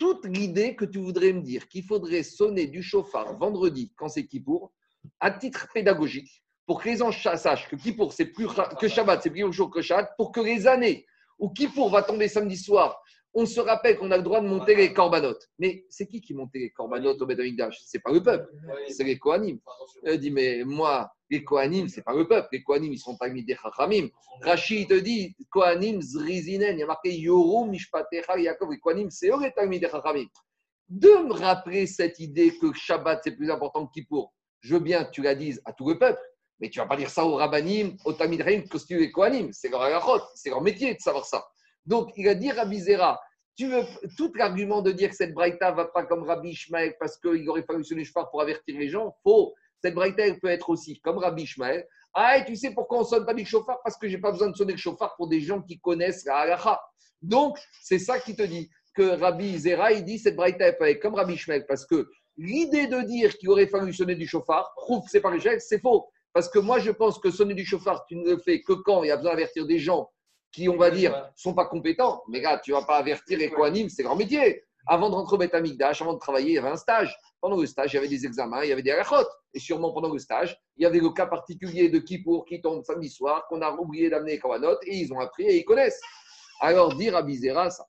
[0.00, 4.26] toute l'idée que tu voudrais me dire qu'il faudrait sonner du chauffard vendredi quand c'est
[4.26, 4.72] Kippour,
[5.20, 8.46] à titre pédagogique, pour que les gens sachent que Kippour, c'est plus
[8.80, 11.04] que Shabbat, c'est plus chaud que Shabbat, pour que les années
[11.38, 12.98] où Kippour va tomber samedi soir,
[13.32, 15.48] on se rappelle qu'on a le droit de monter les corbanotes.
[15.58, 18.48] Mais c'est qui qui montait les corbanotes au Ce C'est pas le peuple,
[18.88, 19.58] c'est les Kohanim.
[20.04, 22.48] Il dit, mais moi, les Kohanim, c'est pas le peuple.
[22.52, 24.08] Les Kohanim, ils sont pas mis des Chachamim.
[24.42, 26.76] Rachid te dit, Kohanim zrizinen.
[26.76, 28.72] Il y a marqué Yoru Mishpatecha Yaakov.
[28.72, 30.26] Les Kohanim, c'est eux les des Chachamim.
[30.88, 34.34] De me rappeler cette idée que Shabbat, c'est plus important que Kippour.
[34.60, 36.20] Je veux bien que tu la dises à tout le peuple.
[36.58, 39.50] Mais tu vas pas dire ça aux Rabbanim, aux Tamidrim, que tu es Kohanim.
[39.52, 41.46] C'est leur c'est leur métier de savoir ça.
[41.90, 43.20] Donc, il a dit Rabbi Zera,
[43.56, 43.82] tu veux,
[44.16, 47.64] tout l'argument de dire que cette braïta va pas comme Rabbi Ishmael parce qu'il aurait
[47.64, 49.54] fallu se chauffard pour avertir les gens, faux.
[49.82, 51.84] Cette braïta, elle peut être aussi comme Rabbi Ishmael.
[52.14, 53.80] Ah, tu sais pourquoi on ne sonne pas du chauffard?
[53.82, 56.24] Parce que je n'ai pas besoin de sonner le chauffard pour des gens qui connaissent
[56.24, 56.80] la halacha.
[57.22, 60.88] Donc, c'est ça qui te dit que Rabbi Zera, il dit cette braïta, elle peut
[60.88, 64.72] être comme Rabbi Ishmael parce que l'idée de dire qu'il aurait fallu sonner du chauffard
[64.76, 66.06] prouve que c'est pas l'échec, c'est faux.
[66.32, 69.02] Parce que moi, je pense que sonner du chauffard, tu ne le fais que quand
[69.02, 70.08] il y a besoin d'avertir des gens
[70.52, 72.22] qui, on va dire, sont pas compétents.
[72.28, 74.64] Mais gars, tu vas pas avertir les coanimes, c'est leur métier.
[74.86, 77.16] Avant de rentrer au Beth avant de travailler, il y avait un stage.
[77.40, 79.30] Pendant le stage, il y avait des examens, il y avait des rachotes.
[79.54, 82.82] Et sûrement pendant le stage, il y avait le cas particulier de Kippour qui tombe
[82.84, 86.00] samedi soir, qu'on a oublié d'amener les note et ils ont appris et ils connaissent.
[86.60, 87.84] Alors, dire à Bizera ça.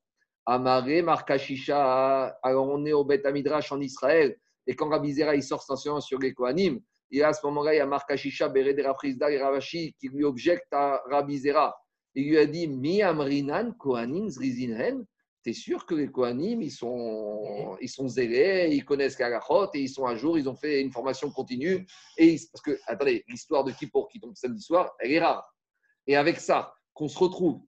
[0.46, 4.38] Amaré, Markashisha, alors on est au Beth en Israël,
[4.68, 6.80] et quand Rabbi il sort station sur les Kohanim,
[7.12, 10.72] Et à ce moment-là, il y a Marc Ashisha, Bered et Ravashi qui lui objecte
[10.72, 11.42] à Rabbi
[12.16, 15.06] Il lui a dit Mi Amrinan Kohanim Zrizinhen
[15.44, 19.90] T'es sûr que les Kohanim, ils sont, ils sont zélés, ils connaissent Karachot et ils
[19.90, 21.88] sont à jour, ils ont fait une formation continue.
[22.18, 25.44] Et parce que, attendez, l'histoire de Kippour qui tombe samedi soir, elle est rare.
[26.06, 27.62] Et avec ça, qu'on se retrouve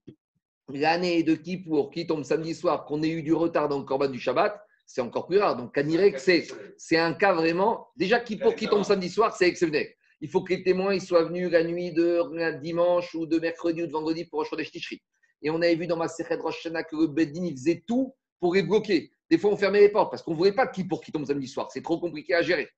[0.68, 4.08] l'année de Kippour qui tombe samedi soir, qu'on ait eu du retard dans le Corban
[4.08, 5.56] du Shabbat, c'est encore plus rare.
[5.56, 7.88] Donc, Kanirek, c'est un cas vraiment.
[7.96, 9.88] Déjà, Kippour qui tombe samedi soir, c'est exceptionnel.
[10.24, 13.82] Il faut que les témoins ils soient venus la nuit de dimanche ou de mercredi
[13.82, 15.02] ou de vendredi pour des Tichri.
[15.42, 18.54] Et on avait vu dans ma Sechet Rosh que le Beddin, il faisait tout pour
[18.54, 19.10] les bloquer.
[19.30, 21.26] Des fois, on fermait les portes parce qu'on ne voulait pas qui pour qui tombe
[21.26, 21.70] samedi soir.
[21.70, 22.70] C'est trop compliqué à gérer.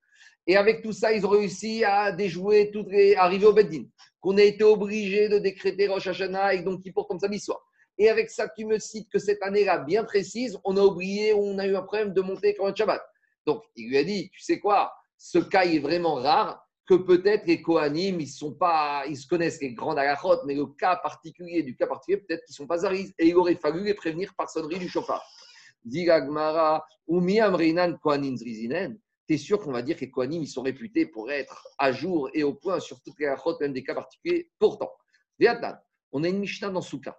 [0.49, 3.15] Et avec tout ça, ils ont réussi à déjouer, les...
[3.15, 3.85] arriver au Beddin.
[4.21, 7.65] Qu'on a été obligé de décréter Rosh Hashanah et donc qui pour tombe samedi soir.
[7.97, 11.61] Et avec ça, tu me cites que cette année-là, bien précise, on a oublié, on
[11.61, 13.03] a eu un problème de monter un Shabbat.
[13.47, 17.47] Donc, il lui a dit, tu sais quoi, ce cas est vraiment rare que peut-être
[17.47, 21.63] les Kohanim, ils sont pas, ils se connaissent les grands halachot, mais le cas particulier
[21.65, 23.13] du cas particulier, peut-être qu'ils sont pas arises.
[23.19, 25.25] Et il aurait fallu les prévenir par sonnerie du chauffard.
[25.85, 28.99] Digagmara, Umi Amrinan Kohanim Zrizinen.
[29.29, 32.31] es sûr qu'on va dire que les Kohanim, ils sont réputés pour être à jour
[32.33, 34.51] et au point sur toutes les halachot, même des cas particuliers?
[34.59, 34.93] Pourtant,
[35.41, 35.77] Vietnam,
[36.13, 37.19] on a une Mishnah dans Souka.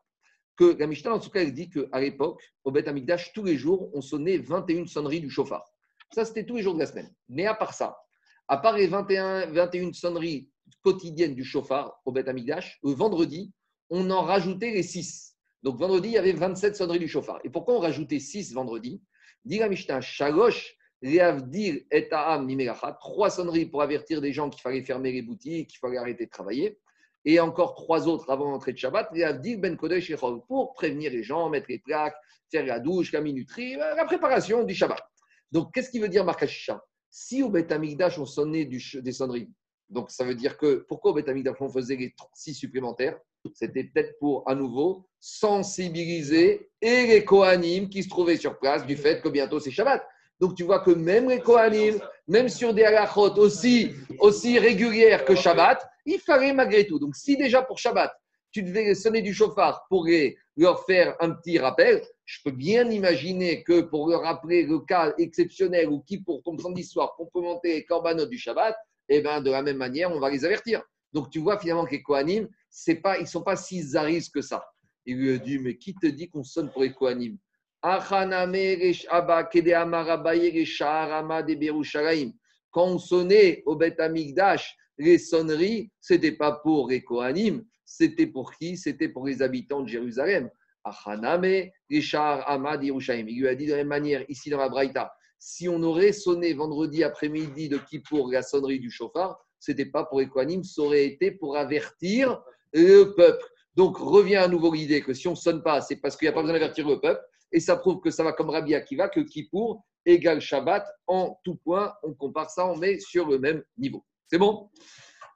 [0.55, 3.91] Que la Mishnah dans Souka, elle dit qu'à l'époque, au Beth Amikdash, tous les jours,
[3.93, 5.65] on sonnait 21 sonneries du chauffard.
[6.13, 7.13] Ça, c'était tous les jours de la semaine.
[7.27, 7.97] Mais à part ça,
[8.47, 10.49] à part les 21, 21 sonneries
[10.83, 13.51] quotidiennes du chauffard au Beth Amigdash, le vendredi,
[13.89, 15.35] on en rajoutait les 6.
[15.63, 17.39] Donc vendredi, il y avait 27 sonneries du chauffard.
[17.43, 19.01] Et pourquoi on rajoutait 6 vendredi?
[19.43, 20.01] Dit la Mishnah,
[21.01, 22.09] et
[22.99, 26.31] trois sonneries pour avertir des gens qu'il fallait fermer les boutiques, qu'il fallait arrêter de
[26.31, 26.79] travailler.
[27.25, 30.15] Et encore trois autres avant l'entrée de Shabbat, Ben Kodesh et
[30.47, 32.15] pour prévenir les gens, mettre les plaques,
[32.49, 35.03] faire la douche, la minuterie, la préparation du Shabbat.
[35.51, 39.49] Donc qu'est-ce qui veut dire Markachisha si au Beth Amikdash, on sonnait des sonneries,
[39.89, 43.17] donc ça veut dire que pourquoi au Beth Amikdash, on faisait les six supplémentaires?
[43.53, 48.97] C'était peut-être pour, à nouveau, sensibiliser et les Kohanim qui se trouvaient sur place du
[48.97, 50.05] fait que bientôt c'est Shabbat.
[50.39, 51.97] Donc tu vois que même les Kohanim,
[52.27, 56.99] même sur des halachot aussi, aussi régulières que Shabbat, il fallait malgré tout.
[56.99, 58.13] Donc si déjà pour Shabbat,
[58.51, 60.05] tu devais sonner du chauffard pour
[60.57, 65.13] leur faire un petit rappel, je peux bien imaginer que pour leur rappeler le cas
[65.17, 68.75] exceptionnel ou qui, pour samedi soir, complémenter les korbanot du Shabbat,
[69.07, 70.83] eh ben, de la même manière, on va les avertir.
[71.13, 74.61] Donc, tu vois finalement que les pas, ils ne sont pas si zaris que ça.
[75.05, 77.37] Il lui a dit Mais qui te dit qu'on sonne pour les Kohanim?
[82.71, 88.27] Quand on sonnait au Beth Amikdash, les sonneries, ce n'était pas pour les Kohanim, c'était
[88.27, 88.75] pour qui?
[88.75, 90.49] C'était pour les habitants de Jérusalem.
[90.87, 93.27] Achaname, Richard Ahmad, Yerushalayim.
[93.27, 96.13] Il lui a dit de la même manière, ici dans la Braïta, si on aurait
[96.13, 100.81] sonné vendredi après-midi de Kippour la sonnerie du chauffard, ce n'était pas pour Ekoanim, ça
[100.81, 102.41] aurait été pour avertir
[102.73, 103.43] le peuple.
[103.75, 106.29] Donc revient à nouveau l'idée que si on ne sonne pas, c'est parce qu'il n'y
[106.29, 107.21] a pas besoin d'avertir le peuple.
[107.51, 111.55] Et ça prouve que ça va comme Rabbi Akiva, que Kippour égale Shabbat en tout
[111.63, 111.93] point.
[112.03, 114.03] On compare ça, on met sur le même niveau.
[114.27, 114.69] C'est bon?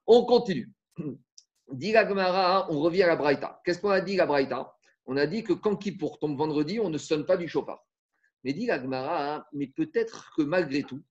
[0.08, 0.72] On continue.
[1.72, 3.62] Dit la Gemara, on revient à la Braïta.
[3.64, 4.74] Qu'est-ce qu'on a dit la Braïta?
[5.06, 7.86] On a dit que quand Kippour tombe vendredi, on ne sonne pas du chauffard.
[8.44, 11.02] Mais dit la Gemara, mais peut-être que malgré tout,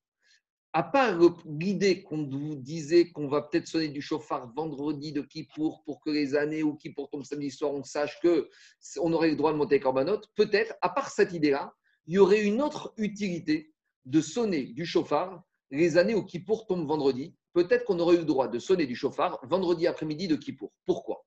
[0.72, 5.82] à part l'idée qu'on vous disait qu'on va peut-être sonner du chauffard vendredi de Kippour
[5.84, 9.52] pour que les années où Kippour tombe samedi soir, on sache qu'on aurait le droit
[9.52, 11.74] de monter Corbanot, peut-être, à part cette idée-là,
[12.06, 13.72] il y aurait une autre utilité
[14.04, 18.24] de sonner du chauffard les années où Kippour tombe vendredi peut-être qu'on aurait eu le
[18.24, 20.72] droit de sonner du chauffard vendredi après-midi de Kippour.
[20.86, 21.24] Pourquoi?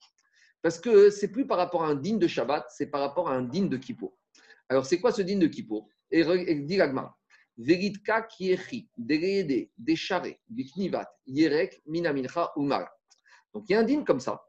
[0.63, 3.35] Parce que c'est plus par rapport à un digne de Shabbat, c'est par rapport à
[3.35, 4.17] un digne de Kippour.
[4.69, 5.89] Alors, c'est quoi ce digne de Kippour?
[6.09, 6.23] Et
[6.55, 7.15] dit l'agma
[7.57, 12.87] Veritka kiechi, derede, deshare, biknivat, yerek, minamincha, umar.
[13.53, 14.41] Donc, il y a un digne comme ça.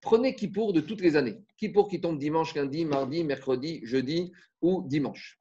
[0.00, 1.38] Prenez Kippour de toutes les années.
[1.58, 4.32] Kippour qui tombe dimanche, lundi, mardi, mercredi, jeudi
[4.62, 5.38] ou dimanche.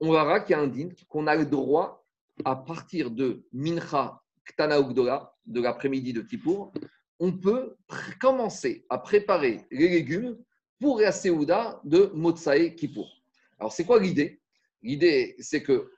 [0.00, 2.02] On verra qu'il y a un digne qu'on a le droit
[2.46, 6.72] à partir de Mincha Ktana de l'après-midi de Kippour,
[7.20, 7.76] on peut
[8.18, 10.38] commencer à préparer les légumes
[10.80, 13.08] pour la Seouda de Motsae Kippour.
[13.58, 14.40] Alors, c'est quoi l'idée?
[14.82, 15.90] L'idée, c'est que,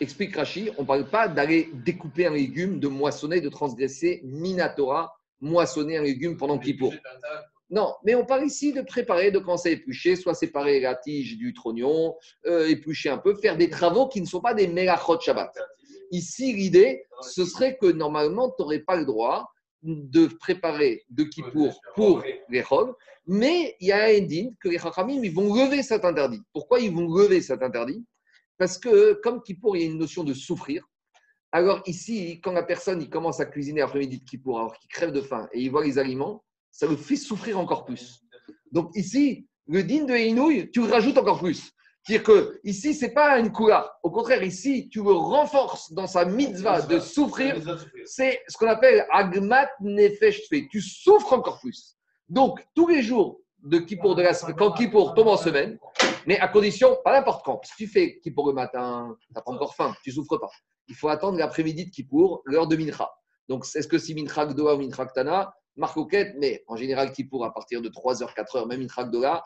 [0.00, 5.14] explique Rashi, on ne parle pas d'aller découper un légume, de moissonner, de transgresser Minatora,
[5.40, 6.92] moissonner un légume pendant Kippour.
[7.70, 11.38] Non, mais on parle ici de préparer, de commencer à éplucher, soit séparer la tige
[11.38, 12.16] du trognon,
[12.46, 15.56] euh, éplucher un peu, faire des travaux qui ne sont pas des melachot Shabbat.
[16.10, 19.51] Ici, l'idée, ce serait que normalement, tu n'aurais pas le droit
[19.82, 22.94] de préparer de Kippour pour les Chol,
[23.26, 26.40] mais il y a un din que les Chachamim, ils vont lever cet interdit.
[26.52, 28.04] Pourquoi ils vont lever cet interdit?
[28.58, 30.84] Parce que, comme Kippour, il y a une notion de souffrir,
[31.54, 35.12] Alors ici, quand la personne il commence à cuisiner après-midi de Kippour, alors qu'il crève
[35.12, 38.22] de faim et il voit les aliments, ça le fait souffrir encore plus.
[38.72, 41.72] Donc ici, le din de Inouï, tu le rajoutes encore plus.
[42.04, 43.88] C'est-à-dire que ici, ce n'est pas une couleur.
[44.02, 47.56] Au contraire, ici, tu le renforces dans sa mitzvah de souffrir.
[48.04, 51.96] C'est ce qu'on appelle agmat nefesh Tu souffres encore plus.
[52.28, 55.78] Donc, tous les jours de Kippour, de la, quand Kippour tombe en semaine,
[56.26, 57.60] mais à condition, pas n'importe quand.
[57.64, 60.50] Si tu fais Kippour le matin, tu n'as pas encore faim, tu ne souffres pas.
[60.88, 63.08] Il faut attendre l'après-midi de Kippour, l'heure de Mincha.
[63.48, 67.52] Donc, est-ce que si Mincha Gdoa ou Mincha Ktana, Marcoquette, mais en général, Kippour, à
[67.52, 69.42] partir de 3h, 4h, même Mincha Gdoa,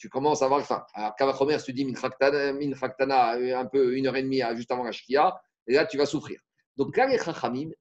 [0.00, 0.82] tu commences à avoir faim.
[0.94, 4.92] Alors, Kavachomer, tu dis Mincha Ktana, un peu une heure et demie juste avant la
[4.92, 6.40] Shkia, et là, tu vas souffrir.
[6.76, 7.06] Donc, là,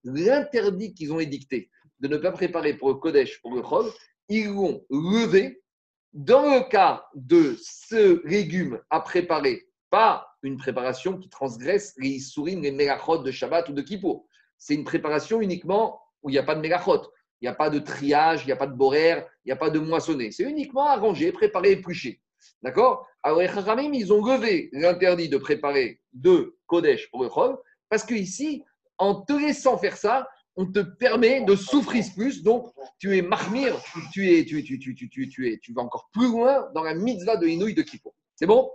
[0.03, 1.71] l'interdit qu'ils ont édicté
[2.01, 3.89] de ne pas préparer pour le Kodesh, pour le Chol,
[4.27, 5.63] ils l'ont levé
[6.11, 12.61] dans le cas de ce légume à préparer, pas une préparation qui transgresse les sourines,
[12.61, 14.27] les mégachot de Shabbat ou de Kippour.
[14.57, 17.01] C'est une préparation uniquement où il n'y a pas de mégachot.
[17.41, 19.55] Il n'y a pas de triage, il n'y a pas de boraire, il n'y a
[19.55, 20.31] pas de moissonner.
[20.31, 22.21] C'est uniquement arrangé, préparé, épluché.
[22.61, 23.07] D'accord?
[23.23, 23.49] Alors, les
[23.93, 27.57] ils ont levé l'interdit de préparer deux Kodesh pour le Chol,
[27.89, 28.63] parce qu'ici,
[28.97, 32.43] en te laissant faire ça, on te permet de souffrir plus.
[32.43, 36.09] Donc, tu es marmire, tu, es, tu, tu, tu, tu, tu, es, tu vas encore
[36.11, 38.13] plus loin dans la mitzvah de Inouï de Kippour.
[38.35, 38.69] C'est bon?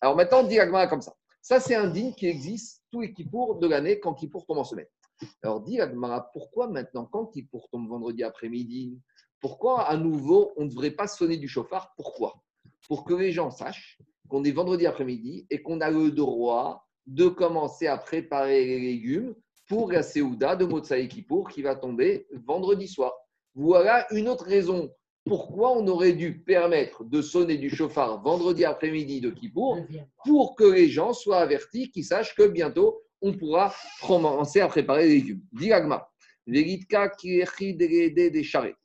[0.00, 1.14] Alors maintenant, dit Agmara comme ça.
[1.40, 4.64] Ça, c'est un digne qui existe tous les Kippour de l'année quand Kippour tombe en
[4.64, 4.86] semaine.
[5.42, 8.98] Alors, dit Agmara, pourquoi maintenant, quand Kippour tombe vendredi après-midi,
[9.40, 11.92] pourquoi à nouveau on ne devrait pas sonner du chauffard?
[11.96, 12.42] Pourquoi?
[12.88, 17.28] Pour que les gens sachent qu'on est vendredi après-midi et qu'on a le droit de
[17.28, 19.34] commencer à préparer les légumes
[19.68, 23.12] pour la Séouda de Motsai Kippour qui va tomber vendredi soir.
[23.54, 24.90] Voilà une autre raison
[25.24, 29.78] pourquoi on aurait dû permettre de sonner du chauffard vendredi après-midi de Kippour
[30.24, 35.08] pour que les gens soient avertis, qu'ils sachent que bientôt on pourra commencer à préparer
[35.08, 35.42] les légumes.
[35.52, 36.08] Diagma.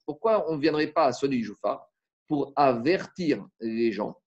[0.05, 1.87] Pourquoi on ne viendrait pas à sonner du chauffard
[2.27, 4.17] pour avertir les gens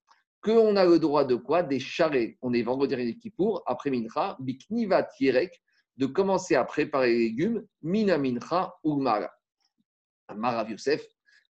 [0.43, 1.63] qu'on a le droit de quoi?
[1.63, 2.37] Des charrettes.
[2.41, 5.61] On est vendredi de Kippour, après Mincha, Bikniva Tierek,
[5.97, 9.31] de commencer à préparer les légumes, minamincha ou mara.
[10.29, 11.05] Rav Yosef,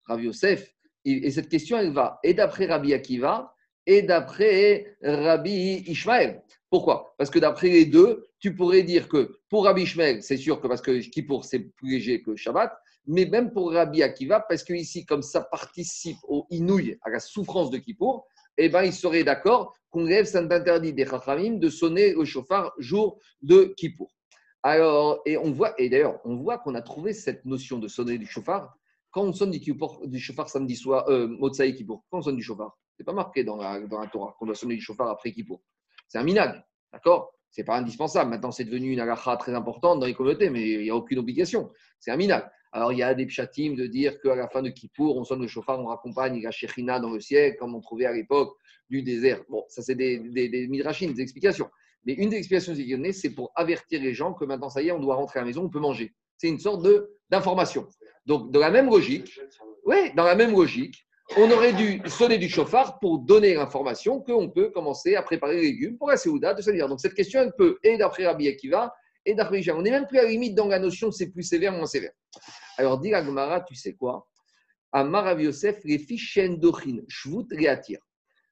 [0.06, 0.72] Rav Yosef,
[1.04, 3.54] et cette question, elle va et d'après Rabbi Akiva
[3.86, 6.42] et d'après Rabbi Ishmael.
[6.68, 7.14] Pourquoi?
[7.16, 10.68] Parce que d'après les deux, tu pourrais dire que pour Rabbi Ishmael, c'est sûr que
[10.68, 12.72] parce que Kippour, c'est plus léger que Shabbat,
[13.08, 17.18] mais même pour Rabbi Akiva, parce que ici, comme ça participe au inouï, à la
[17.18, 18.24] souffrance de Kippour,
[18.56, 22.72] eh ben, il serait d'accord qu'on lève cet interdit des Chachamim de sonner le chauffard
[22.78, 24.12] jour de Kippour.
[24.62, 28.16] Alors, et on voit, et d'ailleurs, on voit qu'on a trouvé cette notion de sonner
[28.16, 28.76] du chauffard
[29.10, 32.04] quand on sonne du, chauffard samedi soir, euh, Motsai Kippour.
[32.10, 34.54] Quand on sonne du chauffard, c'est pas marqué dans la, dans la Torah qu'on doit
[34.54, 35.60] sonner du chauffard après Kippour.
[36.06, 36.62] C'est un minag,
[36.92, 37.32] d'accord?
[37.50, 38.30] C'est pas indispensable.
[38.30, 41.18] Maintenant, c'est devenu une agacha très importante dans les communautés, mais il n'y a aucune
[41.18, 41.70] obligation.
[42.00, 42.44] C'est un minag.
[42.72, 45.40] Alors, il y a des pchatim de dire qu'à la fin de Kippour, on sonne
[45.40, 48.54] le chauffard, on raccompagne la Shechina dans le ciel, comme on trouvait à l'époque
[48.90, 49.42] du désert.
[49.48, 51.70] Bon, ça, c'est des, des, des explications.
[52.04, 52.74] Mais une des explications
[53.12, 55.46] c'est pour avertir les gens que maintenant, ça y est, on doit rentrer à la
[55.46, 56.14] maison, on peut manger.
[56.36, 56.86] C'est une sorte
[57.30, 57.88] d'information.
[58.26, 59.40] Donc, dans la même logique,
[59.84, 61.06] oui, dans la même logique,
[61.36, 65.62] on aurait dû sonner du chauffard pour donner l'information qu'on peut commencer à préparer les
[65.62, 66.88] légumes pour la Séouda de dire.
[66.88, 68.94] Donc, cette question, elle peut, et d'après Rabbi Akiva,
[69.24, 71.72] et d'après On n'est même plus à la limite dans la notion c'est plus sévère
[71.72, 72.12] moins sévère.
[72.78, 74.28] Alors, dit Agmara, tu sais quoi?
[74.92, 77.98] Amar Yosef, les fiches d'Ochin, Shvut Réatir.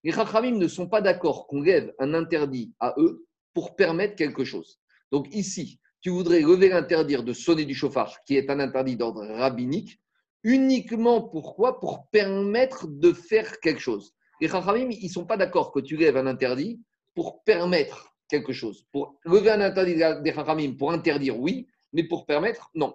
[0.02, 3.24] Les Chachamim ne sont pas d'accord qu'on lève un interdit à eux
[3.54, 4.80] pour permettre quelque chose.
[5.12, 9.24] Donc ici, tu voudrais lever l'interdire de sonner du chauffard, qui est un interdit d'ordre
[9.24, 10.00] rabbinique,
[10.44, 11.80] uniquement pourquoi?
[11.80, 14.14] Pour permettre de faire quelque chose.
[14.40, 16.80] Les Chachamim, ils ne sont pas d'accord que tu lèves un interdit
[17.14, 18.86] pour permettre quelque chose.
[18.92, 22.94] Pour lever un interdit des Chachamim, pour interdire, oui, mais pour permettre, non.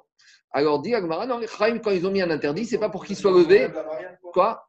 [0.52, 3.06] Alors, dit Agmara, non, les Chachamim, quand ils ont mis un interdit, c'est pas pour
[3.06, 3.68] qu'il soit levé.
[4.34, 4.64] Quoi?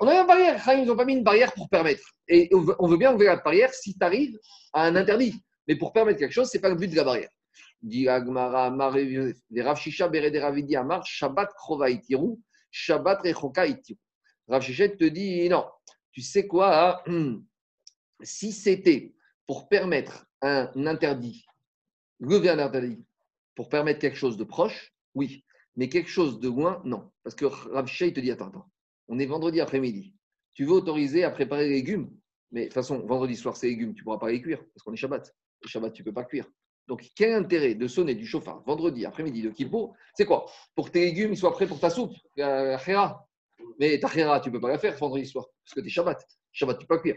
[0.00, 0.62] On a une barrière.
[0.76, 2.02] Ils n'ont pas mis une barrière pour permettre.
[2.28, 4.38] Et on veut bien enlever la barrière si tu arrives
[4.72, 5.34] à un interdit.
[5.68, 7.30] Mais pour permettre quelque chose, ce n'est pas le but de la barrière.
[7.82, 8.70] Dit Agmara,
[9.50, 12.38] des Rav Shisha, Bere Ravidi Amar, Shabbat Krova Itiru,
[12.70, 13.98] Shabbat Rechoka Itiru.
[14.48, 15.66] Rav te dit non.
[16.12, 17.02] Tu sais quoi?
[18.22, 19.14] Si c'était
[19.46, 21.46] pour permettre un interdit,
[22.18, 23.02] lever un interdit,
[23.54, 25.42] pour permettre quelque chose de proche, oui.
[25.74, 27.10] Mais quelque chose de loin, non.
[27.22, 28.52] Parce que Rav Shisha, te dit attends,
[29.08, 30.14] on est vendredi après-midi.
[30.52, 32.10] Tu veux autoriser à préparer les légumes,
[32.50, 34.82] mais de toute façon, vendredi soir, ces légumes, tu ne pourras pas les cuire parce
[34.82, 35.34] qu'on est Shabbat.
[35.62, 36.46] Le Shabbat, tu ne peux pas cuire.
[36.90, 39.94] Donc, quel intérêt de sonner du chauffard vendredi après-midi de Kippour?
[40.12, 40.46] C'est quoi?
[40.74, 42.76] Pour que tes légumes soient prêts pour ta soupe, la
[43.78, 45.88] Mais ta chéra, tu ne peux pas la faire vendredi soir parce que tu es
[45.90, 46.20] Shabbat.
[46.50, 47.14] Shabbat, tu ne peux pas cuire.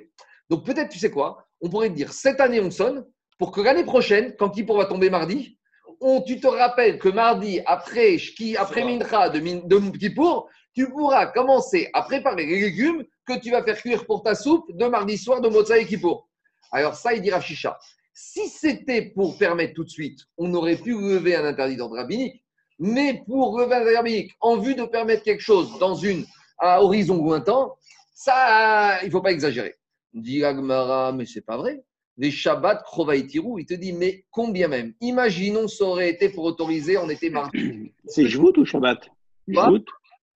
[0.47, 1.47] Donc, peut-être, tu sais quoi?
[1.59, 3.03] On pourrait te dire cette année, on sonne
[3.39, 5.57] pour que l'année prochaine, quand Kippour va tomber mardi,
[5.99, 8.17] on, tu te rappelles que mardi, après,
[8.59, 13.63] après Mincha de, de Kippour, tu pourras commencer à préparer les légumes que tu vas
[13.63, 16.29] faire cuire pour ta soupe de mardi soir de Motsa et Kippour.
[16.71, 17.79] Alors ça, il dira Chicha.
[18.13, 22.43] Si c'était pour permettre tout de suite, on aurait pu lever un interdit d'ordre rabbinique.
[22.79, 26.25] Mais pour lever un interdit rabbinique, en vue de permettre quelque chose dans une
[26.59, 27.69] à horizon lointain,
[28.13, 29.75] ça, il ne faut pas exagérer.
[30.13, 31.83] Dit Agmara, mais c'est pas vrai.
[32.17, 34.93] Les Shabbat, Krovaïtirou, il te dit, mais combien même?
[35.01, 37.91] Imaginons, ça aurait été pour autoriser, on était mardi.
[38.05, 39.09] C'est Shvout ou Shabbat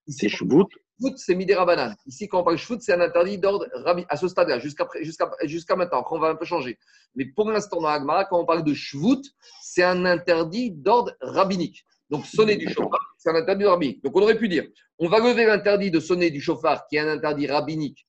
[0.08, 1.96] C'est Shvout Shvout, c'est Midera Banane.
[2.06, 3.68] Ici, quand on parle Shvout, c'est un interdit d'ordre
[4.10, 6.00] à ce stade-là, jusqu'à maintenant.
[6.00, 6.78] Après, on va un peu changer.
[7.16, 9.22] Mais pour l'instant, dans Agmara, quand on parle de Shvout,
[9.62, 11.86] c'est un interdit d'ordre rabbinique.
[12.10, 14.04] Donc, sonner du chauffard, c'est un interdit rabbinique.
[14.04, 14.66] Donc, on aurait pu dire,
[14.98, 18.08] on va lever l'interdit de sonner du chauffard, qui est un interdit rabbinique,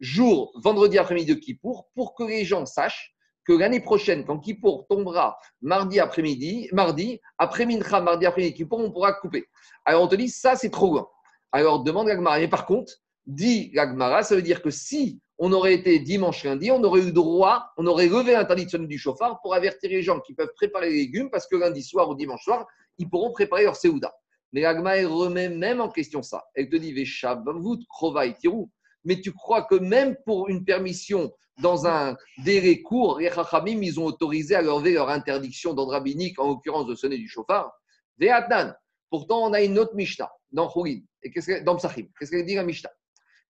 [0.00, 3.14] jour, vendredi après-midi de Kippour, pour que les gens sachent
[3.44, 8.90] que l'année prochaine, quand Kippour tombera mardi après-midi, mardi, après Mincha, mardi après-midi, Kippour, on
[8.92, 9.46] pourra couper.
[9.84, 11.08] Alors, on te dit, ça, c'est trop loin.
[11.52, 12.38] Alors, demande l'Agmara.
[12.38, 12.92] Mais par contre,
[13.26, 17.12] dit l'Agmara, ça veut dire que si on aurait été dimanche lundi, on aurait eu
[17.12, 18.34] droit, on aurait levé
[18.68, 21.82] sonner du chauffard pour avertir les gens qui peuvent préparer les légumes parce que lundi
[21.82, 22.66] soir ou dimanche soir,
[22.98, 24.12] ils pourront préparer leur Seouda.
[24.52, 26.44] Mais l'Agma, remet même en question ça.
[26.54, 28.70] Elle te dit, Veshabavut, Krovaï, Tirou.
[29.04, 34.00] Mais tu crois que même pour une permission dans un délai court, les Chachamim, ils
[34.00, 37.70] ont autorisé à lever leur interdiction d'ordre rabbinique, en l'occurrence de sonner du chauffard?
[38.18, 38.74] Ve'atnan.
[39.10, 42.06] Pourtant, on a une autre Mishnah dans Chougin, et qu'est-ce que, dans Psachim.
[42.18, 42.90] Qu'est-ce qu'elle dit la Mishnah?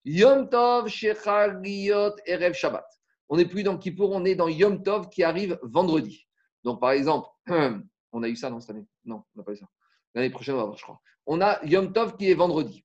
[0.05, 2.85] Yom Tov, Shechal, Erev, Shabbat.
[3.29, 6.25] On n'est plus dans Kippour, on est dans Yom Tov qui arrive vendredi.
[6.63, 7.27] Donc, par exemple,
[8.11, 9.67] on a eu ça dans cette année Non, on n'a pas eu ça.
[10.15, 10.99] L'année prochaine, on va avoir, je crois.
[11.25, 12.83] On a Yom Tov qui est vendredi.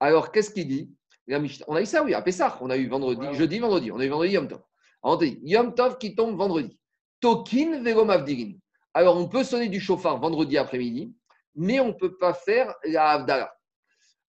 [0.00, 0.92] Alors, qu'est-ce qu'il dit
[1.66, 2.58] On a eu ça, oui, à Pessah.
[2.60, 3.90] On a eu vendredi, jeudi, vendredi.
[3.90, 4.62] On a eu vendredi Yom Tov.
[5.02, 6.78] on dit Yom Tov qui tombe vendredi.
[7.20, 8.52] Tokin Vegomavdirin.
[8.94, 11.14] Alors, on peut sonner du chauffard vendredi après-midi,
[11.54, 13.54] mais on ne peut pas faire la Havdalah.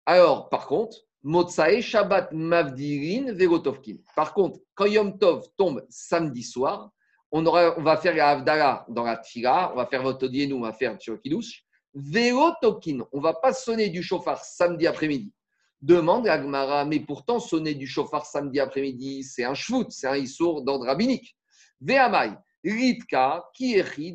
[0.05, 3.97] Alors, par contre, Motsae Shabbat Mavdirin Vegotovkin.
[4.15, 6.91] Par contre, quand Yom Tov tombe samedi soir,
[7.31, 10.97] on, va faire la Havdalah dans la Tfila, on va faire votre on va faire
[10.97, 11.63] Tchokidouche.
[11.93, 15.33] Vegotovkin, on ne va pas sonner du chauffard samedi après-midi.
[15.81, 20.15] Demande à Gmara, mais pourtant sonner du chauffard samedi après-midi, c'est un shvout, c'est un
[20.15, 21.35] issour d'ordre rabbinique.
[21.81, 22.31] Ve'amai,
[23.53, 24.13] Kiechi,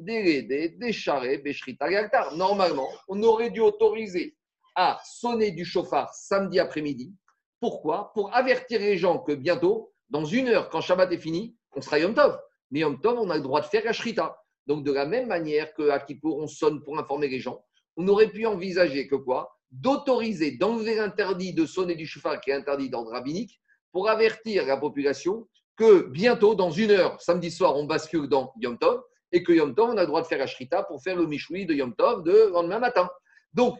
[1.42, 4.36] Beshrita, Normalement, on aurait dû autoriser
[4.74, 7.14] à sonner du chauffard samedi après-midi.
[7.60, 8.12] Pourquoi?
[8.14, 11.98] Pour avertir les gens que bientôt, dans une heure, quand Shabbat est fini, on sera
[11.98, 12.38] Yom Tov.
[12.70, 14.36] Mais Yom Tov, on a le droit de faire la Shrita.
[14.66, 17.64] Donc, de la même manière qu'à Kippour, on sonne pour informer les gens,
[17.96, 19.56] on aurait pu envisager que quoi?
[19.70, 23.60] D'autoriser, d'enlever l'interdit de sonner du chauffard qui est interdit d'ordre rabbinique
[23.90, 28.78] pour avertir la population que bientôt, dans une heure, samedi soir, on bascule dans Yom
[28.78, 31.16] Tov et que Yom Tov, on a le droit de faire la Shrita pour faire
[31.16, 33.08] le Mishoui de Yom Tov de lendemain matin.
[33.54, 33.78] Donc,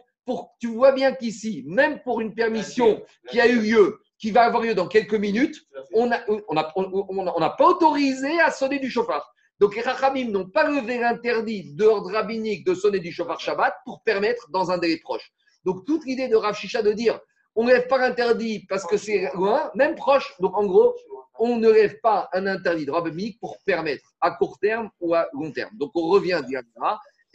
[0.59, 4.63] tu vois bien qu'ici, même pour une permission qui a eu lieu, qui va avoir
[4.63, 5.61] lieu dans quelques minutes,
[5.93, 9.33] on n'a on a, pas autorisé à sonner du chauffard.
[9.59, 14.01] Donc les Rachamim n'ont pas levé l'interdit d'ordre rabbinique de sonner du chauffard Shabbat pour
[14.03, 15.31] permettre dans un délai proche.
[15.65, 17.19] Donc toute l'idée de Rav Shisha de dire
[17.55, 20.33] on ne lève pas l'interdit parce que c'est loin, même proche.
[20.39, 20.95] Donc en gros,
[21.39, 25.27] on ne lève pas un interdit de rabbinique pour permettre à court terme ou à
[25.33, 25.71] long terme.
[25.77, 26.41] Donc on revient à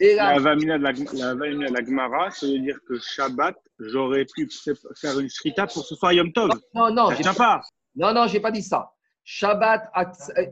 [0.01, 4.49] et la Vamina de la, la, Gemara, ça veut dire que Shabbat, j'aurais pu
[4.95, 6.51] faire une shrita pour ce soir Yom Tov.
[6.73, 7.61] Non, non, j'ai pas.
[7.95, 8.93] Non, non, j'ai pas dit ça.
[9.25, 9.91] Shabbat,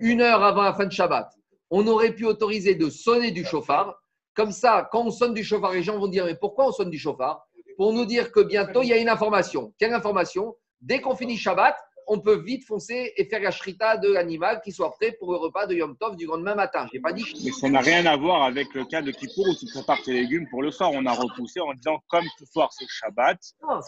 [0.02, 1.32] une heure avant la fin de Shabbat,
[1.70, 3.98] on aurait pu autoriser de sonner du chauffard.
[4.34, 6.90] Comme ça, quand on sonne du chauffard, les gens vont dire Mais pourquoi on sonne
[6.90, 7.48] du chauffard?
[7.78, 9.74] Pour nous dire que bientôt, il y a une information.
[9.80, 10.56] Quelle information?
[10.82, 11.76] Dès qu'on finit Shabbat,
[12.08, 15.38] on peut vite foncer et faire la shrita de l'animal qui soit prêt pour le
[15.38, 16.88] repas de Yom Tov du lendemain matin.
[17.04, 17.26] Pas dit.
[17.44, 20.14] Mais ça n'a rien à voir avec le cas de Kippour où tu prépares tes
[20.14, 20.92] légumes pour le soir.
[20.94, 23.40] On a repoussé en disant comme ce soir c'est Shabbat,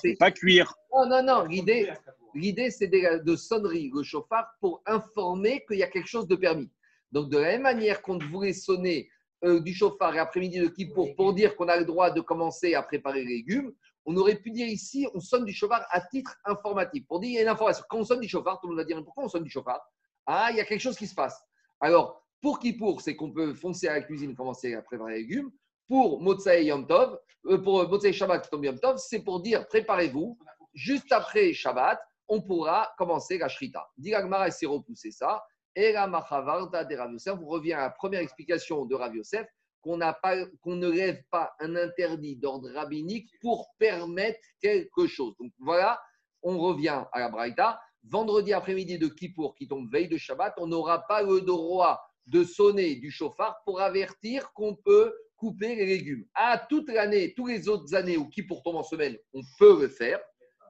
[0.02, 0.74] c'est pas cuire.
[0.94, 1.44] Non, non, non.
[1.46, 1.91] L'idée,
[2.36, 6.36] l'idée c'est de, de sonnerie, le chauffard, pour informer qu'il y a quelque chose de
[6.36, 6.70] permis.
[7.12, 9.10] Donc, de la même manière qu'on voulait sonner
[9.44, 12.76] euh, du chauffard et après-midi de Kippour pour dire qu'on a le droit de commencer
[12.76, 13.72] à préparer les légumes,
[14.10, 17.06] on aurait pu dire ici, on sonne du chauffard à titre informatif.
[17.06, 17.84] Pour dire, il y a une information.
[17.88, 19.80] Quand on sonne du chauffard, tout le monde va dire, pourquoi on sonne du chauffard?
[20.26, 21.40] Ah, il y a quelque chose qui se passe.
[21.80, 25.19] Alors, pour qui pour, c'est qu'on peut foncer à la cuisine, commencer à préparer les
[25.19, 25.52] légumes.
[25.88, 30.40] Pour Motsai Yom Tov, euh, pour Motsai Shabbat qui tombe c'est pour dire, préparez-vous,
[30.73, 33.88] juste après Shabbat, on pourra commencer la Shrita.
[33.95, 35.44] Diragmara s'est repoussé ça.
[35.76, 39.48] Et la Machavarda de Rav Yosef, vous revient à la première explication de Rav Yosef,
[39.81, 45.35] qu'on ne lève pas un interdit d'ordre rabbinique pour permettre quelque chose.
[45.39, 46.01] Donc voilà,
[46.41, 47.80] on revient à la Braïta.
[48.03, 52.43] Vendredi après-midi de Kippour, qui tombe veille de Shabbat, on n'aura pas le droit de
[52.43, 56.26] sonner du chauffard pour avertir qu'on peut couper les légumes.
[56.34, 59.81] À toute l'année, tous les autres années où qui pour tombe en semaine, on peut
[59.81, 60.19] le faire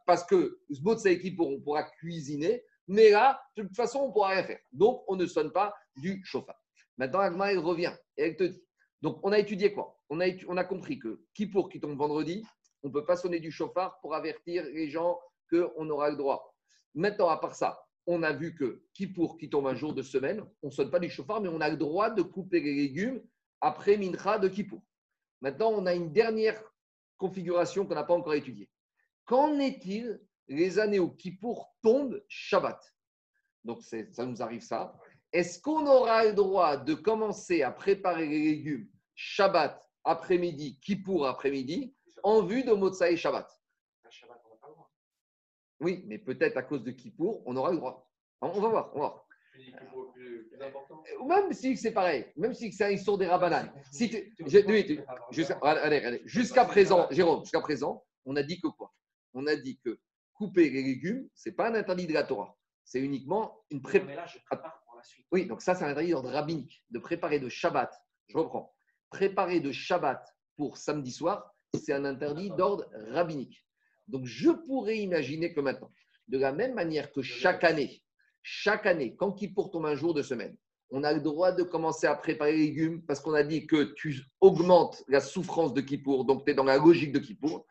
[0.05, 4.29] parce que de qui on pourra cuisiner, mais là, de toute façon, on ne pourra
[4.29, 4.59] rien faire.
[4.71, 6.59] Donc, on ne sonne pas du chauffard.
[6.97, 8.63] Maintenant, Agma, elle revient et elle te dit.
[9.01, 9.97] Donc, on a étudié quoi?
[10.09, 12.43] On a, compris que qui pour qui tombe vendredi,
[12.83, 15.19] on ne peut pas sonner du chauffard pour avertir les gens
[15.49, 16.53] qu'on aura le droit.
[16.95, 20.01] Maintenant, à part ça, on a vu que qui pour qui tombe un jour de
[20.01, 22.73] semaine, on ne sonne pas du chauffard, mais on a le droit de couper les
[22.73, 23.21] légumes
[23.61, 24.81] après Mincha de Kippour.
[25.41, 26.61] Maintenant, on a une dernière
[27.17, 28.69] configuration qu'on n'a pas encore étudiée.
[29.25, 32.81] Qu'en est-il les années où Kippour tombe Shabbat?
[33.63, 34.97] Donc, ça nous arrive ça.
[35.31, 41.93] Est-ce qu'on aura le droit de commencer à préparer les légumes Shabbat après-midi, Kippour après-midi,
[42.23, 43.47] en vue de Motsai Shabbat
[45.79, 48.09] Oui, mais peut-être à cause de Kippour, on aura le droit.
[48.41, 49.25] On va voir, on va voir.
[51.27, 53.71] Même si c'est pareil, même si c'est un histoire des rabananes.
[53.91, 54.09] Si
[56.25, 58.93] jusqu'à présent, Jérôme, jusqu'à présent, on a dit que quoi?
[59.33, 59.99] On a dit que
[60.33, 62.55] couper les légumes, c'est pas un interdit de la Torah.
[62.83, 64.39] C'est uniquement une préparation.
[65.31, 67.91] Oui, donc ça, c'est un interdit d'ordre rabbinique, de préparer de Shabbat.
[68.27, 68.73] Je reprends.
[69.09, 70.23] Préparer de Shabbat
[70.55, 73.65] pour samedi soir, c'est un interdit d'ordre rabbinique.
[74.07, 75.91] Donc, je pourrais imaginer que maintenant,
[76.27, 78.03] de la même manière que chaque année,
[78.41, 80.55] chaque année, quand Kippour tombe un jour de semaine,
[80.91, 83.93] on a le droit de commencer à préparer les légumes parce qu'on a dit que
[83.95, 87.65] tu augmentes la souffrance de Kippour, donc tu es dans la logique de Kippour.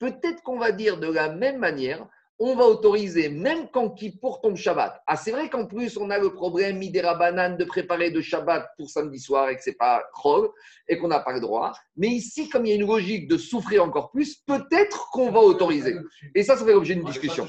[0.00, 4.56] Peut-être qu'on va dire de la même manière, on va autoriser, même quand Kippour tombe
[4.56, 5.02] Shabbat.
[5.06, 8.68] Ah, c'est vrai qu'en plus, on a le problème Midera Banane de préparer de Shabbat
[8.76, 10.50] pour samedi soir et que ce n'est pas krog
[10.86, 11.72] et qu'on n'a pas le droit.
[11.96, 15.40] Mais ici, comme il y a une logique de souffrir encore plus, peut-être qu'on va
[15.40, 15.96] autoriser.
[16.34, 17.46] Et ça, ça fait l'objet d'une discussion.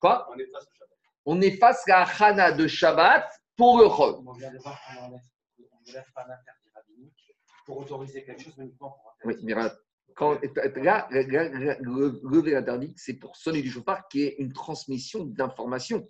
[0.00, 0.26] Quoi?
[1.26, 3.84] On efface la Hana de Shabbat pour le.
[3.84, 4.24] On
[6.14, 7.36] pas l'interdit rabbinique
[7.66, 9.54] pour autoriser quelque chose uniquement pour Oui, mais
[10.14, 10.38] quand,
[10.76, 16.06] là, lever l'interdit, c'est pour sonner du chauffard qui est une transmission d'informations.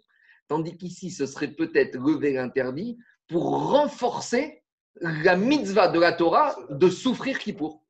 [0.49, 2.99] Tandis qu'ici, ce serait peut-être lever l'interdit
[3.29, 4.63] pour renforcer
[5.01, 7.85] la mitzvah de la Torah de souffrir qui pour.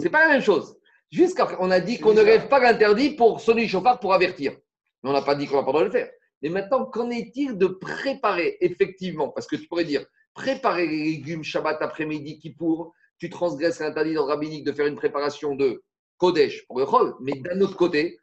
[0.00, 0.76] C'est pas la même chose.
[1.10, 4.52] Jusqu'à, a dit qu'on ne lève pas l'interdit pour sonner du chauffard pour avertir.
[5.02, 6.10] Mais on n'a pas dit qu'on n'a pas le droit de le faire.
[6.42, 10.04] Mais maintenant, qu'en est-il de préparer effectivement Parce que tu pourrais dire,
[10.34, 14.86] préparer les légumes Shabbat après-midi qui pour, tu transgresses l'interdit dans le rabbinique de faire
[14.86, 15.82] une préparation de
[16.18, 17.14] Kodesh pour le rôle.
[17.20, 18.18] Mais d'un autre côté,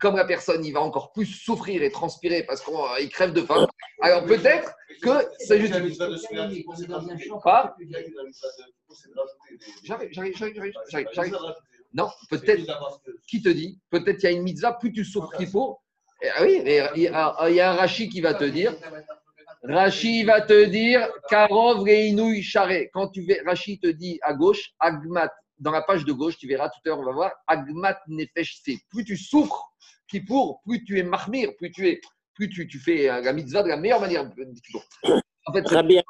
[0.00, 3.66] comme la personne, il va encore plus souffrir et transpirer parce qu'il crève de faim,
[4.00, 5.74] alors peut-être que c'est juste.
[9.84, 11.36] J'arrive, j'arrive, j'arrive, j'arrive.
[11.92, 12.64] Non, peut-être.
[13.28, 15.78] Qui te dit Peut-être qu'il y a une mitzvah, plus tu souffres qu'il faut,
[16.36, 18.74] ah oui, il y, a, un Rashi qui va te dire.
[19.64, 21.86] Rashi va te dire Karov
[22.42, 22.90] Charé.
[22.92, 25.30] Quand tu veux, Rashi te dit à gauche, Agmat.
[25.58, 28.60] Dans la page de gauche, tu verras tout à l'heure, on va voir Agmat Nefesh
[28.90, 29.72] Plus tu souffres,
[30.08, 32.00] qui pour, plus tu es marmir, plus tu es,
[32.34, 34.28] plus tu, tu fais la mitzvah de la meilleure manière.
[35.46, 36.00] En fait, Rabbi,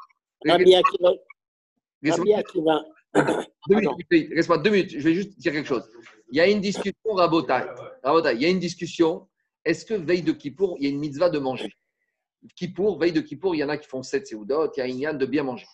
[0.47, 1.11] Rabbi Akiva.
[3.69, 5.89] Deux minutes, laisse-moi deux minutes, je vais juste dire quelque chose.
[6.33, 7.67] Il y a une discussion, Rabotai.
[8.03, 9.29] Rabotai, il y a une discussion
[9.65, 11.73] est-ce que veille de Kippour, il y a une mitzvah de manger?
[12.57, 14.87] Kippour, veille de Kippour, il y en a qui font 7 séoudot, il y a
[14.87, 15.67] une yann de bien manger.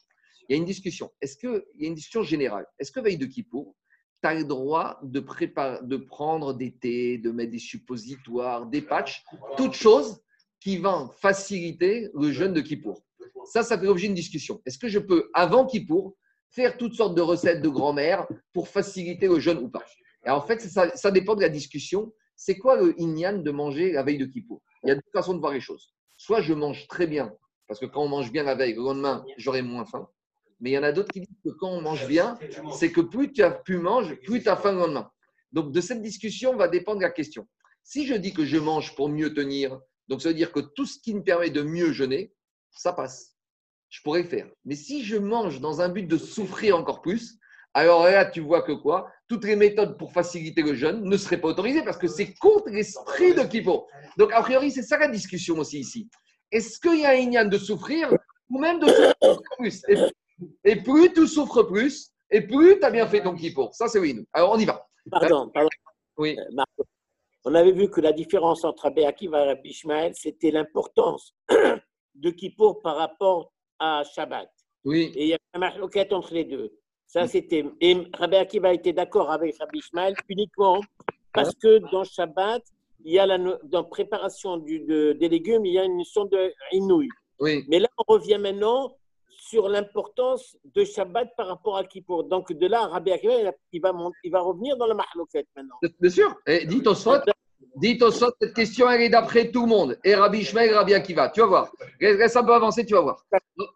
[0.49, 1.11] Il y a une discussion.
[1.21, 2.67] Est-ce que, il y a une discussion générale.
[2.79, 3.75] Est-ce que veille de Kippour,
[4.23, 8.83] tu as le droit de, préparer, de prendre des thés, de mettre des suppositoires, des
[8.83, 9.25] patchs,
[9.57, 10.21] toutes choses
[10.61, 13.03] qui vont faciliter le jeûne de Kippour
[13.47, 14.61] Ça, ça fait l'objet d'une discussion.
[14.67, 16.17] Est-ce que je peux, avant Kippour,
[16.51, 19.85] faire toutes sortes de recettes de grand-mère pour faciliter le jeûne ou pas?
[20.27, 23.93] Et en fait, ça, ça dépend de la discussion c'est quoi le inyan de manger
[23.93, 24.63] la veille de Kippour?
[24.83, 25.93] Il y a deux façons de voir les choses.
[26.21, 27.35] Soit je mange très bien,
[27.67, 30.07] parce que quand on mange bien la veille, le lendemain, j'aurai moins faim.
[30.61, 32.39] Mais il y en a d'autres qui disent que quand on mange bien,
[32.75, 35.11] c'est que plus tu as pu manger, plus tu as faim le lendemain.
[35.51, 37.49] Donc de cette discussion va dépendre la question.
[37.83, 40.85] Si je dis que je mange pour mieux tenir, donc ça veut dire que tout
[40.85, 42.35] ce qui me permet de mieux jeûner,
[42.71, 43.35] ça passe.
[43.89, 44.47] Je pourrais faire.
[44.67, 47.39] Mais si je mange dans un but de souffrir encore plus,
[47.73, 49.11] alors là, tu vois que quoi?
[49.31, 52.69] Toutes les méthodes pour faciliter le jeûne ne seraient pas autorisées parce que c'est contre
[52.69, 53.87] l'esprit de Kippo.
[54.19, 56.11] Donc, a priori, c'est ça la discussion aussi ici.
[56.51, 58.13] Est-ce qu'il y a un de souffrir
[58.51, 59.83] ou même de souffrir plus?
[60.65, 63.69] Et, plus tu souffres plus, et plus tu as bien fait ton Kippo.
[63.71, 64.19] Ça, c'est oui.
[64.33, 64.85] Alors, on y va.
[65.09, 65.69] Pardon, pardon.
[66.19, 66.37] Oui.
[66.37, 66.83] Euh,
[67.45, 69.81] on avait vu que la différence entre Abé Akiva et Rabbi
[70.15, 71.37] c'était l'importance
[72.17, 74.51] de Kippo par rapport à Shabbat.
[74.85, 75.13] Oui.
[75.15, 76.80] Et il y a une marque entre les deux.
[77.13, 77.65] Ça, c'était.
[77.81, 80.81] Et Rabbi Akiva était d'accord avec Rabbi Ishmael uniquement
[81.33, 82.63] parce que dans Shabbat,
[83.05, 86.25] il y a la, dans préparation du, de, des légumes, il y a une notion
[86.27, 87.09] de inouï.
[87.41, 87.65] Oui.
[87.69, 88.97] Mais là, on revient maintenant
[89.29, 92.23] sur l'importance de Shabbat par rapport à Kippour.
[92.25, 93.35] Donc de là, Rabbi Akiva,
[93.73, 93.93] il va,
[94.23, 95.79] il va revenir dans le Mahloket maintenant.
[95.99, 96.33] Bien sûr.
[96.47, 97.23] Et dites au Sot,
[97.75, 99.99] dites au Sot, cette question, elle est d'après tout le monde.
[100.05, 101.31] Et Rabbi Ishmael, Rabbi Akiva.
[101.31, 101.73] Tu vas voir.
[102.01, 103.25] Reste un peu avancé, tu vas voir.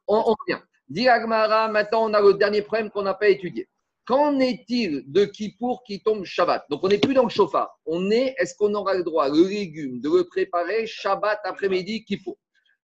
[0.06, 0.62] On, on revient.
[0.88, 3.68] Dis Agmara, maintenant on a le dernier problème qu'on n'a pas étudié.
[4.06, 6.66] Qu'en est-il de Kippour qui tombe Shabbat?
[6.68, 7.78] Donc on n'est plus dans le chauffard.
[7.86, 12.36] On est, est-ce qu'on aura le droit, le légume, de le préparer Shabbat après-midi Kippour?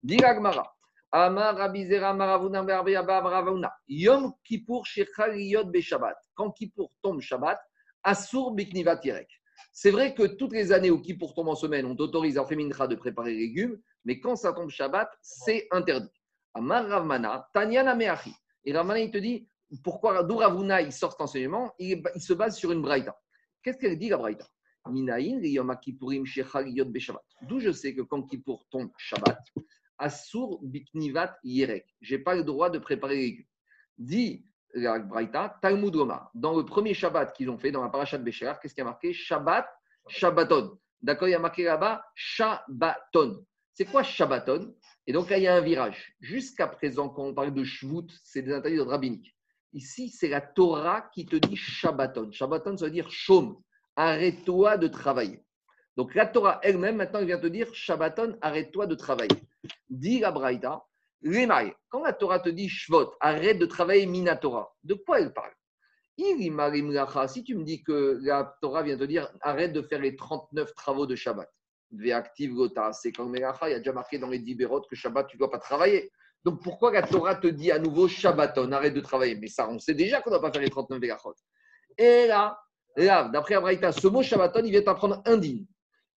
[0.01, 0.73] Dis Agmara.
[1.11, 3.73] Amar Rabizera Maravuna Maravuna.
[3.89, 6.15] Yom Kippour Shechaliyot Be Shabbat.
[6.35, 7.59] Quand Kippour tombe Shabbat,
[8.03, 9.27] Asur Biknivat Yerek.
[9.73, 12.88] C'est vrai que toutes les années où Kippour tombe en semaine, on autorise en féminitra
[12.88, 16.09] de préparer légumes, mais quand ça tombe Shabbat, c'est interdit.
[16.53, 18.34] Amar Ravmana, Tanyana Meachi.
[18.65, 19.47] Et Ravmana, il te dit,
[19.84, 23.15] pourquoi, d'où Ravuna, il sort cet enseignement, il, se base sur une braïta.
[23.61, 24.47] Qu'est-ce qu'elle dit, la braïta?
[27.41, 29.39] D'où je sais que quand Kippour tombe Shabbat,
[29.99, 31.85] Asur Biknivat Yerek.
[32.01, 33.45] Je n'ai pas le droit de préparer les légumes.
[33.97, 36.31] Dit la Braïta, Talmud Goma.
[36.34, 38.85] Dans le premier Shabbat qu'ils ont fait, dans la paracha de Bécher, qu'est-ce qui a
[38.85, 39.13] marqué?
[39.13, 39.67] Shabbat,
[40.07, 40.80] Shabbaton.
[41.01, 43.45] D'accord, il y a marqué là-bas Shabbaton.
[43.73, 44.76] C'est quoi Shabbaton?
[45.10, 46.14] Et donc là, il y a un virage.
[46.19, 49.36] Jusqu'à présent, quand on parle de Shvut, c'est des interdits de rabbinique.
[49.73, 52.31] Ici, c'est la Torah qui te dit Shabbaton.
[52.31, 53.60] Shabbaton, ça veut dire chaume.
[53.95, 55.44] Arrête-toi de travailler.
[55.98, 59.41] Donc la Torah elle-même, maintenant, elle vient te dire Shabbaton, arrête-toi de travailler.
[59.90, 60.86] Dit la Braïda,
[61.90, 65.53] quand la Torah te dit Shvot, arrête de travailler Minatora, de quoi elle parle?
[66.19, 70.76] Si tu me dis que la Torah vient te dire arrête de faire les 39
[70.76, 71.49] travaux de Shabbat,
[71.91, 75.37] Ve'active Gota, c'est quand il y a déjà marqué dans les Dibérot que Shabbat, tu
[75.37, 76.11] ne dois pas travailler.
[76.43, 79.35] Donc pourquoi la Torah te dit à nouveau Shabbaton, arrête de travailler?
[79.35, 81.33] Mais ça, on sait déjà qu'on ne doit pas faire les 39 Vegachot.
[81.97, 82.57] Et là,
[82.95, 85.65] là d'après Abraïta, ce mot Shabbaton, il vient t'apprendre indigne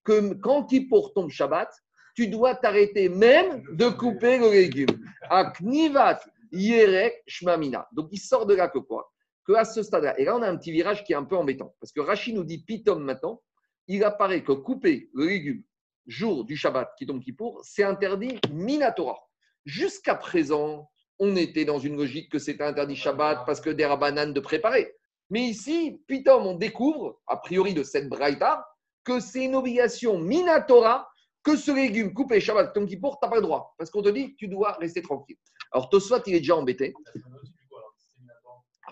[0.04, 1.70] que quand il pour ton Shabbat,
[2.14, 5.04] tu dois t'arrêter même de couper le légume.
[5.30, 6.20] Aknivat
[6.52, 7.88] yerek shmamina.
[7.92, 9.10] Donc il sort de là que quoi?
[9.44, 11.36] Que à ce stade-là, et là on a un petit virage qui est un peu
[11.36, 13.42] embêtant, parce que Rachid nous dit pitom maintenant,
[13.88, 15.62] il apparaît que couper le légume
[16.06, 19.18] jour du Shabbat qui tombe pour, c'est interdit minatora.
[19.64, 24.32] Jusqu'à présent, on était dans une logique que c'était interdit Shabbat parce que des rabananes
[24.32, 24.94] de préparer.
[25.30, 28.66] Mais ici, pitom, on découvre, a priori de cette braïta,
[29.04, 31.08] que c'est une obligation minatora
[31.42, 33.74] que ce légume coupé Shabbat qui Kippour, tu n'as pas le droit.
[33.78, 35.36] Parce qu'on te dit, tu dois rester tranquille.
[35.72, 36.94] Alors, Tosfat, il est déjà embêté.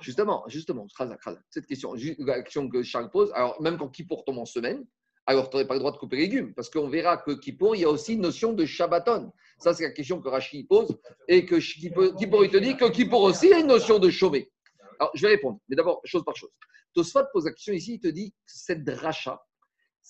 [0.01, 0.87] Justement, justement,
[1.51, 4.85] cette question, la question que Charles pose, alors même quand Kippour tombe en semaine,
[5.27, 7.77] alors tu n'aurais pas le droit de couper les légumes, parce qu'on verra que Kippour,
[7.77, 9.33] il y a aussi une notion de Shabbaton.
[9.59, 10.99] Ça, c'est la question que Rachid pose,
[11.29, 11.57] et que
[12.17, 14.51] Kippour, il te dit que Kippour aussi a une notion de chômer.
[14.99, 16.51] Alors, je vais répondre, mais d'abord, chose par chose.
[16.95, 19.41] Tosfat pose la question ici, il te dit que cette dracha,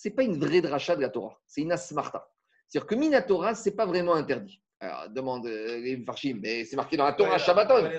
[0.05, 2.27] n'est pas une vraie dracha de la Torah, c'est une asmarta.
[2.69, 4.62] C'est-à-dire que Minatora, ce n'est pas vraiment interdit.
[4.81, 7.90] Alors, demande euh, les Farshim, mais c'est marqué dans la Torah Shabbaton.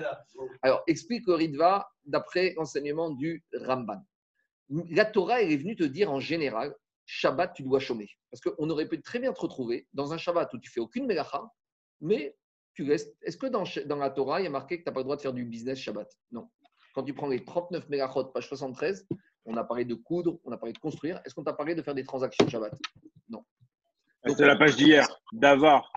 [0.62, 4.02] Alors, explique le Ritva d'après l'enseignement du Ramban.
[4.90, 6.74] La Torah, elle est venue te dire en général,
[7.06, 8.08] Shabbat, tu dois chômer.
[8.30, 11.06] Parce qu'on aurait pu très bien te retrouver dans un Shabbat où tu fais aucune
[11.06, 11.42] mélacha,
[12.00, 12.36] mais
[12.74, 13.14] tu restes.
[13.22, 15.04] Est-ce que dans, dans, la Torah, il y a marqué que tu n'as pas le
[15.04, 16.08] droit de faire du business Shabbat?
[16.32, 16.48] Non.
[16.94, 19.06] Quand tu prends les 39 mégachot, page 73,
[19.44, 21.20] on a parlé de coudre, on a parlé de construire.
[21.24, 22.72] Est-ce qu'on t'a parlé de faire des transactions Shabbat?
[24.24, 25.92] C'est la page d'hier, d'Avar,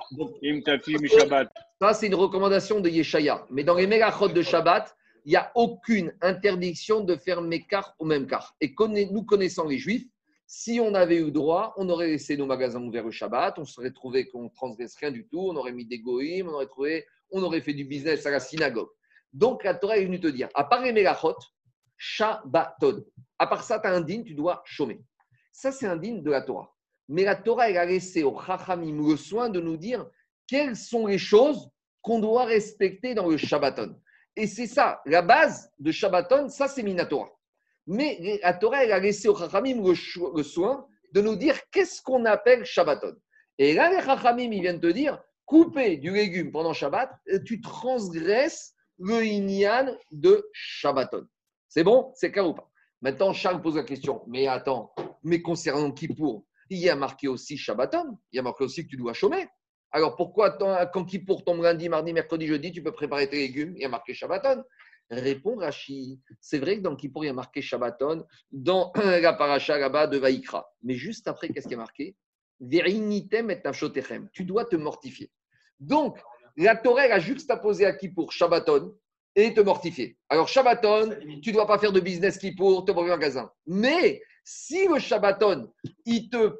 [1.07, 1.49] Shabbat.
[1.79, 3.45] Ça, c'est une recommandation de Yeshaya.
[3.51, 4.95] Mais dans les mégachot de Shabbat,
[5.25, 8.55] il n'y a aucune interdiction de faire Mekar au même car.
[8.61, 8.73] Et
[9.11, 10.07] nous connaissant les Juifs,
[10.47, 13.91] si on avait eu droit, on aurait laissé nos magasins ouverts au Shabbat, on serait
[13.91, 17.05] trouvé qu'on ne transgresse rien du tout, on aurait mis des goïms, on aurait trouvé,
[17.31, 18.89] on aurait fait du business à la synagogue.
[19.33, 21.35] Donc la Torah est venue te dire, à part les mégachot,
[21.97, 23.03] Shabbaton.
[23.39, 25.01] À part ça, tu as un digne, tu dois chômer.
[25.51, 26.74] Ça, c'est un digne de la Torah.
[27.07, 30.05] Mais la Torah, elle a laissé au Chachamim le soin de nous dire
[30.47, 31.69] quelles sont les choses
[32.01, 33.95] qu'on doit respecter dans le Shabbaton.
[34.35, 37.29] Et c'est ça, la base de Shabbaton, ça c'est Minatora.
[37.87, 42.25] Mais la Torah, elle a laissé au Chachamim le, soin de nous dire qu'est-ce qu'on
[42.25, 43.15] appelle Shabbaton.
[43.57, 47.11] Et là, les Chachamim, ils viennent te dire, couper du légume pendant Shabbat,
[47.45, 51.27] tu transgresses le Inyan de Shabbaton.
[51.67, 52.69] C'est bon C'est clair ou pas?
[53.01, 57.57] Maintenant, Charles pose la question, mais attends, mais concernant Kippour, il y a marqué aussi
[57.57, 59.47] Shabbaton, il y a marqué aussi que tu dois chômer.
[59.91, 63.81] Alors pourquoi quand Kippour tombe lundi, mardi, mercredi, jeudi, tu peux préparer tes légumes, il
[63.81, 64.63] y a marqué Shabbaton
[65.11, 69.77] Répond Rashi, c'est vrai que dans Kippour, il y a marqué Shabbaton, dans la paracha
[69.77, 70.65] là-bas de Vaïkra.
[70.81, 72.15] Mais juste après, qu'est-ce qui est marqué?
[72.59, 73.61] Verinitem et
[74.33, 75.29] Tu dois te mortifier.
[75.79, 76.17] Donc,
[76.57, 78.95] la Torah a juxtaposé à Kippour Shabbaton,
[79.35, 80.17] et te mortifier.
[80.29, 81.13] Alors, Shabbaton,
[81.43, 83.51] tu ne dois pas faire de business qui pour te en magasin.
[83.67, 85.73] Mais si le Shabbaton,
[86.05, 86.53] te,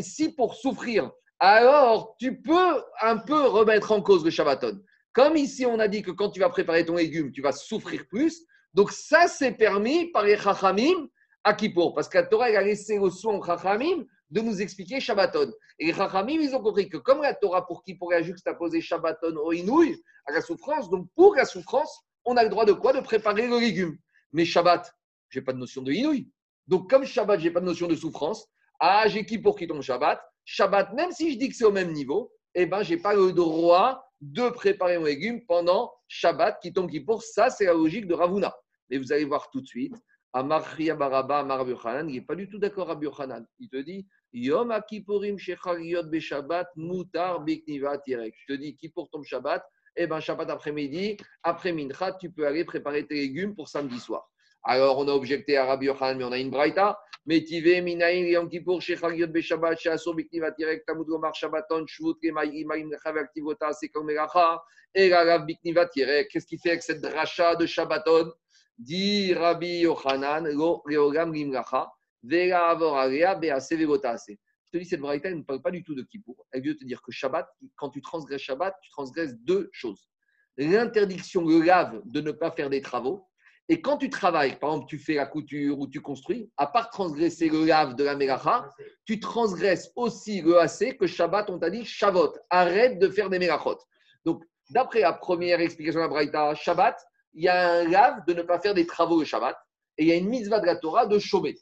[0.00, 1.10] si pour souffrir,
[1.40, 4.80] alors tu peux un peu remettre en cause le Shabbaton.
[5.12, 8.06] Comme ici, on a dit que quand tu vas préparer ton légume, tu vas souffrir
[8.08, 8.46] plus.
[8.72, 11.08] Donc, ça, c'est permis par les Chachamim
[11.44, 11.94] à Kippour.
[11.94, 15.52] Parce que la Torah, elle a laissé au soin aux Chachamim de nous expliquer Shabbaton.
[15.78, 18.80] Et les Chachamim, ils ont compris que comme la Torah, pour Kippour, elle a juxtaposé
[18.80, 22.72] Shabbaton au Inouï, à la souffrance, donc pour la souffrance, on a le droit de
[22.72, 22.92] quoi?
[22.92, 23.98] De préparer le légume.
[24.32, 24.90] Mais Shabbat,
[25.28, 26.30] je n'ai pas de notion de Inouï.
[26.66, 28.46] Donc, comme Shabbat, je n'ai pas de notion de souffrance,
[28.80, 30.20] ah, j'ai Kippour qui tombe Shabbat?
[30.44, 33.14] Shabbat, même si je dis que c'est au même niveau, eh ben, je n'ai pas
[33.14, 37.22] le droit de préparer mon légume pendant Shabbat qui tombe Kippour.
[37.22, 38.54] Ça, c'est la logique de Ravuna.
[38.90, 39.94] Mais vous allez voir tout de suite,
[40.32, 43.46] Amar Baraba, Amar il n'est pas du tout d'accord à Yochanan.
[43.58, 48.34] Il te dit Yom Akipurim Shechariot Beshabbat Mutar Biknivat Yerek.
[48.36, 49.62] Je te dis Kippour tombe Shabbat,
[49.96, 54.31] eh ben Shabbat après-midi, après Mincha, tu peux aller préparer tes légumes pour samedi soir.
[54.64, 56.98] Alors, on a objecté à Rabbi Yochanan, mais on a une braïta.
[57.24, 62.70] Metive minayin yom kippour shechagiot beshabbat sheasur biknivat tirek tamud gomar shabbaton shvut kemaim
[63.16, 64.60] activota sekol melacha
[64.94, 66.28] et Rav biknivat tirek.
[66.30, 68.32] Qu'est-ce qu'il fait avec cette dracha de shabbaton?
[68.76, 70.46] Dit Rabbi Yochanan,
[70.84, 71.88] reogam limlacha
[72.24, 74.36] vera avorarea bease vegotase.
[74.72, 76.46] Je te dis, cette braïta, elle ne parle pas du tout de Kippour.
[76.50, 80.08] Elle veut te dire que Shabbat, quand tu transgresses Shabbat, tu transgresses deux choses.
[80.56, 83.28] L'interdiction, le lave, de ne pas faire des travaux
[83.68, 86.90] et quand tu travailles, par exemple, tu fais la couture ou tu construis, à part
[86.90, 88.68] transgresser le lave de la Melacha,
[89.04, 93.38] tu transgresses aussi le AC que Shabbat, on t'a dit Shabbat, arrête de faire des
[93.38, 93.78] Melachot.
[94.24, 97.00] Donc, d'après la première explication de la Braïta, Shabbat,
[97.34, 99.56] il y a un lave de ne pas faire des travaux de Shabbat
[99.96, 101.56] et il y a une mitzvah de la Torah de chômer.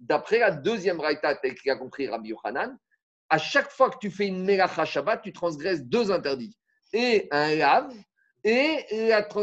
[0.00, 2.76] D'après la deuxième Braïta, qui a compris Rabbi Yochanan,
[3.28, 6.56] à chaque fois que tu fais une Melacha Shabbat, tu transgresses deux interdits.
[6.92, 7.92] Et un lave
[8.44, 8.84] et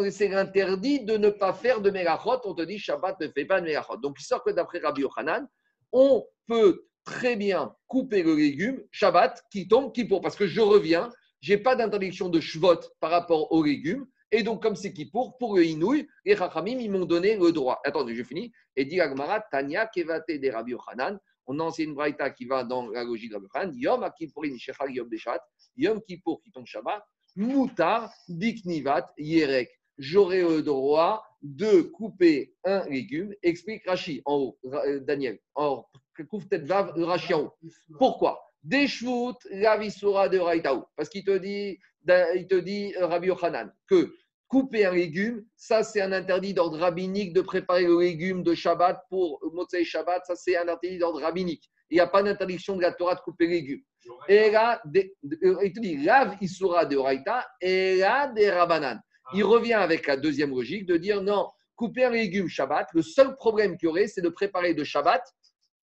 [0.09, 2.39] c'est interdit de ne pas faire de Melachot.
[2.45, 3.97] On te dit Shabbat ne fait pas de Melachot.
[3.97, 5.47] Donc il sort que d'après Rabbi Yochanan,
[5.91, 10.61] on peut très bien couper le légume Shabbat qui tombe qui pour parce que je
[10.61, 11.09] reviens,
[11.41, 14.07] j'ai pas d'interdiction de Shvot par rapport aux légumes.
[14.31, 17.51] Et donc, comme c'est qui pour, pour le Inouï, les Chachamim, ils m'ont donné le
[17.51, 17.79] droit.
[17.85, 18.51] Attendez, je finis.
[18.75, 21.19] Et dit Agmara, Tanya Kevate de Rabbi Yochanan.
[21.45, 23.75] On a enseigné une braïta qui va dans la logique de Rabbi Yochanan.
[23.77, 25.39] Yom Akipurin Shechal Yom Deshat.
[25.77, 27.03] Yom Kippour qui tombe Shabbat.
[27.35, 29.69] Moutar Biknivat Yerek.
[29.97, 33.33] J'aurai le droit de couper un légume.
[33.43, 35.39] Explique Rachi en haut, euh, Daniel.
[35.55, 35.91] Or,
[36.29, 37.53] couvre tête vave, Rachi en haut.
[37.97, 38.41] Pourquoi?
[38.63, 40.83] Deshvout la de Raitaou.
[40.95, 44.15] Parce qu'il te dit, il te dit euh, Rabbi Yochanan, que
[44.47, 49.01] couper un légume, ça c'est un interdit d'ordre rabbinique de préparer le légume de Shabbat
[49.09, 51.69] pour Motsei Shabbat, ça c'est un interdit d'ordre rabbinique.
[51.89, 53.83] Il n'y a pas d'interdiction de la Torah de couper légumes.
[54.27, 58.99] Et là, euh, il te dit, Rav Isura de Oraita et là des Rabanan.
[59.33, 59.47] Il ah.
[59.47, 63.77] revient avec la deuxième logique de dire non, couper un légume Shabbat, le seul problème
[63.77, 65.23] qu'il y aurait, c'est de préparer de Shabbat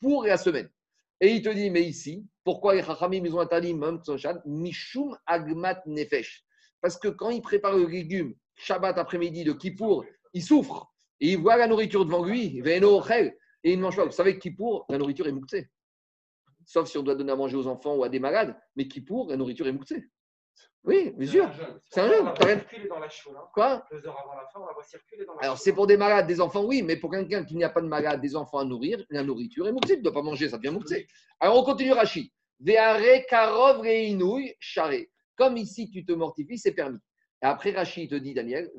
[0.00, 0.68] pour la semaine.
[1.20, 4.00] Et il te dit, mais ici, pourquoi les Chachamim ils ont interdit même
[4.44, 6.44] Mishum Agmat Nefesh.
[6.80, 10.92] Parce que quand il prépare le légume Shabbat après-midi de Kippour, il souffre.
[11.20, 14.04] Et il voit la nourriture devant lui, et il ne mange pas.
[14.04, 15.68] Vous savez que Kippour, la nourriture est mouxée
[16.66, 19.00] sauf si on doit donner à manger aux enfants ou à des malades, mais qui
[19.00, 20.08] pour la nourriture est moussée.
[20.84, 21.50] Oui, bien sûr.
[21.90, 22.64] C'est un jeûne.
[23.54, 23.86] Quoi?
[23.90, 26.26] Deux heures avant la fin, on va circuler dans la Alors, c'est pour des malades,
[26.26, 28.64] des enfants, oui, mais pour quelqu'un qui n'y a pas de malade, des enfants à
[28.64, 29.94] nourrir, la nourriture est moussée.
[29.94, 31.06] Tu ne dois pas manger, ça devient moussé.
[31.38, 32.28] Alors, on continue Rachid.
[32.58, 35.10] Veare karov reinouille charé.
[35.36, 36.98] Comme ici, tu te mortifies, c'est permis.
[37.42, 38.70] Et après, Rachid te dit, Daniel,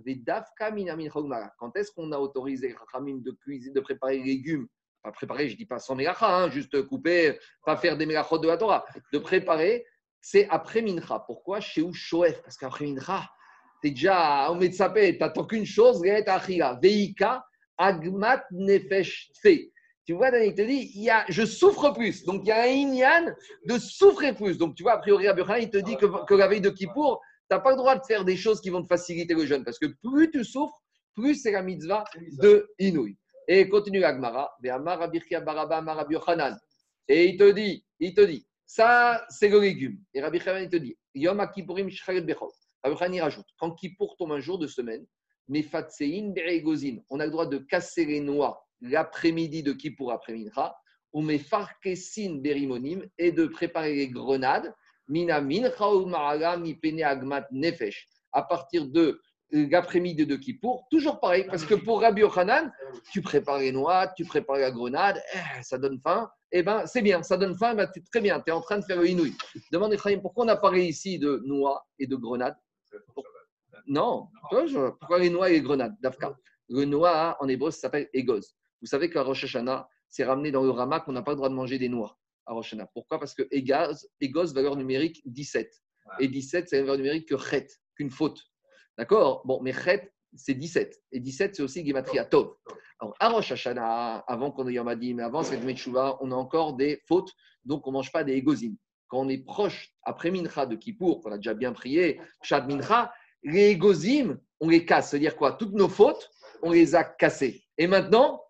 [1.57, 4.68] quand est-ce qu'on a autorisé Rachamim de, cuisiner, de préparer les légumes
[5.04, 8.38] pas préparer, je ne dis pas sans mélacha, hein, juste couper, pas faire des mélachot
[8.38, 8.86] de la Torah.
[9.12, 9.86] De préparer,
[10.22, 11.20] c'est après mincha.
[11.28, 11.60] Pourquoi?
[11.60, 11.94] Chez où?
[11.94, 13.30] Shoef Parce qu'après mincha,
[13.82, 17.46] tu es déjà au Metzapé, tu n'attends qu'une chose, Veika,
[17.78, 19.74] Agmat Nefesh Tfe.
[20.06, 22.26] Tu vois, Daniel te dit, il y a, je souffre plus.
[22.26, 23.34] Donc, il y a un inyan
[23.66, 24.58] de souffrir plus.
[24.58, 27.22] Donc, tu vois, a priori, Abraham, il te dit que, que la veille de Kippour,
[27.50, 29.64] tu n'as pas le droit de faire des choses qui vont te faciliter le jeûne.
[29.64, 30.82] Parce que plus tu souffres,
[31.16, 32.04] plus c'est la mitzvah
[32.42, 33.18] de Inouï.
[33.48, 34.56] Et continue l'Agmara.
[37.07, 39.99] Et il te dit, il te dit, ça c'est le légume.
[40.14, 41.90] Et Rabbi Chanan il te dit, Yom Akipurim.
[42.07, 42.34] Rabbi
[42.98, 45.06] Chanan il rajoute, quand Kippour tombe un jour de semaine,
[45.49, 50.76] on a le droit de casser les noix l'après-midi de Kippour après Mincha,
[51.11, 54.74] ou Mefarkesin Berimonim, et de préparer les grenades,
[55.07, 59.22] Mina Mincha ou Agmat Nefesh, à partir de
[59.54, 62.72] l'après-midi de Kippour, toujours pareil, parce que pour Rabbi Yochanan,
[63.12, 67.04] tu prépares les noix, tu prépares la grenade, eh, ça donne faim, eh ben c'est
[67.04, 69.34] bien, ça donne faim, ben, très bien, tu es en train de faire le inouï.
[69.72, 72.58] Demande Ephraim, pourquoi on a parlé ici de noix et de grenade
[73.86, 76.36] Non, pourquoi les noix et les grenades Dafka.
[76.70, 78.56] Le noix en hébreu, s'appelle Egoz.
[78.82, 81.50] Vous savez qu'à Rosh Hashanah, c'est ramené dans le Rama qu'on n'a pas le droit
[81.50, 82.18] de manger des noix
[82.48, 82.88] à Rosh Hashanah.
[82.94, 83.20] Pourquoi?
[83.20, 85.72] Parce que Egoz, valeur numérique 17.
[86.20, 88.42] Et 17, c'est une valeur numérique que chet, qu'une faute.
[88.98, 89.41] D'accord?
[89.45, 91.02] Bon, mais Chet, c'est 17.
[91.11, 92.56] Et 17, c'est aussi Gematria Tov.
[92.99, 96.74] Alors, à Rosh Hashanah, avant qu'on ait Yom Adim, avant cette Metshuva, on a encore
[96.74, 97.34] des fautes,
[97.65, 98.78] donc on ne mange pas des égosines.
[99.07, 103.14] Quand on est proche, après Mincha de Kippour, qu'on a déjà bien prié, Shad Mincha,
[103.44, 105.10] les égozim, on les casse.
[105.10, 105.53] C'est-à-dire quoi?
[105.53, 107.64] Toutes nos fautes, on les a cassées.
[107.78, 108.41] Et maintenant,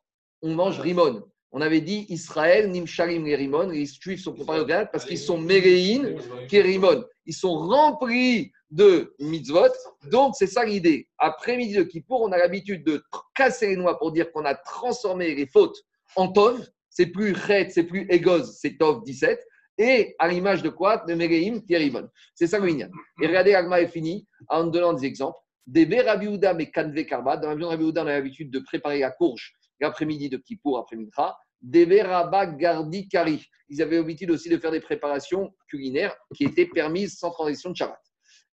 [0.41, 1.24] on mange Rimon.
[1.56, 3.70] On avait dit Israël, Nimsharim les Rimon.
[3.70, 6.16] Les Juifs sont comparés au Galate parce qu'ils sont Méréin,
[6.50, 7.06] Kérimon.
[7.28, 9.72] Ils sont remplis de mitzvot.
[10.10, 11.08] Donc, c'est ça l'idée.
[11.20, 13.04] Après midi de Kippour, on a l'habitude de
[13.36, 15.78] casser les noix pour dire qu'on a transformé les fautes
[16.16, 16.68] en Tov.
[16.90, 19.40] C'est plus Chet, c'est plus Egoz, c'est Tov 17.
[19.78, 20.98] Et à l'image de quoi?
[21.08, 22.10] De Méréim, Kérimon.
[22.34, 25.38] C'est ça le Et regardez, Agma est fini en donnant des exemples.
[25.68, 27.38] Des Rabiouda mais Kanve Karba.
[27.38, 29.54] Dans l'avion Rabiouda, on a l'habitude de préparer la courge
[29.84, 31.38] l'après-midi de Kippour, après Mincha.
[31.64, 33.45] Des Rabba Gardi Kari.
[33.69, 37.76] Ils avaient l'habitude aussi de faire des préparations culinaires qui étaient permises sans transition de
[37.77, 37.99] Shabbat.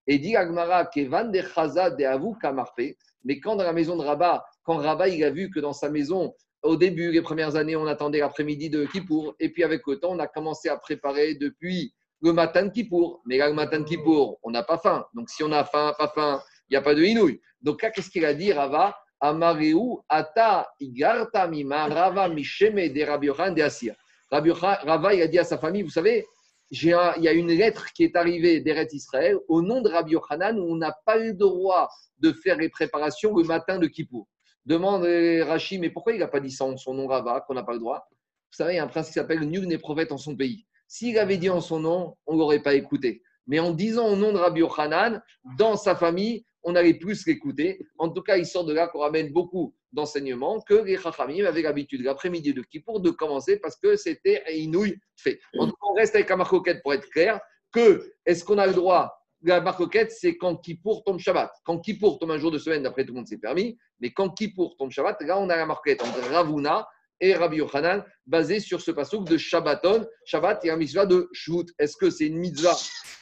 [0.06, 2.96] Et dit Agmara, Kevan de Chaza de Avou Kamarpe.
[3.24, 5.90] Mais quand dans la maison de Rabat, quand Rabat il a vu que dans sa
[5.90, 6.32] maison,
[6.62, 9.34] au début, les premières années, on attendait l'après-midi de Kippour.
[9.40, 11.92] Et puis avec le temps, on a commencé à préparer depuis
[12.22, 13.22] le matin de Kippour.
[13.26, 15.04] Mais là, le matin de Kippour, on n'a pas faim.
[15.14, 17.40] Donc si on a faim, pas faim, il n'y a pas de inouï.
[17.60, 23.26] Donc là, qu'est-ce qu'il a dit, Rava Amareu ata igarta mima rava misheme de Rabbi
[23.26, 23.94] de Asir.
[24.30, 26.26] Rava, il a dit à sa famille, vous savez,
[26.70, 30.58] il y a une lettre qui est arrivée d'Eret Israël au nom de Rabbi Yochanan
[30.58, 31.88] où on n'a pas le droit
[32.18, 34.28] de faire les préparations le matin de Kippour.
[34.64, 35.04] Demande
[35.46, 37.72] Rachid, mais pourquoi il n'a pas dit ça en son nom Rava, qu'on n'a pas
[37.72, 38.06] le droit?
[38.52, 40.64] Vous savez, il y a un principe qui s'appelle Nul n'est prophète en son pays.
[40.86, 43.22] S'il avait dit en son nom, on ne l'aurait pas écouté.
[43.46, 45.22] Mais en disant au nom de Rabbi Yochanan,
[45.58, 47.80] dans sa famille, on allait plus l'écouter.
[47.98, 51.62] En tout cas, il sort de là qu'on ramène beaucoup d'enseignements que les Chachamim avaient
[51.62, 55.40] l'habitude, l'après-midi de Kippour, de commencer parce que c'était inouï fait.
[55.58, 57.40] En on reste avec la marcoquette pour être clair
[57.72, 61.50] que est-ce qu'on a le droit la marcoquette, c'est quand Kippour tombe Shabbat.
[61.64, 63.78] Quand Kippour tombe un jour de semaine, d'après tout le monde, c'est permis.
[64.00, 66.86] Mais quand Kippour tombe Shabbat, là, on a la marcoquette entre Ravuna
[67.20, 70.06] et Rabbi Yochanan, basée sur ce passouk de Shabbaton.
[70.24, 71.66] Shabbat et un mitzvah de Shvut.
[71.78, 72.74] Est-ce que c'est une mitzvah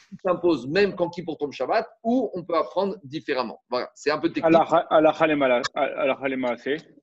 [0.09, 3.61] qui s'impose même quand qui pour tombe Shabbat ou on peut apprendre différemment?
[3.69, 4.55] Voilà, c'est un peu technique.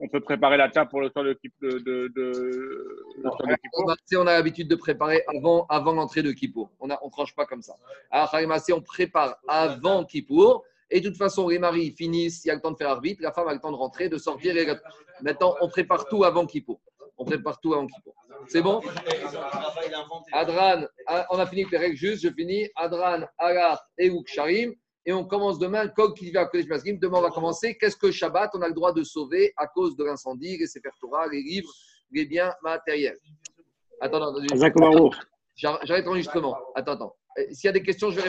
[0.01, 3.06] On peut préparer la table pour le temps de de, de, de,
[4.16, 6.70] On a l'habitude de préparer avant, avant l'entrée de Kippour.
[6.81, 7.74] On ne on tranche pas comme ça.
[8.10, 10.64] À la Khalema, on prépare avant Kippour.
[10.90, 13.22] Et de toute façon, les maris finissent, il y a le temps de faire arbitre,
[13.22, 14.54] la femme a le temps de rentrer, de sortir.
[15.20, 16.80] Maintenant, on prépare tout avant Kippour.
[17.18, 18.14] On prépare tout avant Kippour.
[18.46, 18.80] C'est bon?
[20.32, 22.22] Adran, ah, on a fini avec les règles justes.
[22.22, 22.68] Je finis.
[22.76, 24.74] Adran, Agar et Sharim.
[25.08, 26.98] Et on commence demain, Kog qui vient à Kodesh Maskim.
[26.98, 27.76] Demain, on va commencer.
[27.78, 28.50] Qu'est-ce que Shabbat?
[28.54, 31.72] On a le droit de sauver à cause de l'incendie, les Sefer Torah, les livres,
[32.10, 33.18] les biens matériels.
[34.00, 35.10] Attends, attends.
[35.56, 36.56] J'arrête l'enregistrement.
[36.74, 37.16] Attends, attends.
[37.52, 38.22] S'il y a des questions, je vais